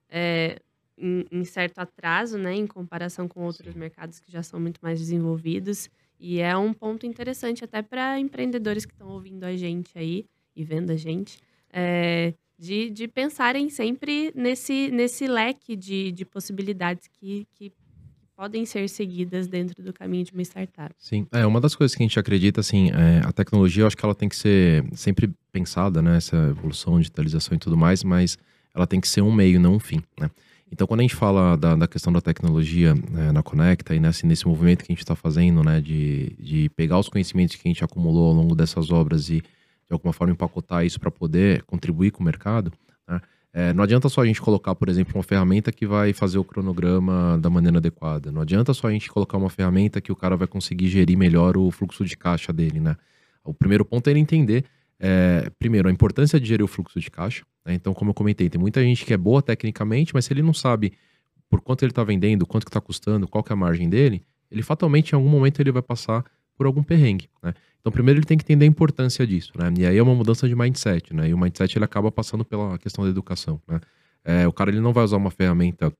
é, 0.08 0.58
em, 0.96 1.24
em 1.30 1.44
certo 1.44 1.78
atraso, 1.78 2.38
né, 2.38 2.54
em 2.54 2.66
comparação 2.66 3.26
com 3.28 3.44
outros 3.44 3.72
Sim. 3.72 3.78
mercados 3.78 4.20
que 4.20 4.30
já 4.30 4.42
são 4.42 4.60
muito 4.60 4.78
mais 4.82 4.98
desenvolvidos. 4.98 5.90
E 6.18 6.40
é 6.40 6.56
um 6.56 6.72
ponto 6.72 7.04
interessante 7.06 7.64
até 7.64 7.82
para 7.82 8.18
empreendedores 8.18 8.86
que 8.86 8.92
estão 8.92 9.08
ouvindo 9.08 9.44
a 9.44 9.56
gente 9.56 9.98
aí 9.98 10.26
e 10.54 10.64
vendo 10.64 10.90
a 10.90 10.96
gente, 10.96 11.38
é, 11.72 12.32
de, 12.56 12.88
de 12.90 13.08
pensarem 13.08 13.68
sempre 13.68 14.32
nesse, 14.34 14.90
nesse 14.92 15.26
leque 15.26 15.74
de, 15.74 16.12
de 16.12 16.24
possibilidades 16.24 17.08
que, 17.08 17.46
que 17.52 17.72
podem 18.36 18.66
ser 18.66 18.88
seguidas 18.88 19.46
dentro 19.46 19.82
do 19.82 19.92
caminho 19.92 20.24
de 20.24 20.32
uma 20.32 20.42
startup. 20.42 20.94
Sim, 20.98 21.26
é 21.32 21.46
uma 21.46 21.60
das 21.60 21.74
coisas 21.74 21.94
que 21.94 22.02
a 22.02 22.06
gente 22.06 22.18
acredita, 22.18 22.60
assim, 22.60 22.90
é, 22.90 23.20
a 23.24 23.32
tecnologia, 23.32 23.82
eu 23.82 23.86
acho 23.86 23.96
que 23.96 24.04
ela 24.04 24.14
tem 24.14 24.28
que 24.28 24.36
ser 24.36 24.84
sempre 24.92 25.32
pensada, 25.52 26.02
né, 26.02 26.16
essa 26.16 26.36
evolução, 26.48 26.98
digitalização 26.98 27.54
e 27.54 27.58
tudo 27.58 27.76
mais, 27.76 28.02
mas 28.02 28.36
ela 28.74 28.86
tem 28.86 29.00
que 29.00 29.08
ser 29.08 29.22
um 29.22 29.32
meio, 29.32 29.60
não 29.60 29.74
um 29.74 29.80
fim, 29.80 30.02
né? 30.18 30.30
Então, 30.72 30.88
quando 30.88 31.00
a 31.00 31.02
gente 31.04 31.14
fala 31.14 31.56
da, 31.56 31.76
da 31.76 31.86
questão 31.86 32.12
da 32.12 32.20
tecnologia 32.20 32.94
né, 32.94 33.30
na 33.30 33.44
Conecta 33.44 33.94
e 33.94 34.00
nesse, 34.00 34.26
nesse 34.26 34.44
movimento 34.44 34.82
que 34.82 34.90
a 34.90 34.94
gente 34.94 35.04
está 35.04 35.14
fazendo, 35.14 35.62
né, 35.62 35.80
de, 35.80 36.34
de 36.36 36.68
pegar 36.70 36.98
os 36.98 37.08
conhecimentos 37.08 37.54
que 37.54 37.68
a 37.68 37.70
gente 37.70 37.84
acumulou 37.84 38.28
ao 38.28 38.34
longo 38.34 38.56
dessas 38.56 38.90
obras 38.90 39.28
e, 39.28 39.40
de 39.40 39.92
alguma 39.92 40.12
forma, 40.12 40.32
empacotar 40.32 40.84
isso 40.84 40.98
para 40.98 41.12
poder 41.12 41.62
contribuir 41.62 42.10
com 42.10 42.22
o 42.22 42.26
mercado, 42.26 42.72
né, 43.06 43.20
é, 43.56 43.72
não 43.72 43.84
adianta 43.84 44.08
só 44.08 44.20
a 44.20 44.26
gente 44.26 44.42
colocar, 44.42 44.74
por 44.74 44.88
exemplo, 44.88 45.14
uma 45.14 45.22
ferramenta 45.22 45.70
que 45.70 45.86
vai 45.86 46.12
fazer 46.12 46.38
o 46.38 46.44
cronograma 46.44 47.38
da 47.40 47.48
maneira 47.48 47.78
adequada. 47.78 48.32
Não 48.32 48.42
adianta 48.42 48.74
só 48.74 48.88
a 48.88 48.90
gente 48.90 49.08
colocar 49.08 49.38
uma 49.38 49.48
ferramenta 49.48 50.00
que 50.00 50.10
o 50.10 50.16
cara 50.16 50.36
vai 50.36 50.48
conseguir 50.48 50.88
gerir 50.88 51.16
melhor 51.16 51.56
o 51.56 51.70
fluxo 51.70 52.04
de 52.04 52.16
caixa 52.16 52.52
dele, 52.52 52.80
né? 52.80 52.96
O 53.44 53.54
primeiro 53.54 53.84
ponto 53.84 54.08
é 54.08 54.10
ele 54.10 54.18
entender, 54.18 54.64
é, 54.98 55.48
primeiro, 55.56 55.88
a 55.88 55.92
importância 55.92 56.40
de 56.40 56.46
gerir 56.48 56.64
o 56.64 56.66
fluxo 56.66 56.98
de 56.98 57.08
caixa. 57.08 57.44
né? 57.64 57.74
Então, 57.74 57.94
como 57.94 58.10
eu 58.10 58.14
comentei, 58.14 58.50
tem 58.50 58.60
muita 58.60 58.82
gente 58.82 59.04
que 59.04 59.14
é 59.14 59.16
boa 59.16 59.40
tecnicamente, 59.40 60.12
mas 60.12 60.24
se 60.24 60.32
ele 60.32 60.42
não 60.42 60.52
sabe 60.52 60.92
por 61.48 61.60
quanto 61.60 61.84
ele 61.84 61.92
está 61.92 62.02
vendendo, 62.02 62.44
quanto 62.44 62.64
que 62.64 62.70
está 62.70 62.80
custando, 62.80 63.28
qual 63.28 63.44
que 63.44 63.52
é 63.52 63.54
a 63.54 63.56
margem 63.56 63.88
dele, 63.88 64.24
ele 64.50 64.62
fatalmente, 64.62 65.12
em 65.12 65.14
algum 65.14 65.28
momento, 65.28 65.60
ele 65.60 65.70
vai 65.70 65.82
passar 65.82 66.24
por 66.56 66.66
algum 66.66 66.82
perrengue, 66.82 67.28
né? 67.42 67.54
Então, 67.80 67.92
primeiro 67.92 68.18
ele 68.18 68.26
tem 68.26 68.38
que 68.38 68.44
entender 68.44 68.64
a 68.64 68.68
importância 68.68 69.26
disso, 69.26 69.52
né? 69.56 69.72
E 69.76 69.86
aí 69.86 69.98
é 69.98 70.02
uma 70.02 70.14
mudança 70.14 70.48
de 70.48 70.56
mindset, 70.56 71.12
né? 71.12 71.28
E 71.28 71.34
o 71.34 71.38
mindset 71.38 71.76
ele 71.76 71.84
acaba 71.84 72.10
passando 72.10 72.44
pela 72.44 72.78
questão 72.78 73.04
da 73.04 73.10
educação, 73.10 73.60
né? 73.68 73.78
É, 74.24 74.48
o 74.48 74.52
cara 74.52 74.70
ele 74.70 74.80
não 74.80 74.92
vai 74.92 75.04
usar 75.04 75.18
uma 75.18 75.30
ferramenta 75.30 75.92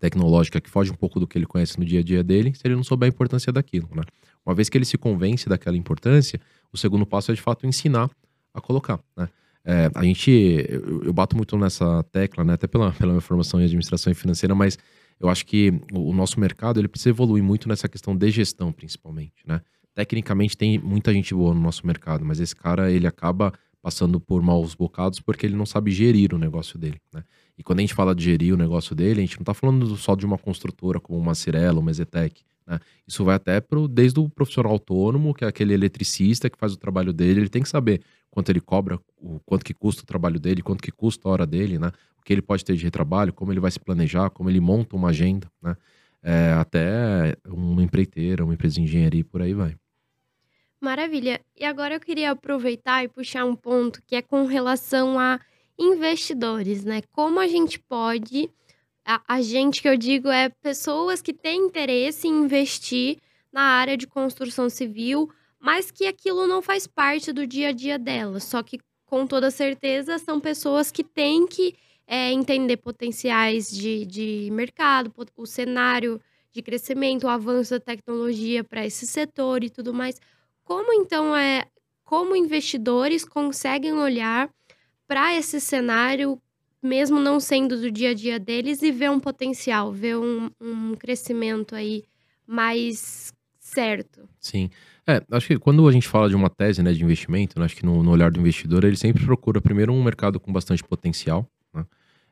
tecnológica 0.00 0.60
que 0.60 0.70
foge 0.70 0.90
um 0.90 0.94
pouco 0.94 1.20
do 1.20 1.26
que 1.26 1.36
ele 1.36 1.44
conhece 1.44 1.78
no 1.78 1.84
dia 1.84 2.00
a 2.00 2.02
dia 2.02 2.24
dele, 2.24 2.54
se 2.54 2.62
ele 2.64 2.74
não 2.74 2.82
souber 2.82 3.06
a 3.06 3.10
importância 3.10 3.52
daquilo, 3.52 3.88
né? 3.94 4.02
Uma 4.46 4.54
vez 4.54 4.68
que 4.68 4.78
ele 4.78 4.84
se 4.84 4.96
convence 4.96 5.48
daquela 5.48 5.76
importância, 5.76 6.40
o 6.72 6.78
segundo 6.78 7.04
passo 7.04 7.32
é 7.32 7.34
de 7.34 7.42
fato 7.42 7.66
ensinar 7.66 8.08
a 8.54 8.60
colocar, 8.60 8.98
né? 9.16 9.28
É, 9.62 9.90
a 9.94 10.04
gente, 10.04 10.30
eu, 10.30 11.02
eu 11.02 11.12
bato 11.12 11.36
muito 11.36 11.58
nessa 11.58 12.02
tecla, 12.04 12.44
né? 12.44 12.54
Até 12.54 12.66
pela, 12.66 12.92
pela 12.96 13.12
minha 13.12 13.20
formação 13.20 13.60
em 13.60 13.64
administração 13.64 14.10
e 14.10 14.14
financeira, 14.14 14.54
mas 14.54 14.78
eu 15.18 15.28
acho 15.28 15.44
que 15.44 15.72
o, 15.92 16.10
o 16.10 16.12
nosso 16.14 16.38
mercado 16.38 16.80
ele 16.80 16.88
precisa 16.88 17.10
evoluir 17.10 17.42
muito 17.42 17.68
nessa 17.68 17.88
questão 17.88 18.16
de 18.16 18.30
gestão, 18.30 18.72
principalmente, 18.72 19.42
né? 19.46 19.60
Tecnicamente 19.96 20.58
tem 20.58 20.78
muita 20.78 21.10
gente 21.10 21.34
boa 21.34 21.54
no 21.54 21.60
nosso 21.60 21.86
mercado, 21.86 22.22
mas 22.22 22.38
esse 22.38 22.54
cara 22.54 22.92
ele 22.92 23.06
acaba 23.06 23.50
passando 23.80 24.20
por 24.20 24.42
maus 24.42 24.74
bocados 24.74 25.20
porque 25.20 25.46
ele 25.46 25.56
não 25.56 25.64
sabe 25.64 25.90
gerir 25.90 26.34
o 26.34 26.38
negócio 26.38 26.78
dele, 26.78 27.00
né? 27.14 27.24
E 27.56 27.62
quando 27.62 27.78
a 27.78 27.80
gente 27.80 27.94
fala 27.94 28.14
de 28.14 28.22
gerir 28.22 28.52
o 28.52 28.56
negócio 28.58 28.94
dele, 28.94 29.20
a 29.20 29.24
gente 29.24 29.38
não 29.38 29.42
está 29.42 29.54
falando 29.54 29.96
só 29.96 30.14
de 30.14 30.26
uma 30.26 30.36
construtora 30.36 31.00
como 31.00 31.18
uma 31.18 31.34
Cirela, 31.34 31.80
uma 31.80 31.90
Zetec, 31.94 32.42
né? 32.66 32.78
Isso 33.08 33.24
vai 33.24 33.36
até 33.36 33.58
pro, 33.58 33.88
desde 33.88 34.20
o 34.20 34.28
profissional 34.28 34.72
autônomo, 34.72 35.32
que 35.32 35.46
é 35.46 35.48
aquele 35.48 35.72
eletricista 35.72 36.50
que 36.50 36.58
faz 36.58 36.74
o 36.74 36.76
trabalho 36.76 37.10
dele, 37.10 37.40
ele 37.40 37.48
tem 37.48 37.62
que 37.62 37.68
saber 37.70 38.02
quanto 38.30 38.50
ele 38.50 38.60
cobra, 38.60 39.00
o 39.16 39.40
quanto 39.46 39.64
que 39.64 39.72
custa 39.72 40.02
o 40.02 40.06
trabalho 40.06 40.38
dele, 40.38 40.60
quanto 40.60 40.82
que 40.82 40.92
custa 40.92 41.26
a 41.26 41.32
hora 41.32 41.46
dele, 41.46 41.78
né? 41.78 41.90
O 42.20 42.22
que 42.22 42.34
ele 42.34 42.42
pode 42.42 42.62
ter 42.66 42.76
de 42.76 42.84
retrabalho, 42.84 43.32
como 43.32 43.50
ele 43.50 43.60
vai 43.60 43.70
se 43.70 43.80
planejar, 43.80 44.28
como 44.28 44.50
ele 44.50 44.60
monta 44.60 44.94
uma 44.94 45.08
agenda, 45.08 45.50
né? 45.62 45.74
É, 46.22 46.52
até 46.52 47.34
uma 47.48 47.82
empreiteira, 47.82 48.44
uma 48.44 48.52
empresa 48.52 48.74
de 48.74 48.82
engenharia 48.82 49.20
e 49.20 49.24
por 49.24 49.40
aí 49.40 49.54
vai. 49.54 49.74
Maravilha. 50.80 51.40
E 51.56 51.64
agora 51.64 51.94
eu 51.94 52.00
queria 52.00 52.30
aproveitar 52.30 53.02
e 53.04 53.08
puxar 53.08 53.44
um 53.44 53.56
ponto 53.56 54.02
que 54.06 54.14
é 54.14 54.22
com 54.22 54.44
relação 54.44 55.18
a 55.18 55.40
investidores, 55.78 56.84
né? 56.84 57.02
Como 57.12 57.40
a 57.40 57.46
gente 57.46 57.78
pode. 57.78 58.50
A, 59.04 59.22
a 59.26 59.40
gente 59.40 59.80
que 59.80 59.88
eu 59.88 59.96
digo 59.96 60.28
é 60.28 60.48
pessoas 60.48 61.22
que 61.22 61.32
têm 61.32 61.66
interesse 61.66 62.26
em 62.26 62.42
investir 62.44 63.18
na 63.52 63.62
área 63.62 63.96
de 63.96 64.06
construção 64.06 64.68
civil, 64.68 65.30
mas 65.58 65.90
que 65.90 66.06
aquilo 66.06 66.46
não 66.46 66.60
faz 66.60 66.86
parte 66.86 67.32
do 67.32 67.46
dia 67.46 67.68
a 67.68 67.72
dia 67.72 67.98
delas. 67.98 68.44
Só 68.44 68.62
que, 68.62 68.78
com 69.06 69.26
toda 69.26 69.50
certeza, 69.50 70.18
são 70.18 70.40
pessoas 70.40 70.90
que 70.90 71.02
têm 71.02 71.46
que 71.46 71.74
é, 72.06 72.30
entender 72.32 72.76
potenciais 72.76 73.70
de, 73.70 74.04
de 74.04 74.48
mercado, 74.52 75.12
o 75.36 75.46
cenário 75.46 76.20
de 76.52 76.62
crescimento, 76.62 77.24
o 77.24 77.28
avanço 77.28 77.70
da 77.70 77.80
tecnologia 77.80 78.62
para 78.62 78.84
esse 78.84 79.06
setor 79.06 79.64
e 79.64 79.70
tudo 79.70 79.92
mais. 79.92 80.20
Como 80.66 80.92
então 80.92 81.34
é, 81.34 81.64
como 82.04 82.34
investidores 82.34 83.24
conseguem 83.24 83.92
olhar 83.92 84.50
para 85.06 85.32
esse 85.32 85.60
cenário, 85.60 86.42
mesmo 86.82 87.20
não 87.20 87.38
sendo 87.38 87.80
do 87.80 87.88
dia 87.88 88.10
a 88.10 88.14
dia 88.14 88.38
deles, 88.38 88.82
e 88.82 88.90
ver 88.90 89.08
um 89.08 89.20
potencial, 89.20 89.92
ver 89.92 90.16
um, 90.16 90.50
um 90.60 90.96
crescimento 90.96 91.76
aí 91.76 92.02
mais 92.44 93.32
certo? 93.60 94.28
Sim. 94.40 94.68
É, 95.06 95.22
acho 95.30 95.46
que 95.46 95.58
quando 95.58 95.86
a 95.86 95.92
gente 95.92 96.08
fala 96.08 96.28
de 96.28 96.34
uma 96.34 96.50
tese 96.50 96.82
né, 96.82 96.92
de 96.92 97.02
investimento, 97.04 97.60
né, 97.60 97.64
acho 97.64 97.76
que 97.76 97.86
no, 97.86 98.02
no 98.02 98.10
olhar 98.10 98.32
do 98.32 98.40
investidor, 98.40 98.82
ele 98.82 98.96
sempre 98.96 99.24
procura 99.24 99.60
primeiro 99.60 99.92
um 99.92 100.02
mercado 100.02 100.40
com 100.40 100.52
bastante 100.52 100.82
potencial, 100.82 101.48
né? 101.72 101.86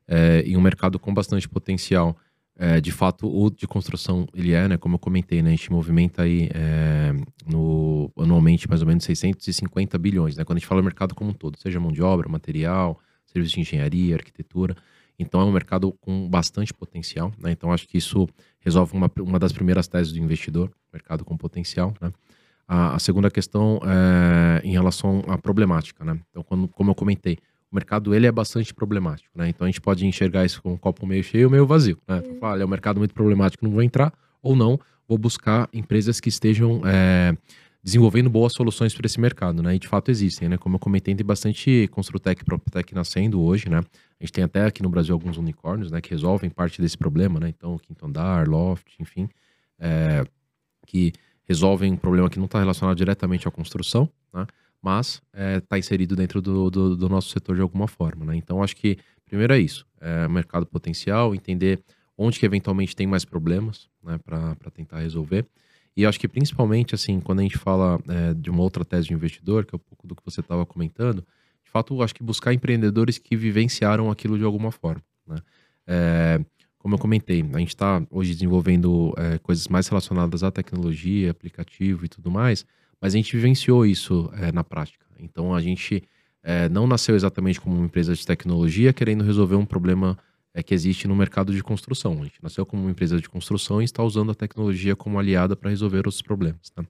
É, 0.09 0.43
e 0.45 0.57
um 0.57 0.61
mercado 0.61 0.99
com 0.99 1.15
bastante 1.15 1.49
potencial 1.49 2.17
é, 2.57 2.81
de 2.81 2.93
fato, 2.93 3.27
o 3.27 3.51
de 3.51 3.67
construção, 3.67 4.27
ele 4.33 4.53
é, 4.53 4.69
né? 4.69 4.77
Como 4.77 4.95
eu 4.95 4.99
comentei, 4.99 5.43
né? 5.43 5.49
A 5.49 5.57
gente 5.57 5.73
movimenta 5.73 6.23
aí 6.23 6.49
é, 6.55 7.13
no, 7.47 8.11
anualmente 8.17 8.69
mais 8.69 8.81
ou 8.81 8.87
menos 8.87 9.05
650 9.05 9.99
bilhões, 9.99 10.37
né? 10.37 10.45
Quando 10.45 10.59
a 10.59 10.61
gente 10.61 10.69
fala 10.69 10.81
mercado 10.81 11.15
como 11.15 11.31
um 11.31 11.35
todo, 11.35 11.59
seja 11.59 11.81
mão 11.81 11.91
de 11.91 12.01
obra, 12.01 12.29
material, 12.29 12.99
serviço 13.27 13.55
de 13.55 13.61
engenharia, 13.61 14.15
arquitetura. 14.15 14.77
Então 15.19 15.41
é 15.41 15.45
um 15.45 15.53
mercado 15.53 15.93
com 16.01 16.29
bastante 16.29 16.73
potencial, 16.73 17.33
né? 17.39 17.51
Então 17.51 17.73
acho 17.73 17.89
que 17.89 17.99
isso 17.99 18.29
resolve 18.61 18.97
uma, 18.97 19.11
uma 19.21 19.39
das 19.39 19.53
primeiras 19.53 19.89
teses 19.89 20.13
do 20.13 20.19
investidor, 20.21 20.71
mercado 20.93 21.25
com 21.25 21.37
potencial, 21.37 21.93
né? 22.01 22.13
A, 22.67 22.95
a 22.95 22.99
segunda 22.99 23.31
questão 23.31 23.81
é 23.85 24.63
em 24.65 24.73
relação 24.73 25.23
à 25.27 25.37
problemática, 25.37 26.05
né? 26.05 26.19
Então, 26.31 26.43
quando, 26.43 26.69
como 26.69 26.91
eu 26.91 26.95
comentei, 26.95 27.39
o 27.75 27.77
mercado 27.77 28.15
ele 28.15 28.25
é 28.25 28.31
bastante 28.31 28.73
problemático, 28.73 29.37
né? 29.37 29.49
Então 29.49 29.65
a 29.65 29.69
gente 29.69 29.81
pode 29.81 30.07
enxergar 30.07 30.45
isso 30.45 30.63
com 30.63 30.75
um 30.75 30.77
copo 30.77 31.05
meio 31.05 31.25
cheio 31.25 31.47
ou 31.47 31.51
meio 31.51 31.67
vazio, 31.67 31.99
né? 32.07 32.23
Então, 32.25 32.57
é 32.57 32.65
um 32.65 32.69
mercado 32.69 32.99
muito 32.99 33.13
problemático, 33.13 33.65
não 33.65 33.73
vou 33.73 33.83
entrar, 33.83 34.13
ou 34.41 34.55
não, 34.55 34.79
vou 35.09 35.19
buscar 35.19 35.69
empresas 35.73 36.21
que 36.21 36.29
estejam 36.29 36.83
é, 36.87 37.37
desenvolvendo 37.83 38.31
boas 38.31 38.53
soluções 38.53 38.95
para 38.95 39.07
esse 39.07 39.21
mercado, 39.21 39.61
né? 39.61 39.75
E 39.75 39.79
de 39.81 39.89
fato 39.89 40.09
existem, 40.09 40.49
né? 40.49 40.57
Como 40.57 40.77
eu 40.77 40.79
comentei, 40.79 41.17
tem 41.17 41.27
bastante 41.27 41.89
Construtec 41.89 42.43
e 42.43 42.45
Proptec 42.45 42.95
nascendo 42.95 43.43
hoje, 43.43 43.69
né? 43.69 43.79
A 43.79 44.25
gente 44.25 44.33
tem 44.33 44.45
até 44.45 44.65
aqui 44.67 44.81
no 44.81 44.89
Brasil 44.89 45.13
alguns 45.13 45.37
unicórnios, 45.37 45.91
né? 45.91 46.01
Que 46.01 46.11
resolvem 46.11 46.51
parte 46.51 46.81
desse 46.81 46.97
problema, 46.97 47.41
né? 47.41 47.49
Então, 47.49 47.77
Quinto 47.79 48.07
Andar, 48.07 48.49
Loft, 48.49 48.87
enfim, 49.01 49.29
é, 49.81 50.25
que 50.87 51.13
resolvem 51.43 51.93
um 51.93 51.97
problema 51.97 52.31
que 52.31 52.39
não 52.39 52.47
está 52.47 52.61
relacionado 52.61 52.97
diretamente 52.97 53.49
à 53.49 53.51
construção, 53.51 54.09
né? 54.33 54.47
Mas 54.85 55.23
está 55.33 55.41
é, 55.41 55.61
tá 55.61 55.79
inserido 55.79 56.15
dentro 56.15 56.43
do, 56.43 56.69
do, 56.71 56.95
do, 56.95 57.09
nosso 57.09 57.31
setor 57.31 57.57
de 57.57 57.63
alguma 57.63 57.89
forma. 57.89 58.27
Né? 58.27 58.37
Então, 58.37 58.63
acho 58.63 58.77
que 58.77 58.99
primeiro 59.25 59.55
é 59.55 59.59
isso: 59.59 59.87
é 59.99 60.29
mercado 60.29 60.67
potencial, 60.67 61.35
entender 61.35 61.83
onde 62.19 62.39
que 62.39 62.45
eventualmente 62.45 62.95
tem 62.95 63.07
mais 63.07 63.25
problemas 63.25 63.89
né, 64.03 64.19
para 64.19 64.71
tentar 64.71 65.01
resolver. 65.01 65.47
E 65.97 66.05
acho 66.05 66.21
que 66.21 66.29
principalmente, 66.29 66.95
assim, 66.95 67.19
quando 67.19 67.39
a 67.39 67.43
gente 67.43 67.57
fala 67.57 67.99
é, 68.09 68.35
de 68.35 68.51
uma 68.51 68.63
outra 68.63 68.85
tese 68.85 69.09
de 69.09 69.15
investidor, 69.15 69.65
que 69.65 69.75
é 69.75 69.77
um 69.77 69.81
pouco 69.89 70.07
do 70.07 70.15
que 70.15 70.23
você 70.25 70.41
estava 70.41 70.67
comentando, 70.67 71.25
de 71.65 71.71
fato, 71.71 72.03
acho 72.03 72.15
que 72.15 72.23
buscar 72.23 72.53
empreendedores 72.53 73.17
que 73.17 73.37
vivenciaram 73.37 74.11
aquilo 74.11 74.37
de 74.37 74.45
alguma 74.45 74.71
forma. 74.71 75.03
Né? 75.27 75.39
É, 75.87 76.41
como 76.79 76.97
eu 76.97 76.99
comentei, 76.99 77.41
a 77.55 77.59
gente 77.59 77.69
está 77.69 78.03
hoje 78.11 78.35
desenvolvendo 78.35 79.15
é, 79.17 79.39
coisas 79.39 79.67
mais 79.69 79.89
relacionadas 79.89 80.43
à 80.43 80.51
tecnologia, 80.51 81.31
aplicativo 81.31 82.05
e 82.05 82.09
tudo 82.09 82.31
mais, 82.31 82.67
mas 83.05 83.15
a 83.15 83.19
gente 83.19 83.37
vivenciou 83.37 83.85
isso 83.85 84.31
é, 84.33 84.51
na 84.51 84.65
prática. 84.65 85.05
Então 85.21 85.55
a 85.55 85.61
gente 85.61 86.03
é, 86.43 86.71
não 86.71 86.87
nasceu 86.87 87.15
exatamente 87.15 87.61
como 87.61 87.77
uma 87.77 87.85
empresa 87.85 88.15
de 88.15 88.27
tecnologia 88.27 88.95
querendo 88.95 89.23
resolver 89.23 89.57
um 89.57 89.67
problema 89.67 90.17
é, 90.55 90.63
que 90.63 90.73
existe 90.73 91.07
no 91.07 91.15
mercado 91.15 91.53
de 91.53 91.63
construção. 91.63 92.23
A 92.23 92.25
gente 92.25 92.43
nasceu 92.43 92.65
como 92.65 92.81
uma 92.81 92.91
empresa 92.91 93.21
de 93.21 93.29
construção 93.29 93.83
e 93.83 93.85
está 93.85 94.03
usando 94.03 94.33
a 94.33 94.35
tecnologia 94.35 94.97
como 94.97 95.19
aliada 95.19 95.55
para 95.55 95.69
resolver 95.69 95.99
outros 95.99 96.23
problemas. 96.23 96.71
Tá? 96.75 96.83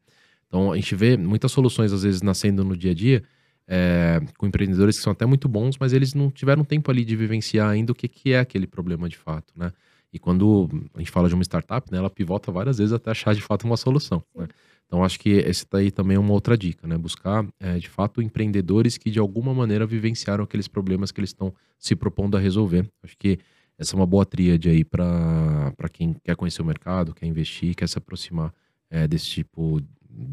Então 0.47 0.71
a 0.71 0.77
gente 0.77 0.95
vê 0.95 1.17
muitas 1.17 1.51
soluções 1.51 1.93
às 1.93 2.05
vezes 2.05 2.23
nascendo 2.23 2.63
no 2.63 2.77
dia 2.77 2.93
a 2.93 2.95
dia 2.95 3.25
é, 3.67 4.21
com 4.39 4.47
empreendedores 4.47 4.97
que 4.97 5.03
são 5.03 5.13
até 5.13 5.27
muito 5.27 5.49
bons, 5.49 5.77
mas 5.81 5.93
eles 5.93 6.15
não 6.15 6.31
tiveram 6.31 6.63
tempo 6.63 6.93
ali 6.93 7.05
de 7.05 7.17
vivenciar 7.17 7.71
ainda 7.71 7.91
o 7.91 7.95
que, 7.95 8.07
que 8.07 8.33
é 8.33 8.39
aquele 8.39 8.69
problema 8.69 9.09
de 9.09 9.17
fato, 9.17 9.53
né? 9.57 9.73
E 10.13 10.19
quando 10.21 10.71
a 10.95 11.01
gente 11.01 11.11
fala 11.11 11.29
de 11.29 11.35
uma 11.35 11.43
startup, 11.43 11.91
né, 11.91 11.99
ela 11.99 12.09
pivota 12.09 12.53
várias 12.53 12.79
vezes 12.79 12.93
até 12.93 13.11
achar 13.11 13.35
de 13.35 13.43
fato 13.43 13.65
uma 13.65 13.77
solução. 13.77 14.23
Né? 14.33 14.47
Então 14.87 15.03
acho 15.03 15.19
que 15.19 15.31
esse 15.31 15.67
daí 15.71 15.91
também 15.91 16.17
é 16.17 16.21
uma 16.21 16.33
outra 16.33 16.57
dica, 16.57 16.87
né? 16.87 16.97
Buscar 16.97 17.47
é, 17.59 17.79
de 17.79 17.89
fato 17.89 18.23
empreendedores 18.23 18.97
que 18.97 19.11
de 19.11 19.19
alguma 19.19 19.53
maneira 19.53 19.87
vivenciaram 19.87 20.45
aqueles 20.45 20.69
problemas 20.69 21.11
que 21.11 21.21
eles 21.21 21.31
estão 21.31 21.53
se 21.79 21.97
propondo 21.97 22.37
a 22.37 22.41
resolver. 22.41 22.89
Acho 23.03 23.17
que 23.19 23.39
essa 23.79 23.95
é 23.95 23.97
uma 23.97 24.07
boa 24.07 24.25
tríade 24.25 24.69
aí 24.69 24.85
para 24.85 25.73
quem 25.93 26.15
quer 26.23 26.37
conhecer 26.37 26.63
o 26.63 26.65
mercado, 26.65 27.15
quer 27.15 27.27
investir, 27.27 27.75
quer 27.75 27.89
se 27.89 27.99
aproximar 27.99 28.55
é, 28.89 29.09
desse 29.09 29.27
tipo, 29.27 29.81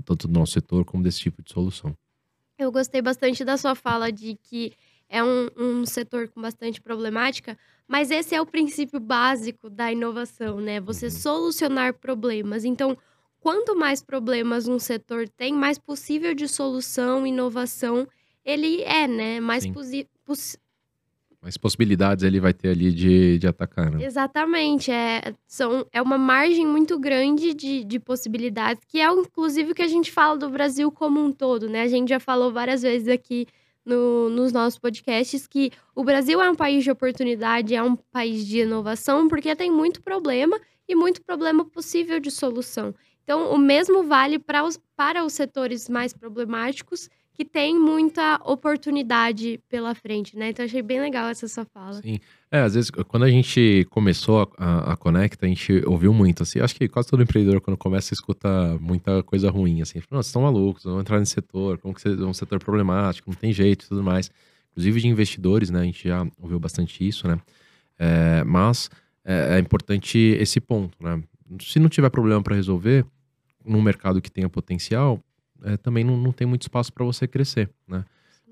tanto 0.05 0.27
do 0.27 0.39
nosso 0.39 0.53
setor 0.53 0.85
como 0.85 1.03
desse 1.03 1.19
tipo 1.19 1.41
de 1.41 1.51
solução. 1.51 1.95
Eu 2.57 2.71
gostei 2.71 3.01
bastante 3.01 3.43
da 3.43 3.57
sua 3.57 3.73
fala 3.73 4.11
de 4.11 4.35
que 4.35 4.73
é 5.09 5.23
um, 5.23 5.47
um 5.57 5.85
setor 5.85 6.29
com 6.29 6.41
bastante 6.41 6.79
problemática, 6.79 7.57
mas 7.87 8.11
esse 8.11 8.33
é 8.33 8.39
o 8.41 8.45
princípio 8.45 8.99
básico 8.99 9.69
da 9.69 9.91
inovação, 9.91 10.61
né? 10.61 10.79
Você 10.79 11.07
uhum. 11.07 11.11
solucionar 11.11 11.95
problemas. 11.95 12.63
Então, 12.63 12.97
quanto 13.41 13.75
mais 13.75 14.01
problemas 14.01 14.69
um 14.69 14.79
setor 14.79 15.27
tem, 15.27 15.51
mais 15.51 15.77
possível 15.77 16.33
de 16.33 16.47
solução, 16.47 17.27
inovação 17.27 18.07
ele 18.45 18.81
é, 18.83 19.07
né? 19.07 19.41
Mais 19.41 19.67
possível 19.67 20.09
mais 21.41 21.57
possibilidades 21.57 22.23
ele 22.23 22.39
vai 22.39 22.53
ter 22.53 22.69
ali 22.69 22.91
de, 22.91 23.39
de 23.39 23.47
atacar, 23.47 23.89
né? 23.89 24.05
Exatamente. 24.05 24.91
É, 24.91 25.33
são, 25.47 25.87
é 25.91 25.99
uma 25.99 26.17
margem 26.17 26.67
muito 26.67 26.99
grande 26.99 27.55
de, 27.55 27.83
de 27.83 27.99
possibilidades, 27.99 28.83
que 28.87 28.99
é 28.99 29.11
inclusive 29.11 29.71
o 29.71 29.75
que 29.75 29.81
a 29.81 29.87
gente 29.87 30.11
fala 30.11 30.37
do 30.37 30.49
Brasil 30.51 30.91
como 30.91 31.19
um 31.19 31.31
todo, 31.31 31.67
né? 31.67 31.81
A 31.81 31.87
gente 31.87 32.09
já 32.09 32.19
falou 32.19 32.51
várias 32.51 32.83
vezes 32.83 33.07
aqui 33.07 33.47
no, 33.83 34.29
nos 34.29 34.51
nossos 34.53 34.77
podcasts 34.77 35.47
que 35.47 35.71
o 35.95 36.03
Brasil 36.03 36.39
é 36.39 36.47
um 36.47 36.55
país 36.55 36.83
de 36.83 36.91
oportunidade, 36.91 37.73
é 37.73 37.81
um 37.81 37.95
país 37.95 38.45
de 38.45 38.59
inovação, 38.59 39.27
porque 39.27 39.55
tem 39.55 39.71
muito 39.71 39.99
problema 40.03 40.59
e 40.87 40.93
muito 40.93 41.23
problema 41.23 41.65
possível 41.65 42.19
de 42.19 42.29
solução. 42.29 42.93
Então, 43.23 43.51
o 43.53 43.57
mesmo 43.57 44.03
vale 44.03 44.39
para 44.39 44.63
os, 44.63 44.79
para 44.95 45.23
os 45.23 45.33
setores 45.33 45.87
mais 45.87 46.13
problemáticos 46.13 47.09
que 47.33 47.45
tem 47.45 47.79
muita 47.79 48.39
oportunidade 48.45 49.59
pela 49.67 49.95
frente, 49.95 50.37
né? 50.37 50.49
Então 50.49 50.63
achei 50.63 50.81
bem 50.81 50.99
legal 50.99 51.27
essa 51.27 51.47
sua 51.47 51.65
fala. 51.65 52.01
Sim. 52.01 52.19
É, 52.51 52.59
às 52.59 52.75
vezes, 52.75 52.91
quando 52.91 53.23
a 53.23 53.29
gente 53.31 53.87
começou 53.89 54.51
a, 54.57 54.91
a 54.91 54.97
Conecta, 54.97 55.45
a 55.45 55.49
gente 55.49 55.81
ouviu 55.87 56.13
muito, 56.13 56.43
assim, 56.43 56.59
acho 56.59 56.75
que 56.75 56.87
quase 56.87 57.09
todo 57.09 57.23
empreendedor, 57.23 57.61
quando 57.61 57.77
começa, 57.77 58.13
escuta 58.13 58.77
muita 58.79 59.23
coisa 59.23 59.49
ruim, 59.49 59.81
assim, 59.81 59.99
Nossa, 59.99 60.11
vocês 60.11 60.25
estão 60.27 60.41
malucos, 60.43 60.83
vão 60.83 60.99
entrar 60.99 61.19
nesse 61.19 61.31
setor, 61.31 61.77
como 61.79 61.95
que 61.95 62.07
é 62.07 62.11
um 62.11 62.33
setor 62.33 62.59
problemático, 62.59 63.29
não 63.29 63.37
tem 63.37 63.53
jeito 63.53 63.85
e 63.85 63.87
tudo 63.87 64.03
mais. 64.03 64.29
Inclusive 64.71 65.01
de 65.01 65.07
investidores, 65.07 65.69
né? 65.69 65.81
A 65.81 65.85
gente 65.85 66.07
já 66.07 66.27
ouviu 66.39 66.59
bastante 66.59 67.07
isso, 67.07 67.27
né? 67.27 67.39
É, 67.97 68.43
mas 68.43 68.89
é, 69.25 69.55
é 69.55 69.59
importante 69.59 70.17
esse 70.17 70.59
ponto, 70.59 70.95
né? 71.01 71.21
Se 71.59 71.79
não 71.79 71.89
tiver 71.89 72.09
problema 72.09 72.41
para 72.41 72.55
resolver, 72.55 73.05
num 73.65 73.81
mercado 73.81 74.21
que 74.21 74.31
tenha 74.31 74.49
potencial, 74.49 75.19
é, 75.63 75.77
também 75.77 76.03
não, 76.03 76.17
não 76.17 76.31
tem 76.31 76.47
muito 76.47 76.63
espaço 76.63 76.91
para 76.91 77.05
você 77.05 77.27
crescer, 77.27 77.69
né? 77.87 78.05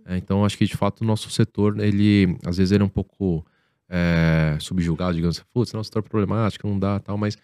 É, 0.05 0.17
então, 0.17 0.43
acho 0.43 0.57
que 0.57 0.65
de 0.65 0.75
fato 0.75 1.01
o 1.01 1.05
nosso 1.05 1.29
setor, 1.29 1.79
ele 1.79 2.37
às 2.45 2.57
vezes 2.57 2.71
ele 2.71 2.81
é 2.81 2.85
um 2.85 2.89
pouco 2.89 3.45
é, 3.87 4.57
subjugado, 4.59 5.15
digamos 5.15 5.37
assim, 5.37 5.45
putz, 5.53 5.71
não 5.73 5.79
é 5.79 5.81
um 5.81 5.83
setor 5.83 6.03
problemático, 6.03 6.67
não 6.67 6.79
dá 6.79 6.99
tal, 6.99 7.17
mas 7.17 7.37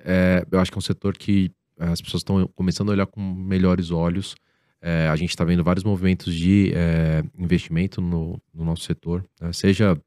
é, 0.00 0.44
eu 0.50 0.60
acho 0.60 0.70
que 0.70 0.76
é 0.76 0.80
um 0.80 0.82
setor 0.82 1.16
que 1.16 1.50
as 1.78 2.00
pessoas 2.00 2.20
estão 2.20 2.46
começando 2.54 2.88
a 2.88 2.92
olhar 2.92 3.06
com 3.06 3.20
melhores 3.20 3.90
olhos. 3.90 4.34
É, 4.80 5.08
a 5.08 5.16
gente 5.16 5.30
está 5.30 5.44
vendo 5.44 5.62
vários 5.64 5.84
movimentos 5.84 6.34
de 6.34 6.72
é, 6.74 7.22
investimento 7.36 8.00
no, 8.00 8.40
no, 8.54 8.64
nosso 8.64 8.84
setor, 8.84 9.24
né? 9.40 9.52
seja 9.52 10.00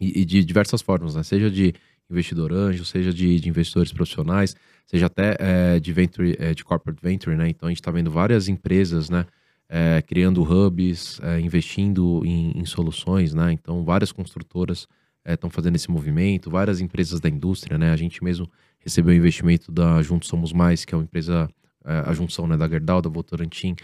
e, 0.00 0.20
e, 0.20 0.24
de 0.24 0.42
diversas 0.42 0.80
formas, 0.80 1.14
né? 1.14 1.22
seja 1.22 1.50
de 1.50 1.74
investidor 2.10 2.52
anjo, 2.52 2.84
seja 2.84 3.12
de, 3.12 3.40
de 3.40 3.48
investidores 3.48 3.92
profissionais, 3.92 4.54
seja 4.86 5.06
até 5.06 5.36
é, 5.38 5.80
de 5.80 5.92
venture, 5.92 6.36
é, 6.38 6.54
de 6.54 6.64
corporate 6.64 7.00
venture, 7.02 7.36
né? 7.36 7.48
Então 7.48 7.66
a 7.68 7.70
gente 7.70 7.80
está 7.80 7.90
vendo 7.90 8.10
várias 8.10 8.48
empresas, 8.48 9.08
né? 9.08 9.24
É, 9.68 10.02
criando 10.02 10.42
hubs, 10.42 11.18
é, 11.22 11.40
investindo 11.40 12.22
em, 12.24 12.58
em, 12.58 12.66
soluções, 12.66 13.32
né? 13.32 13.52
Então 13.52 13.82
várias 13.82 14.12
construtoras 14.12 14.86
estão 15.26 15.48
é, 15.48 15.50
fazendo 15.50 15.76
esse 15.76 15.90
movimento, 15.90 16.50
várias 16.50 16.80
empresas 16.80 17.18
da 17.18 17.28
indústria, 17.28 17.78
né? 17.78 17.90
A 17.90 17.96
gente 17.96 18.22
mesmo 18.22 18.50
recebeu 18.78 19.14
o 19.14 19.16
investimento 19.16 19.72
da 19.72 20.02
Juntos 20.02 20.28
Somos 20.28 20.52
Mais, 20.52 20.84
que 20.84 20.94
é 20.94 20.98
uma 20.98 21.04
empresa, 21.04 21.48
é, 21.84 22.02
a 22.06 22.12
junção 22.12 22.46
né, 22.46 22.56
da 22.56 22.68
Gerdau, 22.68 23.00
da 23.00 23.08
Votorantim 23.08 23.74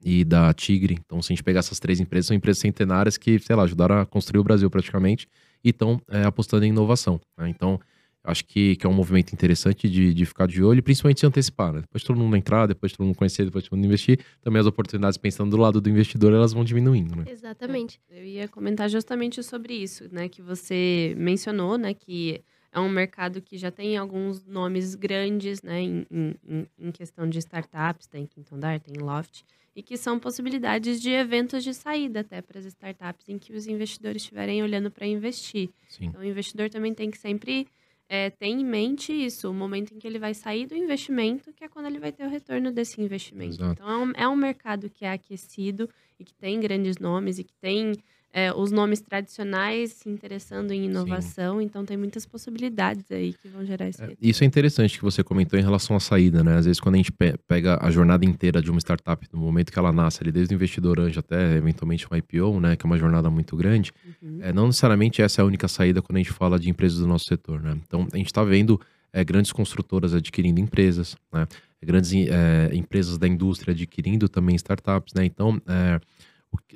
e 0.00 0.24
da 0.24 0.52
Tigre. 0.54 0.96
Então 1.04 1.20
se 1.20 1.32
a 1.32 1.34
gente 1.34 1.42
pegar 1.42 1.58
essas 1.58 1.80
três 1.80 1.98
empresas, 1.98 2.26
são 2.28 2.36
empresas 2.36 2.60
centenárias 2.60 3.16
que, 3.16 3.36
sei 3.40 3.56
lá, 3.56 3.64
ajudaram 3.64 3.98
a 3.98 4.06
construir 4.06 4.38
o 4.38 4.44
Brasil 4.44 4.70
praticamente 4.70 5.26
e 5.62 5.70
estão 5.70 6.00
apostando 6.26 6.64
em 6.64 6.68
inovação. 6.68 7.20
Né? 7.38 7.48
Então 7.48 7.80
acho 8.22 8.44
que, 8.44 8.76
que 8.76 8.86
é 8.86 8.88
um 8.88 8.92
movimento 8.92 9.32
interessante 9.32 9.88
de, 9.88 10.12
de 10.12 10.26
ficar 10.26 10.46
de 10.46 10.62
olho 10.62 10.78
e 10.78 10.82
principalmente 10.82 11.20
se 11.20 11.26
antecipar. 11.26 11.72
Né? 11.72 11.80
Depois 11.80 12.02
todo 12.02 12.18
mundo 12.18 12.36
entrar, 12.36 12.66
depois 12.66 12.92
todo 12.92 13.06
mundo 13.06 13.16
conhecer, 13.16 13.44
depois 13.44 13.64
todo 13.64 13.76
mundo 13.76 13.86
investir, 13.86 14.20
também 14.42 14.60
as 14.60 14.66
oportunidades 14.66 15.16
pensando 15.16 15.50
do 15.50 15.56
lado 15.56 15.80
do 15.80 15.88
investidor, 15.88 16.32
elas 16.32 16.52
vão 16.52 16.64
diminuindo, 16.64 17.16
né? 17.16 17.24
Exatamente. 17.28 18.00
Eu 18.10 18.24
ia 18.24 18.48
comentar 18.48 18.88
justamente 18.88 19.42
sobre 19.42 19.74
isso, 19.74 20.08
né? 20.12 20.28
Que 20.28 20.42
você 20.42 21.14
mencionou, 21.16 21.78
né? 21.78 21.94
Que 21.94 22.42
é 22.72 22.78
um 22.78 22.88
mercado 22.88 23.40
que 23.40 23.56
já 23.56 23.70
tem 23.70 23.96
alguns 23.96 24.46
nomes 24.46 24.94
grandes, 24.94 25.62
né? 25.62 25.80
Em, 25.80 26.06
em, 26.10 26.66
em 26.78 26.92
questão 26.92 27.28
de 27.28 27.38
startups, 27.38 28.06
tem 28.06 28.26
Quinton 28.26 28.58
Dar, 28.58 28.78
tem 28.80 28.96
Loft, 29.02 29.42
e 29.74 29.82
que 29.82 29.96
são 29.96 30.18
possibilidades 30.18 31.00
de 31.00 31.10
eventos 31.10 31.62
de 31.62 31.72
saída 31.72 32.20
até 32.20 32.42
para 32.42 32.58
as 32.58 32.66
startups 32.66 33.28
em 33.28 33.38
que 33.38 33.52
os 33.52 33.66
investidores 33.66 34.22
estiverem 34.22 34.62
olhando 34.62 34.90
para 34.90 35.06
investir. 35.06 35.70
Sim. 35.88 36.06
Então, 36.06 36.20
o 36.20 36.24
investidor 36.24 36.68
também 36.68 36.92
tem 36.92 37.10
que 37.10 37.18
sempre 37.18 37.66
é, 38.12 38.28
tem 38.28 38.60
em 38.60 38.64
mente 38.64 39.12
isso, 39.12 39.48
o 39.48 39.54
momento 39.54 39.94
em 39.94 39.98
que 40.00 40.04
ele 40.04 40.18
vai 40.18 40.34
sair 40.34 40.66
do 40.66 40.74
investimento, 40.74 41.52
que 41.52 41.62
é 41.62 41.68
quando 41.68 41.86
ele 41.86 42.00
vai 42.00 42.10
ter 42.10 42.26
o 42.26 42.28
retorno 42.28 42.72
desse 42.72 43.00
investimento. 43.00 43.54
Exato. 43.54 43.72
Então, 43.74 43.88
é 43.88 43.96
um, 43.96 44.12
é 44.24 44.28
um, 44.28 44.34
mercado 44.34 44.90
que 44.90 45.04
é 45.04 45.12
aquecido 45.12 45.88
e 46.18 46.24
que 46.24 46.34
tem 46.34 46.58
grandes 46.58 46.98
nomes 46.98 47.38
e 47.38 47.44
que 47.44 47.54
tem 47.60 47.92
é, 48.32 48.52
os 48.52 48.70
nomes 48.70 49.00
tradicionais 49.00 49.92
se 49.92 50.08
interessando 50.08 50.70
em 50.70 50.84
inovação, 50.84 51.60
então 51.60 51.84
tem 51.84 51.96
muitas 51.96 52.24
possibilidades 52.24 53.10
aí 53.10 53.32
que 53.32 53.48
vão 53.48 53.64
gerar 53.64 53.88
esse. 53.88 54.02
É, 54.02 54.16
isso 54.22 54.44
é 54.44 54.46
interessante 54.46 54.96
que 54.96 55.02
você 55.02 55.24
comentou 55.24 55.58
em 55.58 55.62
relação 55.62 55.96
à 55.96 56.00
saída, 56.00 56.44
né? 56.44 56.56
Às 56.56 56.64
vezes, 56.64 56.78
quando 56.78 56.94
a 56.94 56.98
gente 56.98 57.10
pe 57.10 57.34
pega 57.48 57.78
a 57.80 57.90
jornada 57.90 58.24
inteira 58.24 58.62
de 58.62 58.70
uma 58.70 58.78
startup, 58.78 59.26
no 59.32 59.40
momento 59.40 59.72
que 59.72 59.78
ela 59.78 59.92
nasce, 59.92 60.22
ali, 60.22 60.30
desde 60.30 60.54
o 60.54 60.56
investidor 60.56 61.00
anjo 61.00 61.18
até 61.18 61.56
eventualmente 61.56 62.06
um 62.10 62.16
IPO, 62.16 62.60
né? 62.60 62.76
Que 62.76 62.86
é 62.86 62.88
uma 62.88 62.98
jornada 62.98 63.28
muito 63.28 63.56
grande, 63.56 63.92
uhum. 64.22 64.38
é, 64.42 64.52
não 64.52 64.66
necessariamente 64.66 65.20
essa 65.20 65.40
é 65.40 65.42
a 65.42 65.46
única 65.46 65.66
saída 65.66 66.00
quando 66.00 66.16
a 66.16 66.20
gente 66.20 66.32
fala 66.32 66.58
de 66.58 66.70
empresas 66.70 67.00
do 67.00 67.08
nosso 67.08 67.24
setor, 67.24 67.60
né? 67.60 67.76
Então, 67.84 68.06
a 68.12 68.16
gente 68.16 68.26
está 68.26 68.44
vendo 68.44 68.80
é, 69.12 69.24
grandes 69.24 69.50
construtoras 69.50 70.14
adquirindo 70.14 70.60
empresas, 70.60 71.16
né? 71.32 71.48
Grandes 71.82 72.12
é, 72.12 72.70
empresas 72.74 73.16
da 73.18 73.26
indústria 73.26 73.72
adquirindo 73.72 74.28
também 74.28 74.54
startups, 74.54 75.14
né? 75.14 75.24
Então, 75.24 75.60
é, 75.66 76.00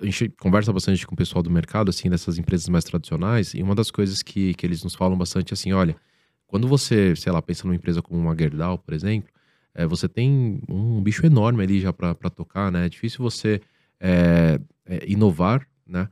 a 0.01 0.05
gente 0.05 0.29
conversa 0.41 0.73
bastante 0.73 1.07
com 1.07 1.15
o 1.15 1.17
pessoal 1.17 1.43
do 1.43 1.51
mercado, 1.51 1.89
assim, 1.89 2.09
dessas 2.09 2.39
empresas 2.39 2.69
mais 2.69 2.85
tradicionais, 2.85 3.55
e 3.55 3.63
uma 3.63 3.75
das 3.75 3.91
coisas 3.91 4.23
que, 4.23 4.55
que 4.55 4.67
eles 4.67 4.83
nos 4.85 4.95
falam 4.95 5.17
bastante 5.17 5.53
é 5.53 5.55
assim, 5.55 5.73
olha, 5.73 5.97
quando 6.47 6.69
você, 6.69 7.17
sei 7.17 7.33
lá, 7.33 7.43
pensa 7.43 7.65
numa 7.65 7.75
empresa 7.75 8.01
como 8.01 8.21
uma 8.21 8.37
Gerdau, 8.37 8.79
por 8.79 8.95
exemplo, 8.95 9.29
é, 9.75 9.87
você 9.87 10.09
tem 10.09 10.61
um 10.69 11.03
bicho 11.03 11.27
enorme 11.27 11.63
ali 11.63 11.81
já 11.81 11.93
para 11.93 12.15
tocar, 12.31 12.71
né? 12.71 12.87
É 12.87 12.89
difícil 12.89 13.23
você 13.23 13.61
é, 13.99 14.61
é, 14.87 15.05
inovar, 15.11 15.67
né? 15.85 16.09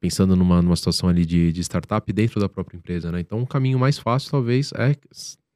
Pensando 0.00 0.34
numa, 0.34 0.60
numa 0.60 0.74
situação 0.74 1.08
ali 1.08 1.24
de, 1.24 1.52
de 1.52 1.60
startup 1.60 2.12
dentro 2.12 2.40
da 2.40 2.48
própria 2.48 2.76
empresa, 2.76 3.12
né? 3.12 3.20
Então, 3.20 3.38
um 3.38 3.46
caminho 3.46 3.78
mais 3.78 3.98
fácil, 3.98 4.30
talvez, 4.30 4.72
é, 4.72 4.96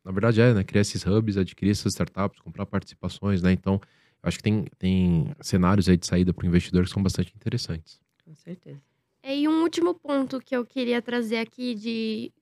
na 0.04 0.12
verdade, 0.12 0.40
é, 0.40 0.54
né? 0.54 0.62
Criar 0.62 0.82
esses 0.82 1.04
hubs, 1.04 1.36
adquirir 1.36 1.72
essas 1.72 1.92
startups, 1.92 2.40
comprar 2.40 2.66
participações, 2.66 3.42
né? 3.42 3.50
Então, 3.50 3.80
acho 4.22 4.38
que 4.38 4.42
tem, 4.42 4.64
tem 4.78 5.34
cenários 5.40 5.88
aí 5.88 5.96
de 5.96 6.06
saída 6.06 6.32
para 6.32 6.44
o 6.44 6.48
investidor 6.48 6.84
que 6.84 6.90
são 6.90 7.02
bastante 7.02 7.32
interessantes. 7.34 8.00
Com 8.24 8.34
certeza. 8.34 8.80
E 9.24 9.46
um 9.48 9.62
último 9.62 9.94
ponto 9.94 10.40
que 10.40 10.56
eu 10.56 10.64
queria 10.64 11.00
trazer 11.00 11.38
aqui 11.38 11.74
de, 11.74 12.32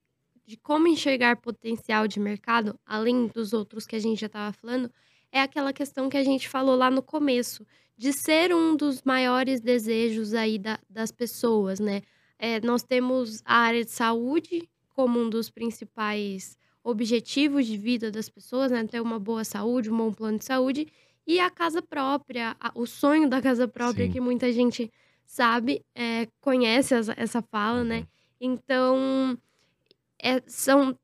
de 0.46 0.56
como 0.56 0.88
enxergar 0.88 1.36
potencial 1.36 2.08
de 2.08 2.18
mercado, 2.18 2.78
além 2.86 3.26
dos 3.26 3.52
outros 3.52 3.86
que 3.86 3.96
a 3.96 3.98
gente 3.98 4.20
já 4.20 4.26
estava 4.26 4.52
falando, 4.52 4.90
é 5.32 5.40
aquela 5.40 5.72
questão 5.72 6.08
que 6.08 6.16
a 6.16 6.24
gente 6.24 6.48
falou 6.48 6.76
lá 6.76 6.90
no 6.90 7.02
começo, 7.02 7.66
de 7.96 8.12
ser 8.12 8.54
um 8.54 8.74
dos 8.74 9.02
maiores 9.02 9.60
desejos 9.60 10.32
aí 10.32 10.58
da, 10.58 10.78
das 10.88 11.12
pessoas, 11.12 11.78
né? 11.78 12.00
É, 12.38 12.58
nós 12.62 12.82
temos 12.82 13.42
a 13.44 13.56
área 13.56 13.84
de 13.84 13.90
saúde 13.90 14.68
como 14.88 15.20
um 15.20 15.28
dos 15.28 15.50
principais 15.50 16.56
objetivos 16.82 17.66
de 17.66 17.76
vida 17.76 18.10
das 18.10 18.30
pessoas, 18.30 18.72
né? 18.72 18.86
Ter 18.86 19.00
uma 19.02 19.18
boa 19.18 19.44
saúde, 19.44 19.90
um 19.90 19.96
bom 19.98 20.12
plano 20.12 20.38
de 20.38 20.46
saúde. 20.46 20.86
E 21.30 21.38
a 21.38 21.48
casa 21.48 21.80
própria, 21.80 22.56
a, 22.58 22.72
o 22.74 22.88
sonho 22.88 23.30
da 23.30 23.40
casa 23.40 23.68
própria, 23.68 24.06
Sim. 24.06 24.12
que 24.12 24.20
muita 24.20 24.52
gente 24.52 24.90
sabe, 25.24 25.80
é, 25.94 26.26
conhece 26.40 26.92
essa, 26.92 27.14
essa 27.16 27.40
fala, 27.40 27.84
né? 27.84 27.98
uhum. 27.98 28.00
né? 28.00 28.06
Então, 28.40 29.38
é, 30.20 30.42
são 30.48 30.98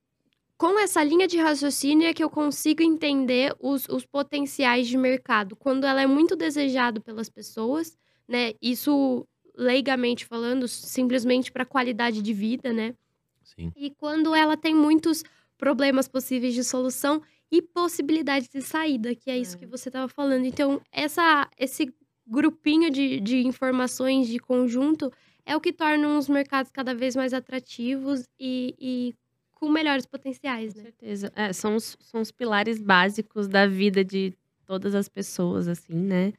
com 0.59 0.81
essa 0.81 1.01
linha 1.05 1.29
de 1.29 1.39
raciocínio 1.39 2.09
é 2.09 2.13
que 2.13 2.25
eu 2.25 2.29
consigo 2.29 2.83
entender 2.83 3.55
os, 3.61 3.89
os 3.89 4.05
potenciais 4.05 4.89
de 4.89 4.99
mercado. 4.99 5.55
Quando 5.55 5.85
ela 5.85 6.03
é 6.03 6.09
muito 6.09 6.35
desejada 6.35 7.01
pelas 7.01 7.29
pessoas, 7.29 7.97
né? 8.27 8.55
Isso, 8.61 9.25
leigamente 9.57 10.27
falando, 10.27 10.67
simplesmente 10.67 11.53
para 11.53 11.65
qualidade 11.65 12.21
de 12.21 12.33
vida, 12.33 12.73
né? 12.73 12.97
Sim. 13.45 13.71
E 13.77 13.93
quando 13.93 14.35
ela 14.35 14.57
tem 14.57 14.75
muitos 14.75 15.23
problemas 15.59 16.09
possíveis 16.09 16.55
de 16.55 16.63
solução 16.63 17.23
e 17.51 17.63
possibilidades 17.63 18.49
de 18.49 18.61
saída, 18.61 19.15
que 19.15 19.31
é 19.31 19.39
isso 19.39 19.57
é. 19.57 19.59
que 19.61 19.67
você 19.67 19.89
estava 19.89 20.09
falando. 20.09 20.45
Então, 20.45 20.81
essa, 20.91 21.49
esse 21.59 21.93
grupinho 22.27 22.91
de, 22.91 23.21
de 23.21 23.47
informações 23.47 24.27
de 24.27 24.39
conjunto 24.39 25.13
é 25.45 25.55
o 25.55 25.61
que 25.61 25.73
torna 25.73 26.19
os 26.19 26.29
mercados 26.29 26.73
cada 26.73 26.95
vez 26.95 27.15
mais 27.15 27.33
atrativos 27.33 28.25
e, 28.39 28.75
e 28.79 29.15
com 29.53 29.69
melhores 29.69 30.05
potenciais, 30.05 30.75
né? 30.75 30.83
Com 30.83 30.89
certeza. 30.89 31.33
É, 31.37 31.53
são, 31.53 31.77
os, 31.77 31.97
são 32.01 32.21
os 32.21 32.33
pilares 32.33 32.81
básicos 32.81 33.47
da 33.47 33.67
vida 33.67 34.05
de 34.05 34.35
todas 34.67 34.95
as 34.95 35.09
pessoas, 35.09 35.69
assim, 35.69 35.95
né? 35.95 36.33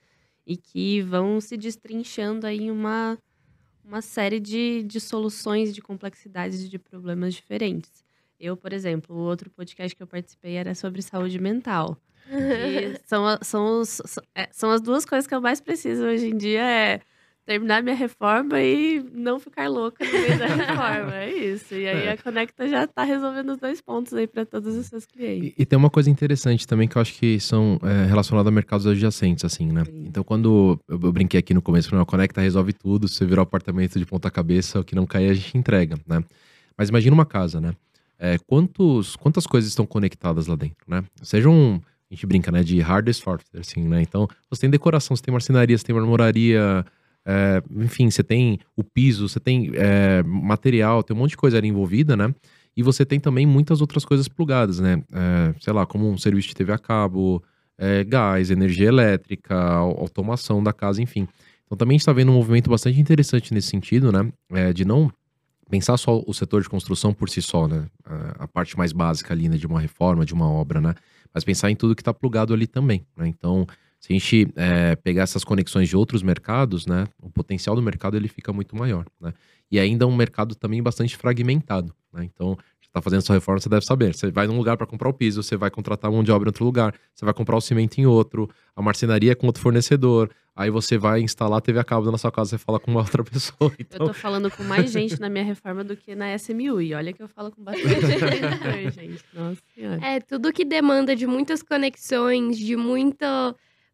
E 0.45 0.57
que 0.57 1.01
vão 1.01 1.39
se 1.39 1.55
destrinchando 1.55 2.45
aí 2.45 2.63
em 2.63 2.72
uma, 2.72 3.18
uma 3.84 4.01
série 4.01 4.39
de, 4.39 4.84
de 4.84 4.99
soluções 4.99 5.74
de 5.74 5.82
complexidades 5.82 6.70
de 6.70 6.78
problemas 6.78 7.34
diferentes. 7.34 8.07
Eu, 8.39 8.55
por 8.55 8.71
exemplo, 8.71 9.15
o 9.15 9.19
outro 9.19 9.49
podcast 9.49 9.95
que 9.95 10.03
eu 10.03 10.07
participei 10.07 10.55
era 10.55 10.75
sobre 10.75 11.01
saúde 11.01 11.39
mental. 11.39 11.97
E 12.29 12.99
são, 13.05 13.38
são, 13.41 13.81
os, 13.81 14.01
é, 14.35 14.47
são 14.51 14.69
as 14.69 14.81
duas 14.81 15.05
coisas 15.05 15.25
que 15.25 15.33
eu 15.33 15.41
mais 15.41 15.59
preciso 15.59 16.03
hoje 16.05 16.27
em 16.27 16.38
dia 16.38 16.61
é 16.61 17.01
terminar 17.47 17.81
minha 17.81 17.95
reforma 17.95 18.59
e 18.59 19.01
não 19.13 19.39
ficar 19.39 19.69
louca 19.69 20.03
no 20.03 20.11
meio 20.11 20.38
da 20.38 20.45
reforma. 20.53 21.15
É 21.15 21.33
isso. 21.33 21.73
E 21.73 21.88
aí 21.88 22.07
é. 22.07 22.11
a 22.11 22.17
Conecta 22.17 22.67
já 22.67 22.83
está 22.83 23.03
resolvendo 23.03 23.53
os 23.53 23.57
dois 23.57 23.79
pontos 23.79 24.13
aí 24.13 24.27
para 24.27 24.45
todos 24.45 24.75
os 24.75 24.85
seus 24.88 25.05
clientes. 25.05 25.53
E, 25.57 25.61
e, 25.61 25.65
tem 25.65 25.79
uma 25.79 25.89
coisa 25.89 26.09
interessante 26.09 26.67
também 26.67 26.89
que 26.89 26.97
eu 26.97 27.01
acho 27.01 27.13
que 27.13 27.39
são 27.39 27.79
é, 27.81 28.05
relacionadas 28.05 28.49
a 28.49 28.51
mercados 28.51 28.85
adjacentes, 28.85 29.45
assim, 29.45 29.71
né? 29.71 29.85
Sim. 29.85 30.05
Então, 30.07 30.25
quando 30.25 30.77
eu, 30.89 30.99
eu, 31.01 31.13
brinquei 31.13 31.39
aqui 31.39 31.53
no 31.53 31.61
começo, 31.61 31.95
a 31.95 32.05
Conecta 32.05 32.41
resolve 32.41 32.73
tudo, 32.73 33.07
se 33.07 33.15
você 33.15 33.25
virar 33.25 33.41
o 33.41 33.43
apartamento 33.43 33.97
de 33.97 34.05
ponta 34.05 34.29
cabeça, 34.29 34.81
o 34.81 34.83
que 34.83 34.93
não 34.93 35.05
cair 35.05 35.29
a 35.29 35.33
gente 35.33 35.57
entrega, 35.57 35.95
né? 36.05 36.21
Mas 36.77 36.89
imagina 36.89 37.13
uma 37.13 37.25
casa, 37.25 37.61
né? 37.61 37.73
É, 38.20 38.38
quantos, 38.45 39.15
quantas 39.15 39.45
coisas 39.45 39.70
estão 39.70 39.86
conectadas 39.86 40.47
lá 40.47 40.55
dentro, 40.55 40.86
né? 40.88 41.03
Sejam, 41.22 41.82
a 42.09 42.13
gente 42.13 42.26
brinca, 42.26 42.51
né, 42.51 42.63
de 42.63 42.80
hardware 42.80 43.11
e 43.11 43.13
software, 43.13 43.59
assim, 43.59 43.88
né? 43.88 44.01
Então, 44.01 44.28
você 44.49 44.61
tem 44.61 44.70
decoração, 44.70 45.15
você 45.15 45.24
tem 45.24 45.32
marcenaria, 45.32 45.78
você 45.78 45.86
tem 45.86 45.95
marmoraria, 45.95 46.86
é, 47.26 47.61
enfim, 47.76 48.09
você 48.09 48.24
tem 48.24 48.59
o 48.76 48.84
piso, 48.84 49.28
você 49.28 49.39
tem 49.39 49.72
é, 49.76 50.24
material, 50.24 51.03
tem 51.03 51.15
um 51.15 51.20
monte 51.20 51.32
de 51.32 51.38
coisa 51.38 51.57
ali 51.57 51.68
envolvida, 51.68 52.15
né? 52.15 52.34
E 52.76 52.82
você 52.82 53.05
tem 53.05 53.20
também 53.20 53.45
muitas 53.45 53.82
outras 53.82 54.05
coisas 54.05 54.28
plugadas, 54.28 54.80
né? 54.80 55.03
É, 55.11 55.53
sei 55.59 55.74
lá, 55.74 55.86
como 55.86 56.09
um 56.09 56.18
serviço 56.18 56.49
de 56.49 56.55
TV 56.55 56.72
a 56.72 56.78
cabo, 56.78 57.43
é, 57.78 58.03
gás, 58.03 58.49
energia 58.49 58.88
elétrica, 58.88 59.55
automação 59.55 60.63
da 60.63 60.72
casa, 60.72 61.01
enfim. 61.01 61.28
Então 61.65 61.78
também 61.78 61.97
está 61.97 62.13
vendo 62.13 62.32
um 62.32 62.36
movimento 62.36 62.70
bastante 62.70 62.99
interessante 62.99 63.53
nesse 63.53 63.68
sentido, 63.68 64.11
né? 64.11 64.32
É, 64.51 64.72
de 64.72 64.86
não 64.86 65.11
pensar 65.70 65.97
só 65.97 66.22
o 66.26 66.34
setor 66.34 66.61
de 66.61 66.70
construção 66.70 67.13
por 67.13 67.30
si 67.30 67.41
só, 67.41 67.68
né? 67.68 67.88
A, 68.03 68.43
a 68.43 68.47
parte 68.47 68.78
mais 68.78 68.91
básica 68.91 69.34
ali, 69.34 69.49
né? 69.49 69.57
De 69.57 69.68
uma 69.68 69.80
reforma, 69.80 70.26
de 70.26 70.34
uma 70.34 70.49
obra, 70.49 70.80
né? 70.82 70.95
Mas 71.34 71.43
pensar 71.43 71.70
em 71.70 71.76
tudo 71.76 71.95
que 71.95 72.01
está 72.01 72.13
plugado 72.13 72.53
ali 72.53 72.68
também, 72.68 73.05
né? 73.15 73.28
Então, 73.28 73.68
se 73.99 74.13
a 74.13 74.15
gente 74.15 74.47
é, 74.55 74.95
pegar 74.95 75.24
essas 75.24 75.43
conexões 75.43 75.89
de 75.89 75.97
outros 75.97 76.24
mercados, 76.24 76.86
né? 76.86 77.05
O 77.22 77.30
potencial 77.30 77.76
do 77.76 77.82
mercado 77.82 78.15
ele 78.15 78.28
fica 78.28 78.53
muito 78.53 78.76
maior, 78.76 79.05
né? 79.20 79.34
E 79.70 79.80
ainda 79.80 80.05
é 80.05 80.07
um 80.07 80.15
mercado 80.15 80.55
também 80.55 80.82
bastante 80.82 81.18
fragmentado, 81.18 81.93
né? 82.13 82.24
Então, 82.24 82.57
está 82.97 83.01
fazendo 83.01 83.22
sua 83.22 83.36
reforma, 83.36 83.59
você 83.59 83.70
deve 83.70 83.86
saber. 83.86 84.15
Você 84.15 84.32
vai 84.32 84.47
num 84.47 84.57
lugar 84.57 84.78
para 84.78 84.88
comprar 84.88 85.09
o 85.09 85.13
piso, 85.13 85.43
você 85.43 85.55
vai 85.55 85.70
contratar 85.70 86.11
mão 86.11 86.24
de 86.24 86.32
obra 86.32 86.47
em 86.47 86.49
outro 86.49 86.65
lugar, 86.65 86.93
você 87.13 87.24
vai 87.24 87.34
comprar 87.34 87.55
o 87.55 87.61
cimento 87.61 87.97
em 87.99 88.05
outro, 88.05 88.49
a 88.76 88.82
marcenaria 88.82 89.36
com 89.36 89.47
outro 89.47 89.61
fornecedor, 89.61 90.30
aí 90.58 90.70
você 90.70 90.97
vai 90.97 91.22
instalar 91.22 91.60
a 91.60 91.62
TV 91.62 91.80
a 91.80 91.84
cabo 91.84 92.12
na 92.12 92.18
sua 92.18 92.32
casa, 92.32 92.51
você 92.51 92.58
fala 92.58 92.80
com 92.80 92.91
uma 92.91 93.01
outra 93.01 93.24
pessoa. 93.24 93.72
Então... 93.80 94.05
Eu 94.05 94.08
tô 94.08 94.14
falando 94.14 94.49
com 94.49 94.64
mais 94.64 94.91
gente 94.91 95.20
na 95.20 95.30
minha 95.30 95.43
reforma 95.43 95.84
do 95.84 95.95
que 95.95 96.16
na 96.16 96.36
SMU, 96.36 96.82
e 96.82 96.93
olha 96.93 97.14
que 97.14 97.22
eu 97.22 97.28
falo 97.28 97.51
com 97.51 97.64
bastante 97.64 97.86
gente. 98.91 99.24
Nossa 99.34 99.62
senhora. 99.74 100.05
É, 100.05 100.20
tudo 100.20 100.51
que 100.51 100.66
demanda 100.66 101.16
de 101.16 101.28
muitas 101.28 101.62
conexões, 101.62 102.58
de 102.58 102.76
muito 102.76 103.24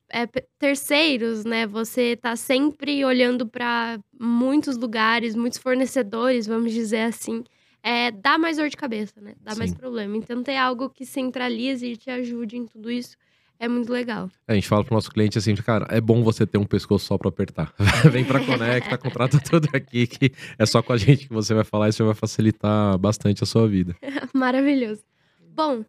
é, 0.10 0.26
terceiros, 0.58 1.44
né? 1.44 1.68
Você 1.68 2.16
tá 2.16 2.36
sempre 2.36 3.04
olhando 3.04 3.46
para 3.46 4.00
muitos 4.20 4.78
lugares, 4.78 5.36
muitos 5.36 5.60
fornecedores, 5.60 6.48
vamos 6.48 6.72
dizer 6.72 7.02
assim 7.02 7.44
é, 7.84 8.12
dá 8.12 8.38
mais 8.38 8.56
dor 8.56 8.70
de 8.70 8.78
cabeça, 8.78 9.20
né? 9.20 9.36
Dá 9.42 9.52
Sim. 9.52 9.60
mais 9.60 9.74
problema. 9.74 10.16
Então, 10.16 10.42
ter 10.42 10.56
algo 10.56 10.90
que 10.90 11.06
centralize 11.06 11.86
e 11.86 11.98
te 11.98 12.10
ajude 12.10 12.58
em 12.58 12.66
tudo 12.66 12.90
isso 12.90 13.18
é 13.64 13.68
muito 13.68 13.92
legal. 13.92 14.30
É, 14.46 14.52
a 14.52 14.56
gente 14.56 14.68
fala 14.68 14.84
pro 14.84 14.94
nosso 14.94 15.10
cliente 15.10 15.38
assim, 15.38 15.56
cara, 15.56 15.88
é 15.90 16.02
bom 16.02 16.22
você 16.22 16.46
ter 16.46 16.58
um 16.58 16.66
pescoço 16.66 17.06
só 17.06 17.18
para 17.18 17.30
apertar. 17.30 17.74
Vem 18.12 18.26
pra 18.26 18.44
Conecta, 18.44 18.98
contrata 18.98 19.40
tudo 19.44 19.70
aqui, 19.74 20.06
que 20.06 20.34
é 20.60 20.66
só 20.66 20.82
com 20.82 20.92
a 20.92 20.98
gente 20.98 21.28
que 21.28 21.34
você 21.34 21.54
vai 21.54 21.64
falar, 21.64 21.88
isso 21.88 22.04
vai 22.04 22.14
facilitar 22.14 22.98
bastante 22.98 23.42
a 23.42 23.46
sua 23.46 23.68
vida. 23.68 23.96
Maravilhoso. 24.34 25.02
Bom, 25.40 25.86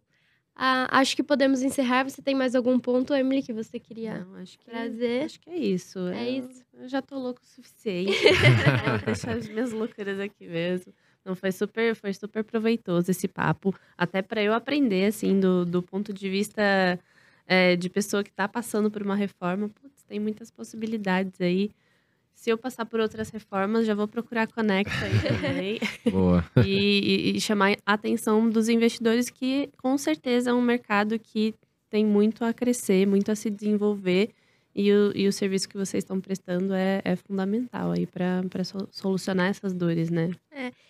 ah, 0.55 0.87
acho 0.99 1.17
que 1.17 1.23
podemos 1.23 1.61
encerrar. 1.61 2.03
Você 2.03 2.21
tem 2.21 2.33
mais 2.33 2.55
algum 2.55 2.79
ponto, 2.79 3.13
Emily, 3.13 3.43
que 3.43 3.51
você 3.51 3.77
queria 3.77 4.19
Não, 4.19 4.35
acho 4.35 4.57
que, 4.57 4.65
trazer? 4.65 5.25
Acho 5.25 5.39
que 5.41 5.49
é 5.49 5.57
isso. 5.57 5.99
É 6.07 6.29
eu, 6.29 6.45
isso. 6.45 6.63
Eu 6.73 6.87
já 6.87 7.01
tô 7.01 7.19
louco 7.19 7.41
o 7.43 7.45
suficiente. 7.45 8.13
Vou 8.23 8.99
deixar 9.05 9.31
as 9.33 9.49
minhas 9.49 9.73
loucuras 9.73 10.17
aqui 10.17 10.47
mesmo. 10.47 10.93
Não, 11.25 11.35
foi 11.35 11.51
super, 11.51 11.93
foi 11.95 12.13
super 12.13 12.43
proveitoso 12.43 13.11
esse 13.11 13.27
papo. 13.27 13.75
Até 13.97 14.21
para 14.21 14.41
eu 14.41 14.53
aprender, 14.53 15.07
assim, 15.07 15.39
do, 15.39 15.65
do 15.65 15.81
ponto 15.81 16.13
de 16.13 16.29
vista 16.29 16.61
é, 17.47 17.75
de 17.75 17.89
pessoa 17.89 18.23
que 18.23 18.29
está 18.29 18.47
passando 18.47 18.89
por 18.89 19.01
uma 19.01 19.15
reforma. 19.15 19.69
Putz, 19.69 20.03
tem 20.03 20.19
muitas 20.19 20.51
possibilidades 20.51 21.39
aí. 21.41 21.71
Se 22.33 22.49
eu 22.49 22.57
passar 22.57 22.85
por 22.85 22.99
outras 22.99 23.29
reformas, 23.29 23.85
já 23.85 23.95
vou 23.95 24.07
procurar 24.07 24.43
a 24.43 24.47
Conecta 24.47 25.05
aí 25.05 25.13
também. 25.41 25.79
Boa. 26.11 26.43
e, 26.65 27.31
e, 27.33 27.37
e 27.37 27.41
chamar 27.41 27.77
a 27.85 27.93
atenção 27.93 28.49
dos 28.49 28.67
investidores, 28.67 29.29
que 29.29 29.69
com 29.77 29.97
certeza 29.97 30.49
é 30.49 30.53
um 30.53 30.61
mercado 30.61 31.17
que 31.17 31.55
tem 31.89 32.05
muito 32.05 32.43
a 32.43 32.53
crescer, 32.53 33.07
muito 33.07 33.31
a 33.31 33.35
se 33.35 33.49
desenvolver 33.49 34.31
E 34.75 34.91
o, 34.91 35.13
e 35.15 35.27
o 35.27 35.31
serviço 35.31 35.69
que 35.69 35.77
vocês 35.77 36.03
estão 36.03 36.19
prestando 36.19 36.73
é, 36.73 37.01
é 37.05 37.15
fundamental 37.15 37.91
aí 37.93 38.05
para 38.05 38.41
solucionar 38.91 39.47
essas 39.49 39.73
dores, 39.73 40.09
né? 40.09 40.31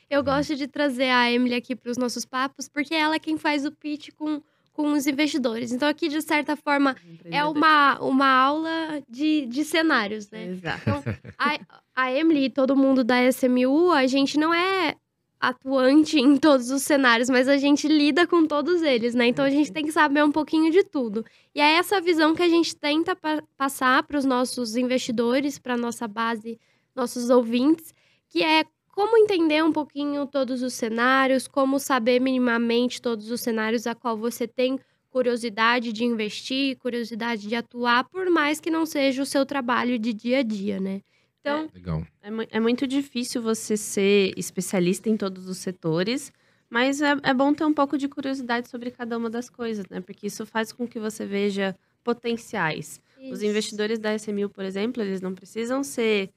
Eu 0.10 0.24
gosto 0.24 0.56
de 0.56 0.68
trazer 0.68 1.10
a 1.10 1.32
Emily 1.32 1.54
aqui 1.54 1.76
para 1.76 1.92
os 1.92 1.98
nossos 1.98 2.26
papos, 2.26 2.68
porque 2.68 2.96
ela 2.96 3.16
é 3.16 3.20
quem 3.20 3.38
faz 3.38 3.66
o 3.66 3.72
pitch 3.72 4.10
com, 4.18 4.42
com 4.76 4.92
os 4.92 5.08
investidores. 5.08 5.72
Então, 5.72 5.88
aqui, 5.88 6.10
de 6.10 6.22
certa 6.22 6.56
forma, 6.58 6.96
é 7.24 7.44
uma, 7.46 7.98
uma 8.00 8.28
aula 8.28 9.02
de, 9.10 9.46
de 9.46 9.64
cenários, 9.64 10.30
né? 10.30 10.48
Exato. 10.48 10.82
Então, 10.82 11.04
a, 11.40 11.60
a 11.96 12.12
Emily 12.12 12.46
e 12.46 12.50
todo 12.50 12.76
mundo 12.76 13.02
da 13.04 13.24
SMU, 13.30 13.92
a 13.92 14.06
gente 14.06 14.38
não 14.38 14.54
é 14.54 14.96
atuante 15.40 16.20
em 16.20 16.38
todos 16.38 16.70
os 16.72 16.84
cenários, 16.84 17.30
mas 17.30 17.48
a 17.48 17.58
gente 17.58 17.88
lida 17.88 18.28
com 18.28 18.46
todos 18.46 18.82
eles, 18.82 19.14
né? 19.14 19.28
Então 19.28 19.46
a 19.46 19.50
gente 19.50 19.72
tem 19.72 19.86
que 19.86 19.92
saber 19.92 20.24
um 20.24 20.32
pouquinho 20.32 20.72
de 20.72 20.84
tudo. 20.84 21.24
E 21.54 21.62
é 21.62 21.74
essa 21.76 22.02
visão 22.02 22.34
que 22.34 22.42
a 22.42 22.50
gente 22.50 22.76
tenta 22.76 23.16
pa 23.16 23.44
passar 23.56 24.04
para 24.04 24.18
os 24.18 24.26
nossos 24.26 24.76
investidores, 24.76 25.60
para 25.60 25.78
nossa 25.78 26.08
base, 26.08 26.60
nossos 26.96 27.30
ouvintes, 27.30 27.94
que 28.30 28.44
é 28.44 28.66
como 28.96 29.18
entender 29.18 29.64
um 29.64 29.72
pouquinho 29.74 30.26
todos 30.26 30.64
os 30.64 30.74
cenários, 30.74 31.48
como 31.48 31.80
saber 31.80 32.20
minimamente 32.20 33.02
todos 33.02 33.30
os 33.30 33.42
cenários 33.42 33.86
a 33.86 33.94
qual 33.94 34.18
você 34.18 34.48
tem 34.48 34.80
curiosidade 35.10 35.94
de 35.94 36.04
investir, 36.04 36.78
curiosidade 36.78 37.48
de 37.48 37.56
atuar, 37.56 38.06
por 38.06 38.30
mais 38.30 38.60
que 38.60 38.70
não 38.72 38.86
seja 38.86 39.22
o 39.22 39.26
seu 39.26 39.46
trabalho 39.46 40.00
de 40.00 40.14
dia 40.14 40.40
a 40.40 40.44
dia, 40.44 40.80
né? 40.80 41.02
Então, 41.42 41.70
Legal. 41.74 42.06
É, 42.22 42.32
mu- 42.32 42.48
é 42.50 42.60
muito 42.60 42.88
difícil 42.88 43.42
você 43.42 43.78
ser 43.78 44.34
especialista 44.38 45.10
em 45.10 45.16
todos 45.18 45.48
os 45.48 45.58
setores, 45.58 46.32
mas 46.70 47.02
é, 47.02 47.16
é 47.24 47.34
bom 47.34 47.54
ter 47.54 47.66
um 47.66 47.74
pouco 47.74 47.98
de 47.98 48.08
curiosidade 48.08 48.68
sobre 48.70 48.92
cada 48.92 49.18
uma 49.18 49.30
das 49.30 49.50
coisas, 49.50 49.86
né? 49.90 50.02
Porque 50.02 50.28
isso 50.28 50.46
faz 50.46 50.72
com 50.74 50.88
que 50.88 51.00
você 51.00 51.26
veja 51.26 51.76
potenciais. 52.04 53.00
Os 53.30 53.42
isso. 53.42 53.46
investidores 53.46 54.00
da 54.00 54.14
SMU, 54.16 54.50
por 54.50 54.64
exemplo, 54.66 55.02
eles 55.04 55.22
não 55.22 55.34
precisam 55.34 55.84
ser 55.84 56.30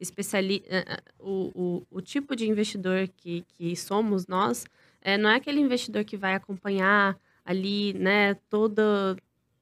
especialistas. 0.00 0.84
O, 1.18 1.50
o, 1.54 1.86
o 1.98 2.00
tipo 2.00 2.36
de 2.36 2.48
investidor 2.48 3.08
que, 3.16 3.44
que 3.54 3.74
somos 3.76 4.26
nós 4.26 4.64
é, 5.00 5.16
não 5.16 5.30
é 5.30 5.36
aquele 5.36 5.60
investidor 5.60 6.04
que 6.04 6.16
vai 6.16 6.34
acompanhar 6.34 7.16
ali, 7.44 7.94
né, 7.94 8.34
toda, 8.50 9.16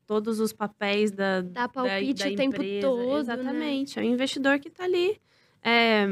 todos 0.07 0.41
os 0.41 0.53
papéis 0.53 1.11
da, 1.11 1.43
Dá 1.43 1.63
da, 1.63 1.69
palpite 1.69 2.25
da 2.25 2.31
o 2.31 2.35
tempo 2.37 2.57
empresa. 2.57 2.81
todo, 2.87 3.13
né? 3.13 3.21
Exatamente. 3.21 3.99
É 3.99 4.03
um 4.03 4.07
investidor 4.07 4.59
que 4.59 4.69
está 4.69 4.85
ali 4.85 5.21
é, 5.63 6.07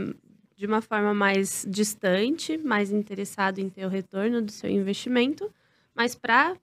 de 0.57 0.67
uma 0.67 0.83
forma 0.83 1.15
mais 1.15 1.67
distante, 1.69 2.59
mais 2.59 2.93
interessado 2.93 3.59
em 3.59 3.69
ter 3.69 3.87
o 3.87 3.89
retorno 3.89 4.43
do 4.43 4.53
seu 4.53 4.71
investimento, 4.71 5.51
mas 5.95 6.15
para 6.15 6.57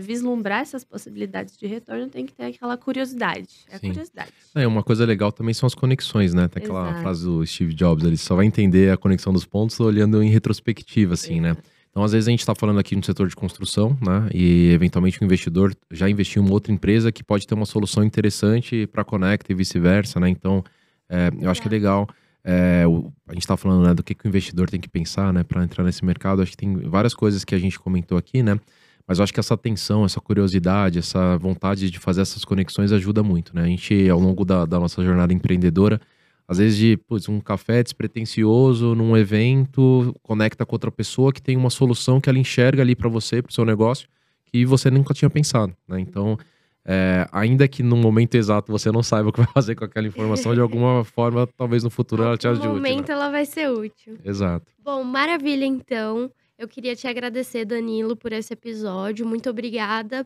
vislumbrar 0.00 0.60
essas 0.60 0.84
possibilidades 0.84 1.56
de 1.56 1.66
retorno 1.66 2.08
tem 2.08 2.24
que 2.26 2.32
ter 2.34 2.44
aquela 2.44 2.76
curiosidade. 2.76 3.48
É 3.70 3.78
Sim. 3.78 3.88
curiosidade. 3.88 4.30
É, 4.54 4.66
uma 4.66 4.82
coisa 4.82 5.04
legal 5.04 5.32
também 5.32 5.54
são 5.54 5.66
as 5.66 5.74
conexões, 5.74 6.32
né? 6.34 6.48
Tem 6.48 6.62
aquela 6.62 6.88
Exato. 6.88 7.02
frase 7.02 7.24
do 7.24 7.46
Steve 7.46 7.74
Jobs, 7.74 8.04
ele 8.04 8.16
só 8.16 8.34
vai 8.36 8.46
entender 8.46 8.90
a 8.92 8.96
conexão 8.96 9.32
dos 9.32 9.44
pontos 9.44 9.78
olhando 9.80 10.22
em 10.22 10.28
retrospectiva, 10.30 11.14
assim, 11.14 11.40
né? 11.40 11.56
Então, 11.90 12.02
às 12.02 12.12
vezes, 12.12 12.26
a 12.26 12.30
gente 12.30 12.40
está 12.40 12.54
falando 12.54 12.78
aqui 12.80 12.96
no 12.96 13.04
setor 13.04 13.28
de 13.28 13.36
construção, 13.36 13.98
né? 14.00 14.26
E, 14.32 14.70
eventualmente, 14.72 15.20
o 15.20 15.24
investidor 15.24 15.74
já 15.90 16.08
investiu 16.08 16.42
em 16.42 16.46
uma 16.46 16.54
outra 16.54 16.72
empresa 16.72 17.12
que 17.12 17.22
pode 17.22 17.46
ter 17.46 17.54
uma 17.54 17.66
solução 17.66 18.02
interessante 18.02 18.86
para 18.86 19.02
a 19.02 19.04
Conecta 19.04 19.52
e 19.52 19.54
vice-versa, 19.54 20.18
né? 20.18 20.28
Então, 20.30 20.64
é, 21.08 21.30
eu 21.38 21.50
acho 21.50 21.60
que 21.60 21.68
é 21.68 21.70
legal. 21.70 22.08
é, 22.44 22.84
o- 22.88 23.12
a 23.28 23.34
gente 23.34 23.42
está 23.42 23.56
falando 23.56 23.86
né, 23.86 23.94
do 23.94 24.02
que, 24.02 24.14
que 24.16 24.26
o 24.26 24.28
investidor 24.28 24.68
tem 24.70 24.80
que 24.80 24.88
pensar, 24.88 25.32
né? 25.32 25.44
Para 25.44 25.62
entrar 25.62 25.84
nesse 25.84 26.02
mercado. 26.04 26.42
Acho 26.42 26.50
que 26.52 26.56
tem 26.56 26.74
várias 26.88 27.14
coisas 27.14 27.44
que 27.44 27.54
a 27.54 27.58
gente 27.58 27.78
comentou 27.78 28.16
aqui, 28.18 28.42
né? 28.42 28.58
Mas 29.06 29.18
eu 29.18 29.24
acho 29.24 29.32
que 29.32 29.40
essa 29.40 29.54
atenção, 29.54 30.04
essa 30.04 30.20
curiosidade, 30.20 30.98
essa 30.98 31.36
vontade 31.38 31.90
de 31.90 31.98
fazer 31.98 32.20
essas 32.22 32.44
conexões 32.44 32.92
ajuda 32.92 33.22
muito, 33.22 33.54
né? 33.54 33.62
A 33.62 33.66
gente, 33.66 34.08
ao 34.08 34.18
longo 34.18 34.44
da, 34.44 34.64
da 34.64 34.78
nossa 34.78 35.02
jornada 35.02 35.32
empreendedora, 35.32 36.00
às 36.46 36.58
vezes 36.58 36.76
de 36.78 36.96
putz, 36.96 37.28
um 37.28 37.40
café 37.40 37.82
despretensioso 37.82 38.94
num 38.94 39.16
evento, 39.16 40.14
conecta 40.22 40.64
com 40.66 40.74
outra 40.74 40.90
pessoa 40.90 41.32
que 41.32 41.42
tem 41.42 41.56
uma 41.56 41.70
solução 41.70 42.20
que 42.20 42.28
ela 42.28 42.38
enxerga 42.38 42.82
ali 42.82 42.94
para 42.94 43.08
você, 43.08 43.42
para 43.42 43.50
o 43.50 43.52
seu 43.52 43.64
negócio, 43.64 44.08
que 44.46 44.64
você 44.64 44.90
nunca 44.90 45.14
tinha 45.14 45.30
pensado, 45.30 45.74
né? 45.88 45.98
Então, 46.00 46.38
é, 46.84 47.26
ainda 47.32 47.66
que 47.68 47.82
no 47.82 47.96
momento 47.96 48.34
exato 48.34 48.70
você 48.72 48.90
não 48.90 49.02
saiba 49.02 49.28
o 49.28 49.32
que 49.32 49.38
vai 49.40 49.48
fazer 49.54 49.74
com 49.74 49.84
aquela 49.84 50.06
informação, 50.06 50.54
de 50.54 50.60
alguma 50.60 51.04
forma, 51.04 51.46
talvez 51.56 51.82
no 51.82 51.90
futuro 51.90 52.22
ela 52.22 52.36
te 52.36 52.46
No 52.46 52.52
ajude. 52.52 52.66
né? 52.68 52.74
momento 52.74 53.10
ela 53.10 53.30
vai 53.30 53.46
ser 53.46 53.70
útil. 53.70 54.18
Exato. 54.24 54.66
Bom, 54.84 55.02
maravilha 55.04 55.64
então. 55.64 56.30
Eu 56.62 56.68
queria 56.68 56.94
te 56.94 57.08
agradecer, 57.08 57.64
Danilo, 57.64 58.14
por 58.14 58.32
esse 58.32 58.52
episódio. 58.52 59.26
Muito 59.26 59.50
obrigada 59.50 60.24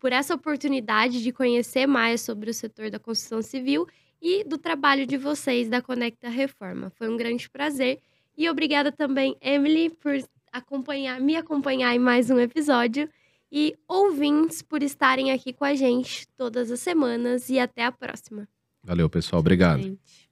por 0.00 0.10
essa 0.10 0.34
oportunidade 0.34 1.22
de 1.22 1.30
conhecer 1.30 1.86
mais 1.86 2.20
sobre 2.20 2.50
o 2.50 2.54
setor 2.54 2.90
da 2.90 2.98
construção 2.98 3.40
civil 3.40 3.86
e 4.20 4.42
do 4.42 4.58
trabalho 4.58 5.06
de 5.06 5.16
vocês 5.16 5.68
da 5.68 5.80
Conecta 5.80 6.28
Reforma. 6.28 6.90
Foi 6.96 7.08
um 7.08 7.16
grande 7.16 7.48
prazer. 7.48 8.00
E 8.36 8.50
obrigada 8.50 8.90
também, 8.90 9.36
Emily, 9.40 9.88
por 9.88 10.18
acompanhar, 10.50 11.20
me 11.20 11.36
acompanhar 11.36 11.94
em 11.94 12.00
mais 12.00 12.28
um 12.28 12.40
episódio. 12.40 13.08
E 13.48 13.76
ouvintes 13.86 14.62
por 14.62 14.82
estarem 14.82 15.30
aqui 15.30 15.52
com 15.52 15.64
a 15.64 15.76
gente 15.76 16.26
todas 16.36 16.72
as 16.72 16.80
semanas. 16.80 17.48
E 17.48 17.60
até 17.60 17.84
a 17.84 17.92
próxima. 17.92 18.48
Valeu, 18.82 19.08
pessoal. 19.08 19.38
Obrigado. 19.38 19.80
Gente. 19.80 20.28